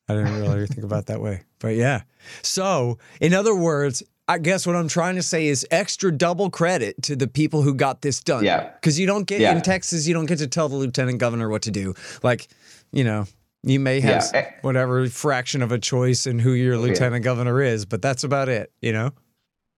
I 0.09 0.13
didn't 0.13 0.39
really 0.39 0.67
think 0.67 0.83
about 0.83 1.07
that 1.07 1.19
way, 1.19 1.41
but 1.59 1.75
yeah. 1.75 2.03
So, 2.41 2.97
in 3.19 3.33
other 3.33 3.53
words, 3.53 4.03
I 4.29 4.39
guess 4.39 4.67
what 4.67 4.75
I'm 4.75 4.89
trying 4.89 5.15
to 5.15 5.23
say 5.23 5.47
is 5.47 5.65
extra 5.71 6.11
double 6.11 6.49
credit 6.49 7.01
to 7.03 7.15
the 7.15 7.27
people 7.27 7.61
who 7.61 7.73
got 7.73 8.01
this 8.01 8.21
done. 8.21 8.43
Yeah. 8.43 8.71
Because 8.73 8.99
you 8.99 9.07
don't 9.07 9.25
get 9.25 9.39
yeah. 9.39 9.55
in 9.55 9.61
Texas, 9.61 10.05
you 10.05 10.13
don't 10.13 10.25
get 10.25 10.39
to 10.39 10.47
tell 10.47 10.67
the 10.67 10.75
lieutenant 10.75 11.19
governor 11.19 11.47
what 11.49 11.61
to 11.63 11.71
do. 11.71 11.93
Like, 12.23 12.49
you 12.91 13.05
know, 13.05 13.25
you 13.63 13.79
may 13.79 14.01
have 14.01 14.25
yeah. 14.33 14.39
Eh 14.39 14.51
whatever 14.61 15.07
fraction 15.07 15.61
of 15.61 15.71
a 15.71 15.79
choice 15.79 16.27
in 16.27 16.39
who 16.39 16.51
your 16.51 16.75
oh, 16.75 16.79
lieutenant 16.79 17.23
yeah. 17.23 17.29
governor 17.29 17.61
is, 17.61 17.85
but 17.85 18.01
that's 18.01 18.23
about 18.23 18.49
it, 18.49 18.71
you 18.81 18.91
know? 18.91 19.11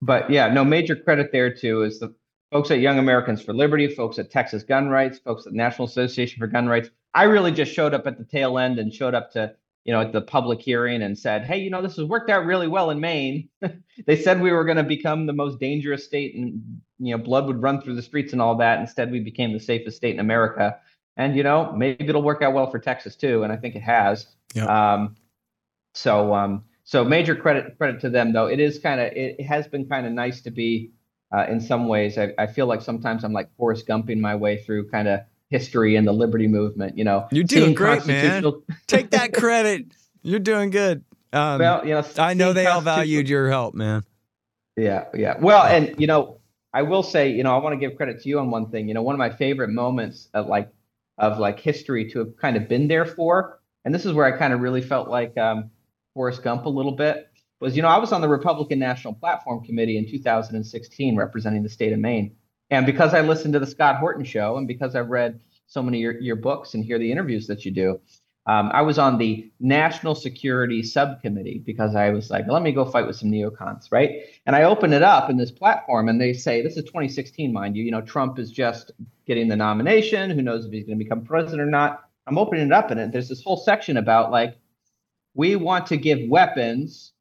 But 0.02 0.30
yeah, 0.30 0.52
no 0.52 0.64
major 0.66 0.96
credit 0.96 1.32
there 1.32 1.54
too 1.54 1.84
is 1.84 2.00
the 2.00 2.14
folks 2.52 2.72
at 2.72 2.80
Young 2.80 2.98
Americans 2.98 3.42
for 3.42 3.54
Liberty, 3.54 3.88
folks 3.88 4.18
at 4.18 4.32
Texas 4.32 4.64
Gun 4.64 4.90
Rights, 4.90 5.20
folks 5.20 5.46
at 5.46 5.54
National 5.54 5.88
Association 5.88 6.40
for 6.40 6.48
Gun 6.48 6.68
Rights. 6.68 6.90
I 7.14 7.24
really 7.24 7.52
just 7.52 7.72
showed 7.74 7.94
up 7.94 8.08
at 8.08 8.18
the 8.18 8.24
tail 8.24 8.58
end 8.58 8.80
and 8.80 8.94
showed 8.94 9.14
up 9.14 9.32
to 9.34 9.54
you 9.86 9.94
know, 9.94 10.02
at 10.02 10.12
the 10.12 10.22
public 10.22 10.62
hearing 10.62 11.02
and 11.02 11.18
said, 11.18 11.46
"Hey, 11.46 11.60
you 11.60 11.70
know, 11.70 11.82
this 11.82 11.96
has 11.96 12.06
worked 12.06 12.30
out 12.30 12.46
really 12.46 12.68
well 12.68 12.90
in 12.90 13.00
Maine." 13.00 13.50
they 14.06 14.16
said 14.16 14.42
we 14.42 14.52
were 14.52 14.66
going 14.66 14.78
to 14.78 14.84
become 14.84 15.26
the 15.26 15.34
most 15.34 15.60
dangerous 15.60 16.06
state, 16.06 16.36
and 16.36 16.82
you 17.00 17.16
know, 17.16 17.24
blood 17.24 17.48
would 17.48 17.62
run 17.62 17.82
through 17.82 17.96
the 17.96 18.02
streets 18.02 18.34
and 18.34 18.42
all 18.42 18.58
that. 18.58 18.80
Instead, 18.80 19.12
we 19.12 19.20
became 19.20 19.54
the 19.54 19.60
safest 19.60 19.98
state 19.98 20.14
in 20.14 20.20
America. 20.20 20.78
And 21.18 21.36
you 21.36 21.44
know, 21.44 21.74
maybe 21.76 22.08
it'll 22.08 22.22
work 22.22 22.42
out 22.42 22.54
well 22.54 22.70
for 22.70 22.80
Texas 22.80 23.16
too, 23.16 23.44
and 23.44 23.52
I 23.52 23.58
think 23.58 23.76
it 23.76 23.82
has. 23.82 24.28
Yeah. 24.54 24.66
Um, 24.66 25.16
so, 25.94 26.34
um, 26.34 26.64
so 26.84 27.04
major 27.04 27.36
credit 27.36 27.78
credit 27.78 28.02
to 28.02 28.10
them 28.10 28.32
though. 28.32 28.48
It 28.48 28.60
is 28.60 28.80
kind 28.80 29.02
of 29.02 29.12
it 29.14 29.42
has 29.42 29.68
been 29.68 29.86
kind 29.86 30.06
of 30.06 30.14
nice 30.14 30.42
to 30.42 30.52
be 30.52 30.92
uh, 31.36 31.46
in 31.50 31.60
some 31.60 31.88
ways. 31.88 32.18
I, 32.18 32.34
I 32.38 32.48
feel 32.48 32.68
like 32.68 32.82
sometimes 32.82 33.24
I'm 33.24 33.34
like 33.34 33.54
Forrest 33.58 33.88
Gumping 33.88 34.20
my 34.20 34.36
way 34.36 34.62
through 34.64 34.90
kind 34.90 35.08
of 35.08 35.22
history 35.50 35.96
and 35.96 36.08
the 36.08 36.12
liberty 36.12 36.48
movement. 36.48 36.98
You 36.98 37.04
know, 37.04 37.28
you're 37.32 37.44
doing 37.44 37.74
great, 37.74 38.06
man. 38.06 38.44
Take 38.88 39.12
that 39.12 39.34
credit. 39.34 39.88
You're 40.22 40.40
doing 40.40 40.70
good. 40.70 41.04
Um, 41.32 41.60
well, 41.60 41.86
you 41.86 41.94
know, 41.94 42.04
I 42.18 42.34
know 42.34 42.54
they 42.54 42.66
all 42.66 42.82
valued 42.82 43.30
your 43.30 43.50
help, 43.50 43.76
man. 43.76 44.04
Yeah, 44.76 45.06
yeah. 45.14 45.38
Well, 45.40 45.64
and 45.64 46.00
you 46.00 46.08
know, 46.08 46.40
I 46.74 46.84
will 46.84 47.04
say, 47.04 47.32
you 47.32 47.44
know, 47.44 47.54
I 47.54 47.58
want 47.58 47.74
to 47.74 47.78
give 47.78 47.98
credit 47.98 48.22
to 48.22 48.30
you 48.30 48.40
on 48.40 48.50
one 48.50 48.70
thing. 48.70 48.88
You 48.88 48.94
know, 48.94 49.02
one 49.02 49.16
of 49.16 49.20
my 49.20 49.30
favorite 49.30 49.70
moments 49.70 50.30
of 50.34 50.48
like 50.48 50.70
of 51.18 51.38
like 51.38 51.60
history 51.60 52.10
to 52.12 52.20
have 52.20 52.38
kind 52.38 52.56
of 52.56 52.68
been 52.68 52.88
there 52.88 53.06
for, 53.06 53.60
and 53.86 53.94
this 53.94 54.06
is 54.06 54.14
where 54.14 54.26
I 54.26 54.38
kind 54.38 54.54
of 54.54 54.62
really 54.62 54.82
felt 54.82 55.10
like 55.10 55.38
um, 55.38 55.70
Forrest 56.14 56.44
Gump 56.44 56.66
a 56.66 56.70
little 56.70 56.94
bit. 56.94 57.28
Was 57.60 57.76
you 57.76 57.82
know 57.82 57.90
I 57.90 57.98
was 57.98 58.12
on 58.12 58.22
the 58.22 58.30
Republican 58.30 58.80
National 58.80 59.14
Platform 59.14 59.64
Committee 59.66 59.98
in 59.98 60.10
2016 60.10 61.16
representing 61.16 61.62
the 61.62 61.70
state 61.70 61.92
of 61.92 62.00
Maine, 62.00 62.36
and 62.70 62.86
because 62.86 63.14
I 63.14 63.22
listened 63.22 63.54
to 63.54 63.60
the 63.60 63.68
Scott 63.68 63.98
Horton 63.98 64.26
show 64.26 64.58
and 64.58 64.68
because 64.68 64.96
I've 64.96 65.10
read 65.10 65.40
so 65.68 65.84
many 65.84 66.00
of 66.00 66.02
your, 66.02 66.22
your 66.22 66.36
books 66.36 66.74
and 66.74 66.84
hear 66.84 67.00
the 67.00 67.12
interviews 67.12 67.48
that 67.48 67.66
you 67.66 67.72
do, 67.72 68.00
Um, 68.46 68.72
I 68.74 68.82
was 68.82 68.98
on 68.98 69.18
the 69.20 69.52
National 69.60 70.16
Security 70.16 70.82
Subcommittee 70.84 71.62
because 71.66 71.96
I 71.96 72.10
was 72.10 72.32
like, 72.32 72.48
let 72.48 72.64
me 72.64 72.72
go 72.72 72.84
fight 72.86 73.06
with 73.06 73.18
some 73.18 73.32
neocons, 73.32 73.92
right? 73.92 74.22
And 74.48 74.56
I 74.56 74.64
open 74.64 74.94
it 74.94 75.04
up 75.04 75.30
in 75.30 75.38
this 75.38 75.52
platform, 75.52 76.10
and 76.10 76.20
they 76.20 76.34
say, 76.34 76.62
this 76.64 76.76
is 76.76 76.84
2016, 76.86 77.54
mind 77.54 77.76
you. 77.76 77.84
You 77.84 77.92
know, 77.92 78.02
Trump 78.02 78.40
is 78.40 78.52
just 78.52 78.92
getting 79.28 79.50
the 79.50 79.56
nomination. 79.56 80.32
Who 80.32 80.42
knows 80.42 80.66
if 80.66 80.72
he's 80.72 80.86
going 80.86 80.98
to 80.98 81.04
become 81.04 81.24
president 81.26 81.62
or 81.62 81.72
not? 81.72 82.10
I'm 82.26 82.40
opening 82.40 82.66
it 82.68 82.74
up, 82.74 82.92
and 82.92 83.14
there's 83.14 83.30
this 83.30 83.44
whole 83.44 83.58
section 83.58 83.98
about 83.98 84.32
like, 84.32 84.58
we 85.36 85.56
want 85.56 85.88
to 85.88 85.98
give 85.98 86.28
weapons 86.30 87.14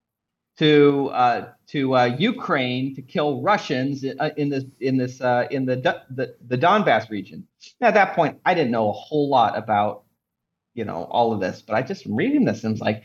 to 0.58 1.08
uh, 1.10 1.52
to 1.68 1.94
uh, 1.96 2.04
Ukraine 2.18 2.94
to 2.96 3.02
kill 3.02 3.40
Russians 3.42 4.02
in, 4.02 4.18
uh, 4.18 4.30
in 4.36 4.48
this 4.48 4.64
in 4.80 4.96
this 4.96 5.20
uh, 5.20 5.46
in 5.50 5.66
the, 5.66 5.76
the 6.10 6.34
the 6.46 6.58
Donbass 6.58 7.10
region. 7.10 7.46
Now, 7.80 7.88
at 7.88 7.94
that 7.94 8.14
point, 8.14 8.40
I 8.44 8.54
didn't 8.54 8.72
know 8.72 8.88
a 8.88 8.92
whole 8.92 9.28
lot 9.28 9.56
about 9.56 10.02
you 10.74 10.84
know 10.84 11.04
all 11.10 11.32
of 11.32 11.40
this, 11.40 11.62
but 11.62 11.74
I 11.74 11.82
just 11.82 12.04
reading 12.06 12.44
this 12.44 12.64
and 12.64 12.72
was 12.72 12.80
like, 12.80 13.04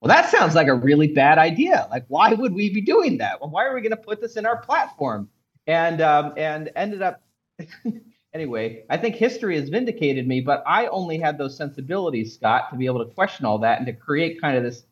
well, 0.00 0.08
that 0.08 0.30
sounds 0.30 0.54
like 0.54 0.66
a 0.66 0.74
really 0.74 1.08
bad 1.08 1.38
idea. 1.38 1.86
Like, 1.90 2.04
why 2.08 2.32
would 2.32 2.52
we 2.52 2.72
be 2.72 2.80
doing 2.80 3.18
that? 3.18 3.40
Well, 3.40 3.50
why 3.50 3.64
are 3.64 3.74
we 3.74 3.80
going 3.80 3.90
to 3.90 3.96
put 3.96 4.20
this 4.20 4.36
in 4.36 4.44
our 4.44 4.58
platform? 4.58 5.28
And 5.68 6.00
um, 6.00 6.32
and 6.36 6.70
ended 6.74 7.02
up. 7.02 7.22
anyway, 8.34 8.84
I 8.90 8.96
think 8.96 9.14
history 9.14 9.58
has 9.58 9.68
vindicated 9.68 10.26
me, 10.26 10.40
but 10.40 10.64
I 10.66 10.88
only 10.88 11.18
had 11.18 11.38
those 11.38 11.56
sensibilities, 11.56 12.34
Scott, 12.34 12.70
to 12.70 12.76
be 12.76 12.86
able 12.86 13.04
to 13.04 13.10
question 13.14 13.46
all 13.46 13.58
that 13.58 13.78
and 13.78 13.86
to 13.86 13.92
create 13.92 14.40
kind 14.40 14.56
of 14.56 14.64
this 14.64 14.82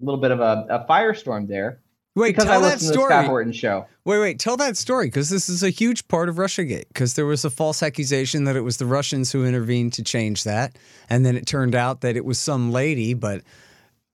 little 0.00 0.20
bit 0.20 0.30
of 0.30 0.40
a, 0.40 0.66
a 0.70 0.86
firestorm 0.90 1.48
there. 1.48 1.80
Wait, 2.16 2.28
because 2.30 2.44
tell 2.44 2.58
I 2.58 2.60
that 2.60 2.74
listened 2.74 2.80
to 2.80 2.86
the 2.86 2.92
story. 2.94 3.10
Scott 3.10 3.24
Horton 3.26 3.52
show. 3.52 3.86
Wait, 4.04 4.20
wait, 4.20 4.38
tell 4.38 4.56
that 4.58 4.76
story 4.76 5.06
because 5.06 5.30
this 5.30 5.48
is 5.48 5.64
a 5.64 5.70
huge 5.70 6.06
part 6.06 6.28
of 6.28 6.36
Russiagate. 6.36 6.86
Because 6.88 7.14
there 7.14 7.26
was 7.26 7.44
a 7.44 7.50
false 7.50 7.82
accusation 7.82 8.44
that 8.44 8.54
it 8.54 8.60
was 8.60 8.76
the 8.76 8.86
Russians 8.86 9.32
who 9.32 9.44
intervened 9.44 9.94
to 9.94 10.04
change 10.04 10.44
that, 10.44 10.76
and 11.10 11.26
then 11.26 11.36
it 11.36 11.44
turned 11.46 11.74
out 11.74 12.02
that 12.02 12.16
it 12.16 12.24
was 12.24 12.38
some 12.38 12.70
lady. 12.70 13.14
But 13.14 13.42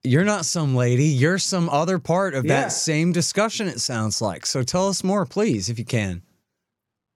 you're 0.03 0.24
not 0.24 0.47
some 0.47 0.74
lady; 0.74 1.05
you're 1.05 1.37
some 1.39 1.68
other 1.68 1.99
part 1.99 2.35
of 2.35 2.47
Yeah. 2.47 2.62
that 2.62 2.68
same 2.72 3.12
discussion. 3.12 3.68
It 3.68 3.81
sounds 3.81 4.22
like. 4.22 4.47
So 4.47 4.62
tell 4.62 4.89
us 4.89 5.05
more, 5.05 5.26
please, 5.26 5.68
if 5.68 5.78
you 5.78 5.85
can. 5.85 6.22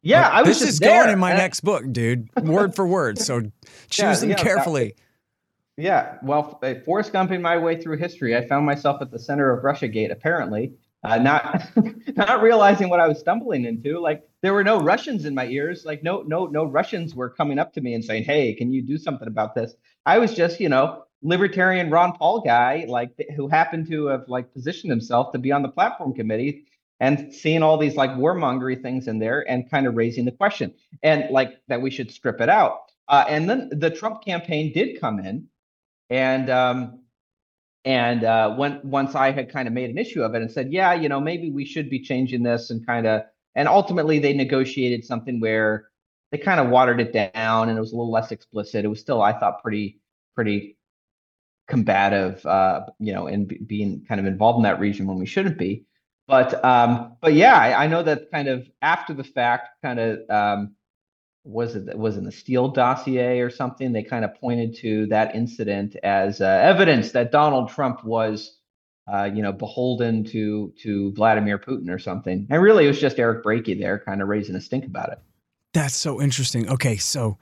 Yeah, 0.02 0.28
I 0.28 0.42
was 0.42 0.48
this 0.50 0.58
just 0.58 0.68
is 0.74 0.78
there. 0.80 1.04
going 1.04 1.14
in 1.14 1.18
my 1.18 1.32
I- 1.32 1.36
next 1.38 1.60
book, 1.60 1.84
dude, 1.90 2.28
word 2.42 2.74
for 2.74 2.86
word. 2.86 3.18
So 3.18 3.40
choose 3.88 4.20
them 4.20 4.28
yeah, 4.30 4.36
carefully. 4.36 4.96
Yeah, 5.76 6.18
well, 6.22 6.58
uh, 6.62 6.74
Forrest 6.84 7.12
Gumping 7.12 7.40
my 7.40 7.58
way 7.58 7.80
through 7.80 7.98
history, 7.98 8.36
I 8.36 8.46
found 8.46 8.64
myself 8.64 9.02
at 9.02 9.10
the 9.10 9.18
center 9.18 9.50
of 9.50 9.64
RussiaGate. 9.64 10.12
Apparently, 10.12 10.74
uh, 11.02 11.18
not 11.18 11.66
not 12.16 12.42
realizing 12.42 12.88
what 12.88 13.00
I 13.00 13.08
was 13.08 13.18
stumbling 13.18 13.64
into. 13.64 13.98
Like 13.98 14.22
there 14.40 14.54
were 14.54 14.62
no 14.62 14.80
Russians 14.80 15.24
in 15.24 15.34
my 15.34 15.46
ears. 15.46 15.84
Like 15.84 16.02
no 16.04 16.22
no 16.22 16.46
no 16.46 16.64
Russians 16.64 17.14
were 17.14 17.28
coming 17.28 17.58
up 17.58 17.72
to 17.74 17.80
me 17.80 17.94
and 17.94 18.04
saying, 18.04 18.24
"Hey, 18.24 18.54
can 18.54 18.72
you 18.72 18.82
do 18.82 18.96
something 18.98 19.26
about 19.26 19.56
this?" 19.56 19.74
I 20.06 20.18
was 20.18 20.34
just 20.34 20.60
you 20.60 20.68
know 20.68 21.04
libertarian 21.22 21.90
Ron 21.90 22.12
Paul 22.12 22.40
guy, 22.42 22.84
like 22.88 23.10
who 23.36 23.48
happened 23.48 23.88
to 23.88 24.06
have 24.06 24.28
like 24.28 24.52
positioned 24.52 24.90
himself 24.92 25.32
to 25.32 25.38
be 25.38 25.50
on 25.50 25.62
the 25.62 25.68
platform 25.68 26.14
committee 26.14 26.66
and 27.00 27.34
seeing 27.34 27.64
all 27.64 27.78
these 27.78 27.96
like 27.96 28.10
warmongery 28.10 28.80
things 28.80 29.08
in 29.08 29.18
there 29.18 29.44
and 29.50 29.68
kind 29.70 29.86
of 29.86 29.96
raising 29.96 30.24
the 30.24 30.30
question 30.32 30.72
and 31.02 31.28
like 31.30 31.60
that 31.66 31.82
we 31.82 31.90
should 31.90 32.12
strip 32.12 32.40
it 32.40 32.48
out. 32.48 32.82
Uh, 33.08 33.24
and 33.28 33.50
then 33.50 33.68
the 33.72 33.90
Trump 33.90 34.24
campaign 34.24 34.72
did 34.72 35.00
come 35.00 35.18
in 35.18 35.48
and 36.10 36.50
um, 36.50 37.00
and 37.84 38.24
uh, 38.24 38.54
when 38.54 38.80
once 38.82 39.14
I 39.14 39.30
had 39.30 39.52
kind 39.52 39.68
of 39.68 39.74
made 39.74 39.90
an 39.90 39.98
issue 39.98 40.22
of 40.22 40.34
it 40.34 40.42
and 40.42 40.50
said, 40.50 40.72
yeah, 40.72 40.94
you 40.94 41.08
know, 41.08 41.20
maybe 41.20 41.50
we 41.50 41.64
should 41.64 41.90
be 41.90 42.00
changing 42.00 42.42
this 42.42 42.70
and 42.70 42.84
kind 42.86 43.06
of, 43.06 43.22
and 43.54 43.68
ultimately 43.68 44.18
they 44.18 44.32
negotiated 44.32 45.04
something 45.04 45.38
where 45.38 45.88
they 46.32 46.38
kind 46.38 46.60
of 46.60 46.68
watered 46.68 47.00
it 47.00 47.12
down 47.12 47.68
and 47.68 47.76
it 47.76 47.80
was 47.80 47.92
a 47.92 47.96
little 47.96 48.10
less 48.10 48.32
explicit. 48.32 48.84
It 48.84 48.88
was 48.88 49.00
still, 49.00 49.22
I 49.22 49.32
thought, 49.32 49.62
pretty 49.62 50.00
pretty 50.34 50.76
combative, 51.68 52.44
uh, 52.46 52.86
you 52.98 53.12
know, 53.12 53.26
and 53.26 53.48
be, 53.48 53.58
being 53.58 54.04
kind 54.08 54.20
of 54.20 54.26
involved 54.26 54.56
in 54.58 54.62
that 54.64 54.80
region 54.80 55.06
when 55.06 55.18
we 55.18 55.26
shouldn't 55.26 55.58
be. 55.58 55.84
But 56.26 56.64
um, 56.64 57.16
but 57.20 57.34
yeah, 57.34 57.58
I, 57.58 57.84
I 57.84 57.86
know 57.86 58.02
that 58.02 58.30
kind 58.30 58.48
of 58.48 58.66
after 58.80 59.12
the 59.12 59.24
fact, 59.24 59.68
kind 59.82 60.00
of 60.00 60.30
um, 60.30 60.74
was 61.44 61.76
it 61.76 61.96
was 61.96 62.16
in 62.16 62.24
the 62.24 62.32
Steele 62.32 62.68
dossier 62.68 63.40
or 63.40 63.50
something? 63.50 63.92
They 63.92 64.02
kind 64.02 64.24
of 64.24 64.34
pointed 64.40 64.74
to 64.76 65.06
that 65.06 65.34
incident 65.34 65.96
as 66.02 66.40
uh, 66.40 66.46
evidence 66.46 67.12
that 67.12 67.30
Donald 67.30 67.68
Trump 67.68 68.02
was, 68.04 68.56
uh, 69.12 69.24
you 69.24 69.42
know, 69.42 69.52
beholden 69.52 70.24
to 70.24 70.72
to 70.82 71.12
Vladimir 71.12 71.58
Putin 71.58 71.90
or 71.90 71.98
something. 71.98 72.46
And 72.50 72.62
really, 72.62 72.86
it 72.86 72.88
was 72.88 73.00
just 73.00 73.18
Eric 73.18 73.44
Brakey 73.44 73.78
there, 73.78 73.98
kind 73.98 74.22
of 74.22 74.28
raising 74.28 74.56
a 74.56 74.60
stink 74.60 74.86
about 74.86 75.12
it. 75.12 75.18
That's 75.74 75.96
so 75.96 76.20
interesting. 76.20 76.68
Okay, 76.68 76.96
so 76.96 77.36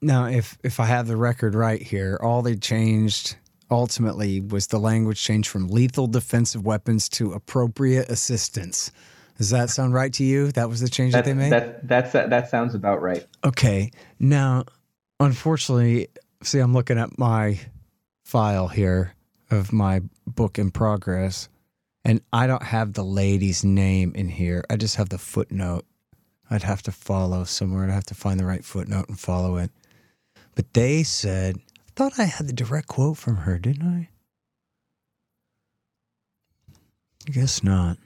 now 0.00 0.26
if 0.26 0.56
if 0.62 0.78
I 0.78 0.86
have 0.86 1.08
the 1.08 1.16
record 1.16 1.54
right 1.54 1.82
here, 1.82 2.18
all 2.22 2.42
they 2.42 2.54
changed 2.54 3.36
ultimately 3.70 4.40
was 4.40 4.68
the 4.68 4.78
language 4.78 5.22
change 5.22 5.48
from 5.48 5.68
lethal 5.68 6.06
defensive 6.06 6.64
weapons 6.64 7.08
to 7.08 7.32
appropriate 7.32 8.08
assistance. 8.08 8.92
Does 9.38 9.50
that 9.50 9.70
sound 9.70 9.94
right 9.94 10.12
to 10.14 10.24
you? 10.24 10.50
That 10.52 10.68
was 10.68 10.80
the 10.80 10.88
change 10.88 11.12
that, 11.12 11.24
That 11.24 11.30
they 11.30 11.34
made? 11.34 11.52
that 11.52 11.86
that's 11.86 12.12
that 12.12 12.50
sounds 12.50 12.74
about 12.74 13.00
right. 13.00 13.24
okay. 13.44 13.90
Now, 14.18 14.64
unfortunately, 15.20 16.08
see 16.42 16.58
I'm 16.58 16.74
looking 16.74 16.98
at 16.98 17.18
my 17.18 17.60
file 18.24 18.68
here 18.68 19.14
of 19.50 19.72
my 19.72 20.02
book 20.26 20.58
in 20.58 20.70
progress 20.70 21.48
and 22.04 22.20
I 22.32 22.46
don't 22.46 22.62
have 22.62 22.92
the 22.94 23.04
lady's 23.04 23.64
name 23.64 24.12
in 24.14 24.28
here. 24.28 24.64
I 24.68 24.76
just 24.76 24.96
have 24.96 25.08
the 25.08 25.18
footnote. 25.18 25.84
I'd 26.50 26.62
have 26.62 26.82
to 26.82 26.92
follow 26.92 27.44
somewhere. 27.44 27.84
I'd 27.84 27.90
have 27.92 28.06
to 28.06 28.14
find 28.14 28.38
the 28.40 28.44
right 28.46 28.64
footnote 28.64 29.08
and 29.08 29.18
follow 29.18 29.56
it. 29.56 29.70
But 30.54 30.72
they 30.74 31.02
said, 31.02 31.56
I 31.78 31.90
thought 31.94 32.18
I 32.18 32.24
had 32.24 32.48
the 32.48 32.52
direct 32.52 32.88
quote 32.88 33.18
from 33.18 33.36
her, 33.38 33.58
didn't 33.58 33.86
I? 33.86 34.08
I 37.28 37.30
guess 37.32 37.62
not. 37.62 37.98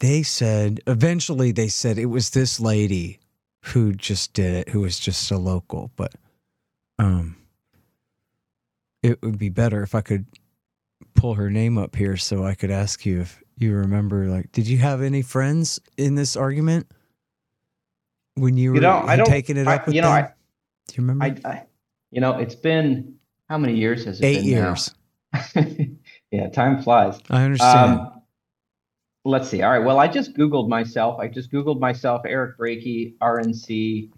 They 0.00 0.22
said, 0.22 0.80
eventually, 0.86 1.52
they 1.52 1.68
said 1.68 1.98
it 1.98 2.06
was 2.06 2.30
this 2.30 2.58
lady 2.58 3.20
who 3.64 3.92
just 3.92 4.32
did 4.32 4.54
it, 4.54 4.68
who 4.70 4.80
was 4.80 4.98
just 4.98 5.30
a 5.30 5.36
local. 5.36 5.90
But 5.96 6.14
um, 6.98 7.36
it 9.02 9.20
would 9.22 9.38
be 9.38 9.48
better 9.50 9.82
if 9.82 9.94
I 9.94 10.00
could 10.00 10.26
pull 11.14 11.34
her 11.34 11.50
name 11.50 11.76
up 11.78 11.94
here 11.96 12.16
so 12.16 12.44
I 12.44 12.54
could 12.54 12.70
ask 12.70 13.04
you 13.04 13.20
if 13.20 13.42
you 13.58 13.74
remember. 13.74 14.26
Like, 14.26 14.50
did 14.52 14.66
you 14.66 14.78
have 14.78 15.02
any 15.02 15.22
friends 15.22 15.78
in 15.98 16.14
this 16.14 16.34
argument 16.36 16.86
when 18.36 18.56
you 18.56 18.70
were 18.70 18.76
You 18.76 18.80
don't- 18.82 19.24
taken 19.26 19.56
it 19.58 19.66
I- 19.66 19.76
up 19.76 19.86
with 19.86 19.94
you 19.94 20.00
know, 20.02 20.08
them? 20.14 20.24
I- 20.24 20.32
Do 20.88 20.94
you 20.94 21.06
remember? 21.06 21.24
I, 21.24 21.36
I 21.50 21.66
you 22.10 22.20
know, 22.20 22.38
it's 22.38 22.54
been 22.54 23.16
how 23.50 23.58
many 23.58 23.76
years 23.76 24.04
has 24.06 24.20
it 24.20 24.24
Eight 24.24 24.44
been 24.44 24.54
now? 24.62 24.68
years. 24.68 24.94
yeah, 26.30 26.48
time 26.48 26.82
flies. 26.82 27.18
I 27.28 27.42
understand. 27.44 28.00
Um, 28.00 28.19
let's 29.24 29.48
see. 29.48 29.62
All 29.62 29.70
right. 29.70 29.84
Well, 29.84 29.98
I 29.98 30.08
just 30.08 30.34
Googled 30.34 30.68
myself. 30.68 31.18
I 31.20 31.28
just 31.28 31.50
Googled 31.52 31.80
myself, 31.80 32.22
Eric 32.26 32.56
Brakey, 32.58 33.14
RNC, 33.20 34.10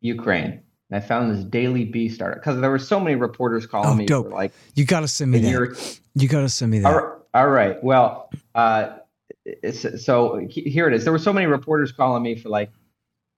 Ukraine. 0.00 0.60
And 0.90 1.02
I 1.02 1.06
found 1.06 1.34
this 1.34 1.44
Daily 1.44 1.84
Beast 1.84 2.20
article 2.20 2.40
because 2.40 2.60
there 2.60 2.70
were 2.70 2.78
so 2.78 3.00
many 3.00 3.16
reporters 3.16 3.66
calling 3.66 3.88
Oh, 3.88 3.94
me 3.94 4.06
dope. 4.06 4.30
like 4.30 4.52
you 4.74 4.84
got 4.84 5.00
to 5.00 5.08
send 5.08 5.30
me 5.30 5.38
that. 5.40 5.48
year. 5.48 5.76
You 6.14 6.28
got 6.28 6.42
to 6.42 6.48
send 6.48 6.70
me 6.72 6.80
that. 6.80 6.88
All 6.92 7.00
right. 7.00 7.18
All 7.34 7.48
right. 7.48 7.82
Well, 7.82 8.30
uh, 8.54 8.98
so 9.72 10.46
here 10.48 10.86
it 10.88 10.94
is. 10.94 11.04
There 11.04 11.12
were 11.12 11.18
so 11.18 11.32
many 11.32 11.46
reporters 11.46 11.90
calling 11.92 12.22
me 12.22 12.36
for 12.36 12.48
like, 12.48 12.70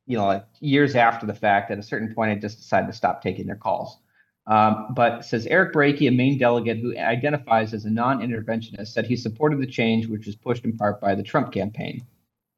you 0.07 0.17
know, 0.17 0.27
like 0.27 0.45
years 0.61 0.95
after 0.95 1.27
the 1.27 1.35
fact. 1.35 1.71
At 1.71 1.79
a 1.79 1.83
certain 1.83 2.15
point, 2.15 2.31
I 2.31 2.35
just 2.35 2.59
decided 2.59 2.89
to 2.89 2.93
stop 2.93 3.23
taking 3.23 3.47
their 3.47 3.57
calls. 3.57 3.99
Um, 4.47 4.95
but 4.95 5.25
says 5.25 5.47
Eric 5.47 5.73
Brakey, 5.73 6.09
a 6.09 6.13
Maine 6.13 6.39
delegate 6.39 6.79
who 6.79 6.97
identifies 6.97 7.75
as 7.75 7.85
a 7.85 7.91
non-interventionist, 7.91 8.89
said 8.89 9.07
he 9.07 9.17
supported 9.17 9.61
the 9.61 9.67
change, 9.67 10.07
which 10.07 10.27
was 10.27 10.37
pushed 10.37 10.65
in 10.65 10.77
part 10.77 11.01
by 11.01 11.15
the 11.15 11.23
Trump 11.23 11.53
campaign. 11.53 12.07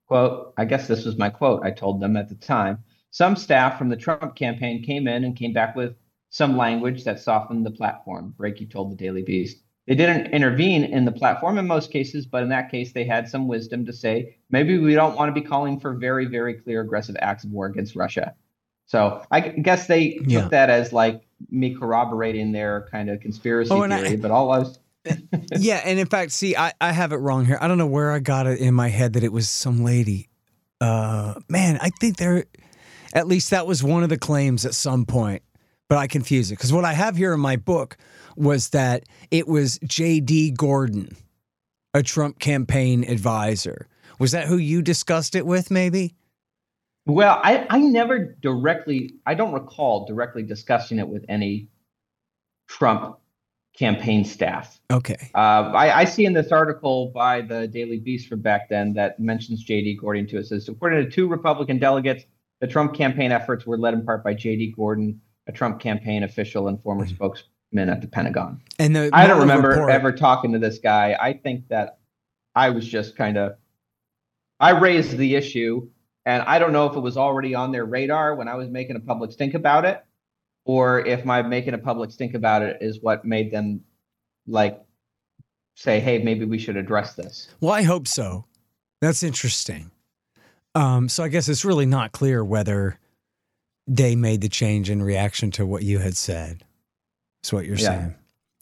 Quote, 0.06 0.52
I 0.58 0.64
guess 0.64 0.86
this 0.86 1.04
was 1.04 1.16
my 1.16 1.30
quote. 1.30 1.62
I 1.64 1.70
told 1.70 2.00
them 2.00 2.16
at 2.16 2.28
the 2.28 2.34
time. 2.34 2.84
Some 3.10 3.36
staff 3.36 3.78
from 3.78 3.88
the 3.88 3.96
Trump 3.96 4.36
campaign 4.36 4.82
came 4.82 5.08
in 5.08 5.24
and 5.24 5.36
came 5.36 5.54
back 5.54 5.76
with 5.76 5.96
some 6.30 6.58
language 6.58 7.04
that 7.04 7.20
softened 7.20 7.64
the 7.64 7.70
platform, 7.70 8.34
Brakey 8.36 8.66
told 8.66 8.92
the 8.92 8.96
Daily 8.96 9.22
Beast. 9.22 9.62
They 9.86 9.94
didn't 9.94 10.34
intervene 10.34 10.84
in 10.84 11.06
the 11.06 11.12
platform 11.12 11.56
in 11.56 11.66
most 11.66 11.90
cases, 11.90 12.26
but 12.26 12.42
in 12.42 12.50
that 12.50 12.70
case, 12.70 12.92
they 12.92 13.04
had 13.04 13.26
some 13.26 13.48
wisdom 13.48 13.86
to 13.86 13.92
say 13.94 14.36
maybe 14.50 14.76
we 14.76 14.94
don't 14.94 15.16
want 15.16 15.34
to 15.34 15.40
be 15.40 15.46
calling 15.46 15.80
for 15.80 15.94
very, 15.94 16.26
very 16.26 16.52
clear 16.52 16.82
aggressive 16.82 17.16
acts 17.20 17.44
of 17.44 17.50
war 17.50 17.64
against 17.64 17.96
Russia. 17.96 18.34
So 18.84 19.22
I 19.30 19.40
guess 19.40 19.86
they 19.86 20.16
took 20.28 20.50
that 20.50 20.68
as 20.68 20.92
like 20.92 21.22
me 21.50 21.74
corroborating 21.74 22.52
their 22.52 22.88
kind 22.90 23.08
of 23.10 23.20
conspiracy 23.20 23.70
Oh, 23.70 23.82
and 23.82 23.92
I- 23.94 24.02
theory. 24.02 24.16
but 24.16 24.30
all 24.30 24.50
I 24.52 24.58
was 24.60 24.78
yeah, 25.56 25.80
and 25.84 25.98
in 25.98 26.06
fact, 26.06 26.32
see, 26.32 26.54
I, 26.54 26.72
I 26.80 26.92
have 26.92 27.12
it 27.12 27.16
wrong 27.16 27.46
here. 27.46 27.56
I 27.60 27.68
don't 27.68 27.78
know 27.78 27.86
where 27.86 28.10
I 28.12 28.18
got 28.18 28.46
it 28.46 28.58
in 28.58 28.74
my 28.74 28.88
head 28.88 29.14
that 29.14 29.24
it 29.24 29.32
was 29.32 29.48
some 29.48 29.82
lady. 29.82 30.28
Uh, 30.82 31.34
man, 31.48 31.78
I 31.80 31.88
think 31.98 32.18
there, 32.18 32.44
at 33.14 33.26
least 33.26 33.50
that 33.50 33.66
was 33.66 33.82
one 33.82 34.02
of 34.02 34.10
the 34.10 34.18
claims 34.18 34.66
at 34.66 34.74
some 34.74 35.06
point, 35.06 35.42
but 35.88 35.96
I 35.96 36.08
confuse 36.08 36.50
it 36.50 36.56
because 36.56 36.74
what 36.74 36.84
I 36.84 36.92
have 36.92 37.16
here 37.16 37.32
in 37.32 37.40
my 37.40 37.56
book 37.56 37.96
was 38.36 38.70
that 38.70 39.04
it 39.30 39.48
was 39.48 39.78
J.D. 39.86 40.50
Gordon, 40.52 41.16
a 41.94 42.02
Trump 42.02 42.38
campaign 42.38 43.02
advisor. 43.08 43.88
Was 44.18 44.32
that 44.32 44.46
who 44.48 44.58
you 44.58 44.82
discussed 44.82 45.34
it 45.34 45.46
with? 45.46 45.70
Maybe. 45.70 46.16
Well, 47.08 47.40
I, 47.42 47.66
I 47.70 47.78
never 47.80 48.36
directly, 48.42 49.14
I 49.24 49.34
don't 49.34 49.52
recall 49.52 50.04
directly 50.06 50.42
discussing 50.42 50.98
it 50.98 51.08
with 51.08 51.24
any 51.28 51.68
Trump 52.68 53.18
campaign 53.74 54.24
staff. 54.24 54.78
Okay. 54.92 55.30
Uh, 55.34 55.72
I, 55.72 56.00
I 56.00 56.04
see 56.04 56.26
in 56.26 56.34
this 56.34 56.52
article 56.52 57.10
by 57.14 57.40
the 57.40 57.66
Daily 57.66 57.98
Beast 57.98 58.28
from 58.28 58.40
back 58.40 58.68
then 58.68 58.92
that 58.94 59.18
mentions 59.18 59.62
J.D. 59.62 59.98
Gordon 60.00 60.26
too. 60.26 60.38
It 60.38 60.46
says, 60.48 60.68
according 60.68 61.04
to 61.04 61.10
two 61.10 61.28
Republican 61.28 61.78
delegates, 61.78 62.24
the 62.60 62.66
Trump 62.66 62.94
campaign 62.94 63.32
efforts 63.32 63.64
were 63.64 63.78
led 63.78 63.94
in 63.94 64.04
part 64.04 64.22
by 64.22 64.34
J.D. 64.34 64.74
Gordon, 64.76 65.20
a 65.46 65.52
Trump 65.52 65.80
campaign 65.80 66.24
official 66.24 66.68
and 66.68 66.82
former 66.82 67.06
spokesman 67.06 67.88
at 67.88 68.02
the 68.02 68.08
Pentagon. 68.08 68.60
And 68.78 68.94
the 68.94 69.08
I 69.14 69.26
don't 69.26 69.40
remember 69.40 69.70
report- 69.70 69.90
ever 69.90 70.12
talking 70.12 70.52
to 70.52 70.58
this 70.58 70.78
guy. 70.78 71.16
I 71.18 71.32
think 71.32 71.68
that 71.68 72.00
I 72.54 72.70
was 72.70 72.86
just 72.86 73.16
kind 73.16 73.38
of 73.38 73.56
I 74.60 74.70
raised 74.70 75.16
the 75.16 75.36
issue, 75.36 75.88
and 76.28 76.42
I 76.42 76.58
don't 76.58 76.74
know 76.74 76.84
if 76.84 76.94
it 76.94 77.00
was 77.00 77.16
already 77.16 77.54
on 77.54 77.72
their 77.72 77.86
radar 77.86 78.34
when 78.34 78.48
I 78.48 78.54
was 78.54 78.68
making 78.68 78.96
a 78.96 79.00
public 79.00 79.32
stink 79.32 79.54
about 79.54 79.86
it, 79.86 80.04
or 80.66 81.00
if 81.06 81.24
my 81.24 81.40
making 81.40 81.72
a 81.72 81.78
public 81.78 82.10
stink 82.10 82.34
about 82.34 82.60
it 82.60 82.76
is 82.82 83.00
what 83.00 83.24
made 83.24 83.50
them 83.50 83.80
like 84.46 84.78
say, 85.74 86.00
"Hey, 86.00 86.18
maybe 86.18 86.44
we 86.44 86.58
should 86.58 86.76
address 86.76 87.14
this." 87.14 87.48
Well, 87.62 87.72
I 87.72 87.82
hope 87.82 88.06
so. 88.06 88.44
That's 89.00 89.22
interesting. 89.22 89.90
Um, 90.74 91.08
so 91.08 91.24
I 91.24 91.28
guess 91.28 91.48
it's 91.48 91.64
really 91.64 91.86
not 91.86 92.12
clear 92.12 92.44
whether 92.44 92.98
they 93.86 94.14
made 94.14 94.42
the 94.42 94.50
change 94.50 94.90
in 94.90 95.02
reaction 95.02 95.50
to 95.52 95.64
what 95.64 95.82
you 95.82 95.98
had 95.98 96.14
said. 96.14 96.62
That's 97.40 97.54
what 97.54 97.64
you're 97.64 97.76
Yeah. 97.76 98.00
saying. 98.00 98.14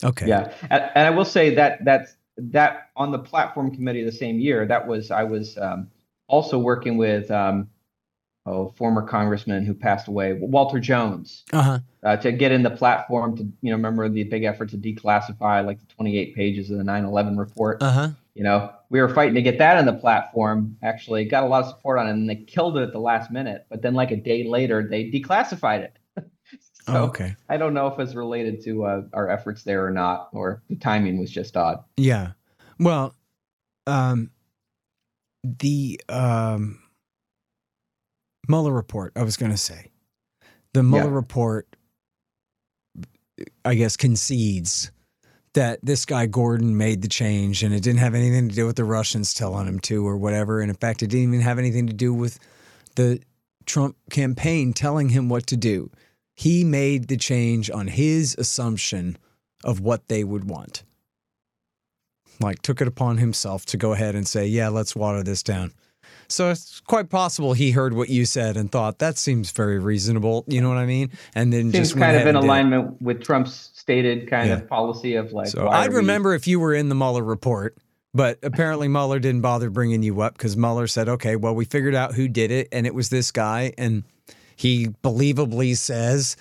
Okay. 0.05 0.29
Yeah, 0.29 0.53
and, 0.71 0.85
and 0.95 1.07
I 1.09 1.11
will 1.11 1.25
say 1.25 1.53
that 1.57 1.85
that's 1.85 2.17
that 2.37 2.91
on 2.95 3.11
the 3.11 3.19
platform 3.19 3.75
committee 3.75 4.05
the 4.05 4.13
same 4.13 4.39
year. 4.39 4.67
That 4.67 4.87
was 4.87 5.11
I 5.11 5.25
was 5.25 5.59
um, 5.59 5.91
also 6.29 6.59
working 6.59 6.97
with 6.97 7.31
um, 7.31 7.69
oh 8.47 8.73
former 8.77 9.03
congressman 9.03 9.65
who 9.65 9.75
passed 9.75 10.09
away, 10.09 10.35
Walter 10.35 10.79
Jones, 10.81 11.45
Uh 11.53 11.63
huh. 11.63 11.79
uh, 12.03 12.17
to 12.19 12.33
get 12.33 12.53
in 12.53 12.63
the 12.63 12.71
platform 12.71 13.37
to 13.37 13.43
you 13.43 13.71
know 13.71 13.77
remember 13.77 14.09
the 14.09 14.25
big 14.25 14.45
effort 14.45 14.71
to 14.71 14.77
declassify 14.79 15.65
like 15.65 15.79
the 15.81 15.87
28 15.95 16.35
pages 16.35 16.71
of 16.71 16.79
the 16.79 16.85
9/11 16.85 17.39
report. 17.39 17.83
Uh 17.83 17.91
huh. 17.93 18.09
You 18.35 18.43
know, 18.43 18.71
we 18.91 19.01
were 19.01 19.09
fighting 19.09 19.35
to 19.37 19.41
get 19.43 19.57
that 19.59 19.79
in 19.79 19.87
the 19.87 19.95
platform. 19.95 20.77
Actually, 20.83 21.25
got 21.25 21.43
a 21.43 21.47
lot 21.47 21.65
of 21.65 21.71
support 21.71 21.99
on 21.99 22.07
it, 22.07 22.11
and 22.11 22.29
they 22.29 22.37
killed 22.37 22.77
it 22.77 22.83
at 22.83 22.93
the 22.93 22.99
last 23.01 23.31
minute. 23.31 23.65
But 23.71 23.81
then, 23.81 23.95
like 23.95 24.11
a 24.11 24.17
day 24.17 24.45
later, 24.47 24.87
they 24.87 25.11
declassified 25.11 25.81
it. 25.81 25.99
so 26.19 26.23
oh, 26.89 27.05
okay. 27.05 27.35
I 27.49 27.57
don't 27.57 27.73
know 27.73 27.87
if 27.87 27.99
it's 27.99 28.15
related 28.15 28.63
to 28.65 28.85
uh, 28.85 29.03
our 29.15 29.31
efforts 29.31 29.63
there 29.63 29.87
or 29.87 29.91
not, 29.91 30.29
or 30.33 30.63
the 30.69 30.77
timing 30.77 31.19
was 31.19 31.31
just 31.31 31.57
odd. 31.57 31.83
Yeah. 31.97 32.33
Well, 32.79 33.15
um, 33.87 34.31
the 35.59 36.01
um, 36.09 36.81
Mueller 38.49 38.73
report, 38.73 39.13
I 39.17 39.23
was 39.23 39.37
going 39.37 39.53
to 39.53 39.59
say, 39.59 39.91
the 40.73 40.83
Mueller 40.83 41.11
Yeah. 41.11 41.15
report, 41.15 41.77
I 43.65 43.75
guess, 43.75 43.97
concedes 43.97 44.91
that 45.55 45.79
this 45.83 46.05
guy 46.05 46.27
Gordon 46.27 46.77
made 46.77 47.03
the 47.03 47.09
change 47.09 47.63
and 47.63 47.73
it 47.75 47.83
didn't 47.83 48.01
have 48.01 48.15
anything 48.15 48.49
to 48.49 48.55
do 48.55 48.67
with 48.67 48.77
the 48.77 48.85
Russians 48.85 49.33
telling 49.33 49.67
him 49.67 49.81
to 49.81 50.07
or 50.07 50.17
whatever. 50.17 50.61
And 50.61 50.69
in 50.71 50.77
fact, 50.77 51.03
it 51.03 51.07
didn't 51.09 51.29
even 51.29 51.41
have 51.41 51.59
anything 51.59 51.87
to 51.87 51.95
do 51.95 52.13
with 52.13 52.39
the 52.97 53.21
Trump 53.65 53.97
campaign 54.11 54.73
telling 54.73 55.09
him 55.11 55.29
what 55.29 55.47
to 55.49 55.57
do. 55.57 55.91
He 56.35 56.63
made 56.63 57.09
the 57.09 57.17
change 57.17 57.71
on 57.71 57.89
his 57.89 58.35
assumption 58.39 59.17
of 59.65 59.81
what 59.81 60.09
they 60.09 60.23
would 60.25 60.45
want 60.45 60.85
like 62.41 62.63
took 62.63 62.81
it 62.81 62.89
upon 62.89 63.19
himself 63.19 63.65
to 63.67 63.77
go 63.77 63.93
ahead 63.93 64.15
and 64.15 64.27
say, 64.27 64.47
"Yeah, 64.47 64.69
let's 64.69 64.95
water 64.97 65.23
this 65.23 65.43
down." 65.43 65.73
So 66.29 66.51
it's 66.51 66.81
quite 66.81 67.09
possible 67.09 67.53
he 67.53 67.71
heard 67.71 67.95
what 67.95 68.09
you 68.09 68.25
said 68.25 68.57
and 68.57 68.71
thought 68.71 68.99
that 68.99 69.17
seems 69.17 69.53
very 69.53 69.79
reasonable. 69.79 70.45
You 70.49 70.61
know 70.61 70.69
what 70.69 70.79
I 70.79 70.87
mean? 70.87 71.11
And 71.37 71.53
then 71.53 71.71
Seems 71.71 71.91
just 71.91 71.97
kind 71.99 72.17
of 72.17 72.27
in 72.27 72.35
alignment 72.35 73.01
with 73.01 73.23
Trump's 73.23 73.71
stated 73.75 74.29
kind 74.29 74.49
Yeah. 74.49 74.57
of 74.57 74.69
policy 74.69 75.15
of 75.15 75.33
like. 75.33 75.49
So 75.49 75.69
I'd 75.69 75.89
are 75.89 75.91
we- 75.91 75.97
remember 75.97 76.35
if 76.35 76.47
you 76.49 76.59
were 76.59 76.75
in 76.75 76.89
the 76.89 76.95
Mueller 76.97 77.23
report, 77.23 77.77
but 78.13 78.39
apparently 78.43 78.89
Mueller 78.89 79.21
didn't 79.21 79.43
bother 79.43 79.71
bringing 79.71 80.03
you 80.03 80.21
up 80.21 80.33
because 80.37 80.57
Mueller 80.57 80.89
said, 80.89 81.09
"Okay, 81.09 81.37
well, 81.37 81.55
we 81.55 81.65
figured 81.65 81.95
out 81.95 82.15
who 82.15 82.27
did 82.29 82.51
it, 82.51 82.69
and 82.73 82.87
it 82.87 82.95
was 82.95 83.09
this 83.09 83.31
guy," 83.31 83.73
and 83.79 84.03
he 84.57 84.89
believably 85.05 85.77
says. 85.77 86.37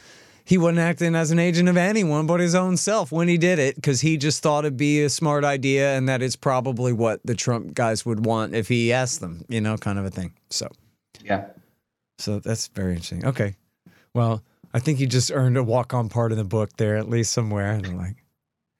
He 0.47 0.57
wasn't 0.59 0.77
acting 0.79 1.15
as 1.15 1.31
an 1.31 1.39
agent 1.39 1.67
of 1.69 1.75
anyone 1.75 2.27
but 2.27 2.39
his 2.39 2.53
own 2.53 2.77
self 2.77 3.11
when 3.11 3.27
he 3.27 3.37
did 3.37 3.57
it 3.57 3.75
because 3.75 4.01
he 4.01 4.15
just 4.15 4.43
thought 4.43 4.63
it'd 4.63 4.77
be 4.77 5.01
a 5.03 5.09
smart 5.09 5.43
idea 5.43 5.97
and 5.97 6.07
that 6.07 6.21
it's 6.21 6.35
probably 6.35 6.93
what 6.93 7.19
the 7.25 7.33
Trump 7.33 7.73
guys 7.73 8.05
would 8.05 8.25
want 8.25 8.53
if 8.53 8.67
he 8.67 8.93
asked 8.93 9.21
them, 9.21 9.43
you 9.49 9.59
know, 9.59 9.75
kind 9.75 9.97
of 9.97 10.05
a 10.05 10.11
thing. 10.11 10.33
So, 10.51 10.67
Yeah. 11.23 11.45
so 12.19 12.39
that's 12.39 12.67
very 12.67 12.91
interesting. 12.91 13.25
Okay. 13.25 13.55
Well, 14.13 14.43
I 14.73 14.79
think 14.79 14.99
you 14.99 15.07
just 15.07 15.31
earned 15.31 15.57
a 15.57 15.63
walk 15.63 15.93
on 15.95 16.09
part 16.09 16.31
in 16.31 16.37
the 16.37 16.43
book 16.43 16.77
there, 16.77 16.95
at 16.95 17.09
least 17.09 17.33
somewhere. 17.33 17.71
And 17.71 17.87
I'm 17.87 17.97
like, 17.97 18.23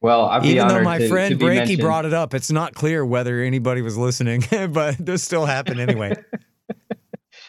Well, 0.00 0.26
I'd 0.26 0.44
even 0.44 0.68
though 0.68 0.82
my 0.82 0.98
to- 0.98 1.08
friend 1.08 1.30
to 1.32 1.36
be 1.36 1.46
Brakey 1.46 1.56
mentioned. 1.58 1.80
brought 1.80 2.04
it 2.04 2.14
up, 2.14 2.32
it's 2.32 2.50
not 2.52 2.74
clear 2.74 3.04
whether 3.04 3.42
anybody 3.42 3.82
was 3.82 3.96
listening, 3.98 4.44
but 4.70 4.96
this 4.98 5.24
still 5.24 5.46
happened 5.46 5.80
anyway. 5.80 6.14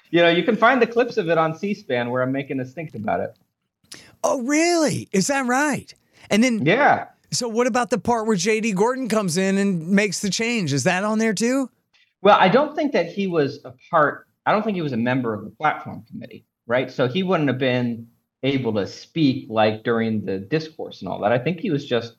You 0.09 0.21
know, 0.21 0.29
you 0.29 0.41
can 0.43 0.55
find 0.55 0.81
the 0.81 0.87
clips 0.87 1.17
of 1.17 1.27
it 1.29 1.37
on 1.37 1.53
C-SPAN 1.57 2.09
where 2.09 2.21
I'm 2.21 2.31
making 2.31 2.61
a 2.61 2.65
stink 2.65 2.95
about 2.95 3.19
it. 3.19 3.37
Oh, 4.27 4.41
really? 4.43 5.07
Is 5.11 5.27
that 5.27 5.45
right? 5.45 5.93
And 6.29 6.43
then, 6.43 6.65
Yeah. 6.65 7.05
so 7.31 7.47
what 7.47 7.67
about 7.67 7.89
the 7.89 7.97
part 7.97 8.27
where 8.27 8.35
JD 8.37 8.75
Gordon 8.75 9.07
comes 9.07 9.37
in 9.37 9.57
and 9.57 9.87
makes 9.89 10.19
the 10.21 10.29
change? 10.29 10.73
Is 10.73 10.83
that 10.83 11.03
on 11.03 11.19
there 11.19 11.33
too? 11.33 11.69
Well, 12.21 12.37
I 12.39 12.49
don't 12.49 12.75
think 12.75 12.91
that 12.93 13.07
he 13.07 13.27
was 13.27 13.59
a 13.63 13.73
part. 13.89 14.27
I 14.45 14.51
don't 14.51 14.63
think 14.63 14.75
he 14.75 14.81
was 14.81 14.93
a 14.93 14.97
member 14.97 15.33
of 15.33 15.43
the 15.43 15.49
platform 15.51 16.03
committee, 16.09 16.45
right? 16.65 16.91
So 16.91 17.07
he 17.07 17.23
wouldn't 17.23 17.47
have 17.49 17.59
been 17.59 18.07
able 18.43 18.73
to 18.73 18.87
speak 18.87 19.47
like 19.49 19.83
during 19.83 20.25
the 20.25 20.37
discourse 20.39 21.01
and 21.01 21.09
all 21.09 21.19
that. 21.21 21.31
I 21.31 21.37
think 21.39 21.59
he 21.59 21.69
was 21.69 21.85
just, 21.85 22.15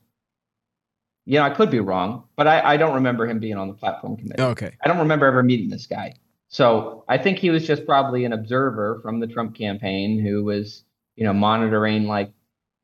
you 1.27 1.39
know, 1.39 1.45
I 1.45 1.51
could 1.51 1.71
be 1.71 1.81
wrong, 1.81 2.25
but 2.37 2.47
I, 2.47 2.75
I 2.75 2.77
don't 2.77 2.95
remember 2.95 3.27
him 3.27 3.39
being 3.39 3.57
on 3.57 3.69
the 3.69 3.75
platform 3.75 4.17
committee. 4.17 4.43
Okay. 4.43 4.71
I 4.83 4.89
don't 4.89 4.99
remember 4.99 5.27
ever 5.27 5.43
meeting 5.43 5.69
this 5.69 5.87
guy. 5.87 6.15
So 6.49 7.05
I 7.09 7.19
think 7.19 7.39
he 7.39 7.51
was 7.51 7.67
just 7.67 7.85
probably 7.85 8.25
an 8.25 8.33
observer 8.33 9.01
from 9.03 9.21
the 9.21 9.27
Trump 9.27 9.55
campaign 9.55 10.19
who 10.19 10.45
was, 10.45 10.85
you 11.19 11.25
know, 11.25 11.33
monitoring 11.33 12.07
like. 12.07 12.33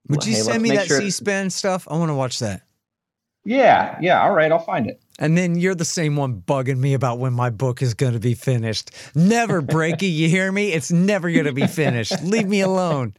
Would 0.08 0.26
you 0.26 0.34
hey, 0.34 0.40
send 0.40 0.62
me 0.62 0.70
that 0.72 0.86
sure- 0.86 1.00
C-SPAN 1.00 1.48
stuff? 1.50 1.86
I 1.88 1.96
want 1.96 2.10
to 2.10 2.14
watch 2.14 2.40
that. 2.40 2.62
Yeah, 3.46 3.96
yeah. 4.00 4.22
All 4.22 4.32
right, 4.32 4.50
I'll 4.50 4.58
find 4.58 4.86
it. 4.86 5.00
And 5.18 5.38
then 5.38 5.54
you're 5.54 5.74
the 5.74 5.84
same 5.84 6.16
one 6.16 6.42
bugging 6.42 6.78
me 6.78 6.94
about 6.94 7.18
when 7.18 7.32
my 7.32 7.50
book 7.50 7.80
is 7.80 7.94
going 7.94 8.14
to 8.14 8.18
be 8.18 8.34
finished. 8.34 8.90
Never, 9.14 9.62
Brakey. 9.62 10.12
you 10.12 10.28
hear 10.28 10.50
me? 10.50 10.72
It's 10.72 10.90
never 10.90 11.30
going 11.30 11.44
to 11.44 11.52
be 11.52 11.66
finished. 11.66 12.20
Leave 12.22 12.48
me 12.48 12.60
alone. 12.62 13.14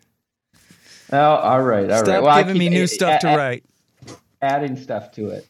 Oh, 1.13 1.17
all 1.17 1.61
right, 1.61 1.83
all 1.83 1.89
right. 1.89 2.05
Stop 2.05 2.23
Well, 2.23 2.27
I 2.27 2.43
giving 2.43 2.57
me 2.57 2.69
new 2.69 2.87
stuff 2.87 3.21
to 3.21 3.27
write. 3.27 3.63
Adding 4.41 4.75
stuff 4.75 5.11
to 5.13 5.29
it. 5.29 5.47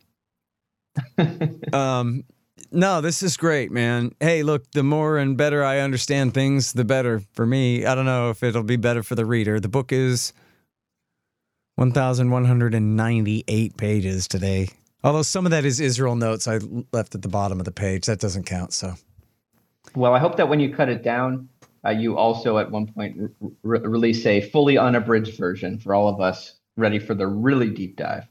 Um, 1.73 2.23
no, 2.71 3.01
this 3.01 3.23
is 3.23 3.37
great, 3.37 3.71
man. 3.71 4.13
Hey, 4.19 4.43
look, 4.43 4.69
the 4.71 4.83
more 4.83 5.17
and 5.17 5.37
better 5.37 5.63
I 5.63 5.79
understand 5.79 6.33
things, 6.33 6.73
the 6.73 6.85
better 6.85 7.21
for 7.33 7.45
me. 7.45 7.85
I 7.85 7.95
don't 7.95 8.05
know 8.05 8.29
if 8.29 8.43
it'll 8.43 8.63
be 8.63 8.75
better 8.75 9.03
for 9.03 9.15
the 9.15 9.25
reader. 9.25 9.59
The 9.59 9.69
book 9.69 9.91
is 9.91 10.33
1,198 11.75 13.77
pages 13.77 14.27
today. 14.27 14.69
Although 15.03 15.21
some 15.21 15.45
of 15.45 15.51
that 15.51 15.65
is 15.65 15.79
Israel 15.79 16.15
notes 16.15 16.47
I 16.47 16.59
left 16.91 17.15
at 17.15 17.21
the 17.21 17.27
bottom 17.27 17.59
of 17.59 17.65
the 17.65 17.71
page. 17.71 18.07
That 18.07 18.19
doesn't 18.19 18.45
count. 18.45 18.73
So, 18.73 18.95
Well, 19.95 20.13
I 20.13 20.19
hope 20.19 20.37
that 20.37 20.49
when 20.49 20.59
you 20.59 20.73
cut 20.73 20.89
it 20.89 21.03
down, 21.03 21.47
uh, 21.85 21.91
you 21.91 22.17
also 22.17 22.57
at 22.57 22.71
one 22.71 22.87
point 22.87 23.15
re- 23.17 23.29
re- 23.63 23.79
release 23.79 24.25
a 24.25 24.41
fully 24.41 24.77
unabridged 24.77 25.37
version 25.37 25.77
for 25.77 25.93
all 25.93 26.07
of 26.07 26.19
us 26.19 26.55
ready 26.77 26.99
for 26.99 27.13
the 27.13 27.27
really 27.27 27.69
deep 27.69 27.95
dive. 27.95 28.25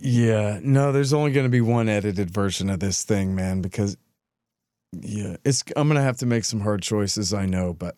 Yeah, 0.00 0.60
no, 0.62 0.92
there's 0.92 1.12
only 1.12 1.32
going 1.32 1.46
to 1.46 1.50
be 1.50 1.60
one 1.60 1.88
edited 1.88 2.30
version 2.30 2.70
of 2.70 2.80
this 2.80 3.04
thing, 3.04 3.34
man, 3.34 3.60
because 3.60 3.96
yeah, 4.92 5.36
it's 5.44 5.64
I'm 5.76 5.88
going 5.88 5.96
to 5.96 6.02
have 6.02 6.18
to 6.18 6.26
make 6.26 6.44
some 6.44 6.60
hard 6.60 6.82
choices, 6.82 7.32
I 7.32 7.46
know, 7.46 7.72
but 7.72 7.96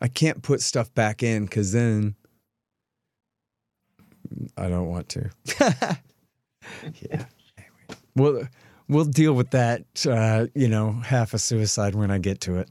I 0.00 0.08
can't 0.08 0.42
put 0.42 0.60
stuff 0.60 0.92
back 0.94 1.22
in 1.22 1.48
cuz 1.48 1.72
then 1.72 2.14
I 4.56 4.68
don't 4.68 4.88
want 4.88 5.08
to. 5.10 5.30
yeah. 5.60 7.26
Anyway, 7.58 7.68
we'll 8.16 8.48
we'll 8.88 9.04
deal 9.04 9.34
with 9.34 9.50
that 9.50 9.84
uh, 10.06 10.46
you 10.54 10.68
know, 10.68 10.92
half 10.92 11.34
a 11.34 11.38
suicide 11.38 11.94
when 11.94 12.10
I 12.10 12.18
get 12.18 12.40
to 12.42 12.56
it. 12.56 12.70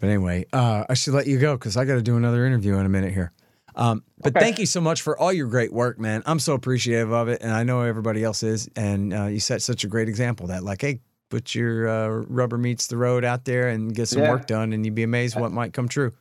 But 0.00 0.08
anyway, 0.08 0.46
uh, 0.52 0.84
I 0.88 0.94
should 0.94 1.14
let 1.14 1.26
you 1.26 1.38
go 1.38 1.56
because 1.56 1.76
I 1.76 1.84
got 1.84 1.94
to 1.94 2.02
do 2.02 2.16
another 2.16 2.46
interview 2.46 2.76
in 2.76 2.86
a 2.86 2.88
minute 2.88 3.12
here. 3.12 3.32
Um, 3.78 4.02
but 4.20 4.34
Okay. 4.36 4.44
thank 4.44 4.58
you 4.58 4.66
so 4.66 4.80
much 4.80 5.00
for 5.02 5.16
all 5.18 5.32
your 5.32 5.46
great 5.46 5.72
work, 5.72 5.98
man. 6.00 6.22
I'm 6.26 6.40
so 6.40 6.54
appreciative 6.54 7.12
of 7.12 7.28
it, 7.28 7.40
and 7.42 7.52
I 7.52 7.62
know 7.62 7.82
everybody 7.82 8.24
else 8.24 8.42
is. 8.42 8.68
And 8.76 9.14
uh, 9.14 9.26
you 9.26 9.38
set 9.40 9.62
such 9.62 9.84
a 9.84 9.86
great 9.86 10.08
example 10.08 10.48
that, 10.48 10.64
like, 10.64 10.80
hey, 10.82 11.00
put 11.30 11.54
your 11.54 11.88
uh, 11.88 12.08
rubber 12.28 12.58
meets 12.58 12.88
the 12.88 12.96
road 12.96 13.24
out 13.24 13.44
there 13.44 13.68
and 13.68 13.94
get 13.94 14.08
some 14.08 14.22
Yeah. 14.22 14.30
work 14.30 14.46
done, 14.46 14.72
and 14.72 14.84
you'd 14.84 14.94
be 14.96 15.04
amazed 15.04 15.38
what 15.38 15.52
might 15.52 15.72
come 15.72 15.86
true. 15.88 16.12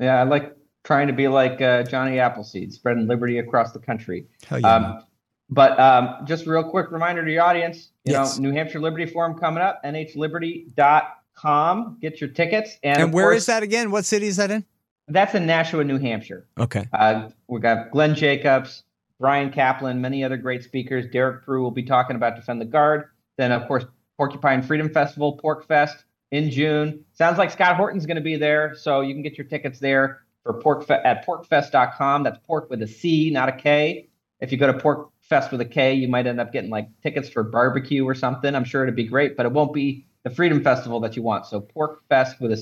Yeah, 0.00 0.20
I 0.20 0.22
like 0.22 0.56
trying 0.84 1.08
to 1.08 1.12
be 1.12 1.26
like 1.28 1.60
uh, 1.60 1.82
Johnny 1.82 2.18
Appleseed, 2.20 2.72
spreading 2.72 3.06
liberty 3.08 3.38
across 3.38 3.72
the 3.72 3.78
country. 3.80 4.26
Hell 4.46 4.60
yeah. 4.60 4.74
Um, 4.74 5.02
but 5.50 5.78
um, 5.80 6.24
just 6.26 6.46
a 6.46 6.50
real 6.50 6.62
quick 6.64 6.90
reminder 6.92 7.22
to 7.24 7.30
your 7.32 7.42
audience, 7.42 7.90
you 8.04 8.12
Yes. 8.12 8.38
know, 8.38 8.48
New 8.48 8.54
Hampshire 8.56 8.80
Liberty 8.80 9.06
Forum 9.06 9.36
coming 9.38 9.62
up, 9.62 9.82
nhliberty.com. 9.84 11.98
Get 12.00 12.20
your 12.20 12.30
tickets. 12.30 12.78
And, 12.82 13.02
And 13.02 13.12
where 13.12 13.26
course, 13.26 13.38
is 13.38 13.46
that 13.46 13.62
again? 13.62 13.90
What 13.90 14.04
city 14.04 14.26
is 14.26 14.36
that 14.36 14.50
in? 14.50 14.64
That's 15.08 15.34
in 15.34 15.46
Nashua, 15.46 15.84
New 15.84 15.98
Hampshire. 15.98 16.46
Okay. 16.58 16.88
Uh, 16.92 17.28
we 17.48 17.60
got 17.60 17.90
Glenn 17.90 18.14
Jacobs, 18.14 18.84
Bryan 19.20 19.50
Caplan, 19.50 19.98
many 19.98 20.24
other 20.24 20.36
great 20.36 20.64
speakers. 20.64 21.06
Derek 21.12 21.44
Prue 21.44 21.62
will 21.62 21.70
be 21.70 21.82
talking 21.82 22.16
about 22.16 22.36
Defend 22.36 22.60
the 22.60 22.66
Guard. 22.66 23.06
Then, 23.36 23.52
of 23.52 23.66
course, 23.68 23.84
Porcupine 24.16 24.62
Freedom 24.62 24.88
Festival, 24.88 25.40
PorcFest 25.42 26.04
in 26.30 26.50
June. 26.50 27.04
Sounds 27.12 27.38
like 27.38 27.50
Scott 27.50 27.76
Horton's 27.76 28.06
going 28.06 28.16
to 28.16 28.22
be 28.22 28.36
there, 28.36 28.74
so 28.74 29.00
you 29.00 29.12
can 29.14 29.22
get 29.22 29.36
your 29.36 29.46
tickets 29.46 29.78
there 29.78 30.22
for 30.42 30.54
pork 30.54 30.86
fe- 30.86 31.02
at 31.04 31.26
porcfest.com. 31.26 32.22
That's 32.22 32.38
pork 32.46 32.70
with 32.70 32.82
a 32.82 32.86
C, 32.86 33.30
not 33.30 33.48
a 33.48 33.52
K. 33.52 34.08
If 34.40 34.52
you 34.52 34.58
go 34.58 34.66
to 34.66 34.78
porkfest 34.78 35.52
with 35.52 35.60
a 35.60 35.64
K, 35.66 35.94
you 35.94 36.08
might 36.08 36.26
end 36.26 36.40
up 36.40 36.52
getting 36.52 36.70
like 36.70 36.88
tickets 37.02 37.28
for 37.28 37.42
barbecue 37.42 38.04
or 38.04 38.14
something. 38.14 38.54
I'm 38.54 38.64
sure 38.64 38.82
it'd 38.82 38.96
be 38.96 39.04
great, 39.04 39.36
but 39.36 39.46
it 39.46 39.52
won't 39.52 39.72
be 39.72 40.06
the 40.22 40.30
Freedom 40.30 40.62
Festival 40.62 41.00
that 41.00 41.16
you 41.16 41.22
want. 41.22 41.46
So 41.46 41.60
porcfest 41.60 42.40
with 42.40 42.52
a 42.52 42.56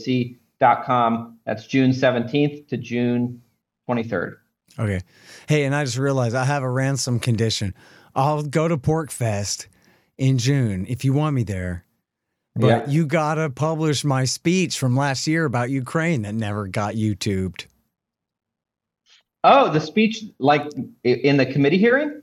C.com. 0.63 1.39
That's 1.45 1.67
June 1.67 1.91
17th 1.91 2.69
to 2.69 2.77
June 2.77 3.43
23rd. 3.89 4.37
Okay. 4.79 5.01
Hey, 5.49 5.65
and 5.65 5.75
I 5.75 5.85
just 5.85 5.99
realized 5.99 6.35
I 6.35 6.45
have 6.45 6.63
a 6.63 6.71
ransom 6.71 7.19
condition. 7.21 7.75
I'll 8.15 8.43
go 8.43 8.69
to 8.69 8.77
PorcFest 8.77 9.67
in 10.19 10.39
June 10.39 10.87
if 10.89 11.05
you 11.05 11.13
want 11.13 11.35
me 11.35 11.43
there. 11.43 11.85
But 12.55 12.67
Yeah. 12.67 12.89
you 12.89 13.07
gotta 13.07 13.49
publish 13.51 14.05
my 14.05 14.25
speech 14.25 14.79
from 14.79 14.95
last 14.97 15.27
year 15.27 15.45
about 15.47 15.71
Ukraine 15.71 16.23
that 16.23 16.35
never 16.35 16.69
got 16.69 16.95
YouTubed. 16.95 17.67
Oh, 19.45 19.73
the 19.73 19.81
speech 19.81 20.25
like 20.39 20.63
in 21.03 21.37
the 21.39 21.47
committee 21.47 21.79
hearing? 21.79 22.23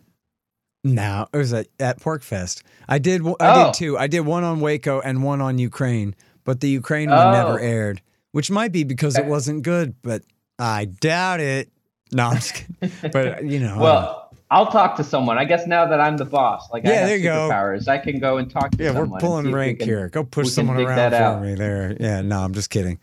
No, 0.84 1.28
it 1.34 1.38
was 1.38 1.52
at, 1.52 1.68
at 1.80 2.00
PorcFest. 2.00 2.62
I 2.88 3.00
did 3.00 3.26
I 3.28 3.34
Oh. 3.42 3.66
did 3.66 3.74
two. 3.74 3.98
I 3.98 4.08
did 4.08 4.22
one 4.22 4.44
on 4.44 4.62
Waco 4.62 5.02
and 5.02 5.24
one 5.24 5.42
on 5.42 5.58
Ukraine, 5.58 6.16
but 6.46 6.62
the 6.62 6.70
Ukraine 6.70 7.10
one 7.10 7.34
never 7.34 7.60
Oh. 7.60 7.64
aired, 7.64 8.02
which 8.32 8.50
might 8.52 8.72
be 8.72 8.84
because 8.84 9.18
it 9.18 9.26
wasn't 9.26 9.64
good, 9.64 9.96
but 10.02 10.24
I 10.58 10.86
doubt 10.86 11.40
it. 11.40 11.70
No, 12.12 12.28
I'm 12.28 12.36
just 12.36 12.54
kidding. 12.56 12.92
But 13.12 13.46
you 13.46 13.60
know, 13.60 13.78
Well, 13.80 14.30
I'll 14.52 14.72
talk 14.72 14.96
to 14.98 15.04
someone. 15.04 15.38
I 15.38 15.46
guess 15.46 15.68
now 15.68 15.86
that 15.86 16.00
I'm 16.02 16.18
the 16.18 16.26
boss, 16.26 16.70
like 16.72 16.86
I 16.86 16.90
Yeah, 16.90 16.96
have 17.02 17.08
there 17.10 17.18
you 17.18 17.24
go. 17.24 17.50
superpowers, 17.52 17.88
I 17.88 17.98
can 18.00 18.20
go 18.20 18.38
and 18.38 18.50
talk 18.50 18.72
to 18.72 18.84
Yeah, 18.84 18.94
someone. 18.94 19.08
Yeah, 19.10 19.14
we're 19.14 19.20
pulling 19.20 19.46
if 19.48 19.54
we 19.54 19.60
rank 19.60 19.80
can- 19.80 19.88
here. 19.88 20.10
Go 20.10 20.24
push 20.24 20.50
someone 20.50 20.78
around 20.78 21.12
for 21.12 21.16
out. 21.18 21.42
me 21.44 21.54
there. 21.56 21.96
Yeah, 22.00 22.22
no, 22.22 22.40
I'm 22.40 22.54
just 22.54 22.70
kidding. 22.72 23.00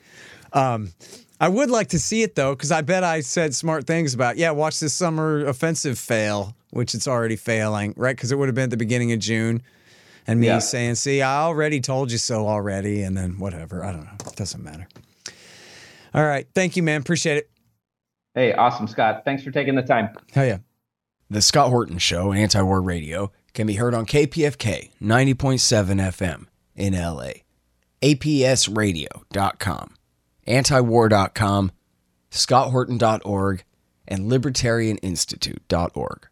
Um, 0.53 0.91
I 1.41 1.49
would 1.49 1.71
like 1.71 1.89
to 1.89 1.99
see 1.99 2.23
it 2.23 2.35
though, 2.35 2.55
because 2.55 2.73
I 2.73 2.81
bet 2.81 3.05
I 3.05 3.21
said 3.21 3.55
smart 3.55 3.87
things 3.87 4.15
about. 4.15 4.39
Yeah, 4.39 4.51
watch 4.53 4.81
this 4.81 4.95
summer 4.95 5.45
offensive 5.47 5.99
fail, 5.99 6.57
which 6.71 6.95
it's 6.95 7.07
already 7.07 7.37
failing, 7.37 7.95
right? 7.97 8.17
Because 8.17 8.33
it 8.33 8.39
would 8.39 8.49
have 8.49 8.55
been 8.55 8.65
at 8.65 8.71
the 8.71 8.77
beginning 8.77 9.13
of 9.13 9.19
June, 9.21 9.63
and 10.27 10.41
me 10.41 10.47
Yeah. 10.47 10.59
saying, 10.61 10.95
"See, 10.97 11.21
I 11.23 11.43
already 11.43 11.81
told 11.81 12.11
you 12.11 12.19
so 12.19 12.49
already," 12.49 13.03
and 13.03 13.17
then 13.17 13.39
whatever. 13.39 13.85
I 13.85 13.93
don't 13.93 14.05
know. 14.05 14.11
It 14.27 14.35
doesn't 14.37 14.65
matter. 14.65 14.89
All 16.17 16.25
right, 16.25 16.49
thank 16.55 16.77
you, 16.77 16.83
man. 16.83 17.03
Appreciate 17.03 17.37
it. 17.37 17.51
Hey, 18.35 18.53
awesome, 18.55 18.89
Scott. 18.89 19.23
Thanks 19.25 19.43
for 19.43 19.51
taking 19.51 19.75
the 19.75 19.83
time. 19.83 20.11
Hell 20.33 20.47
yeah. 20.47 20.59
The 21.31 21.43
Scott 21.43 21.71
Horton 21.71 21.99
Show, 21.99 22.33
Anti 22.33 22.63
War 22.63 22.81
Radio, 22.81 23.33
can 23.53 23.67
be 23.67 23.75
heard 23.75 23.95
on 23.95 24.07
KPFK 24.07 24.91
90.7 25.01 26.01
FM 26.01 26.47
in 26.75 26.95
LA, 26.95 27.43
APSradio.com, 28.03 29.95
antiwar.com, 30.47 31.73
scotthorton.org, 32.31 33.65
and 34.09 34.31
libertarianinstitute.org. 34.31 36.29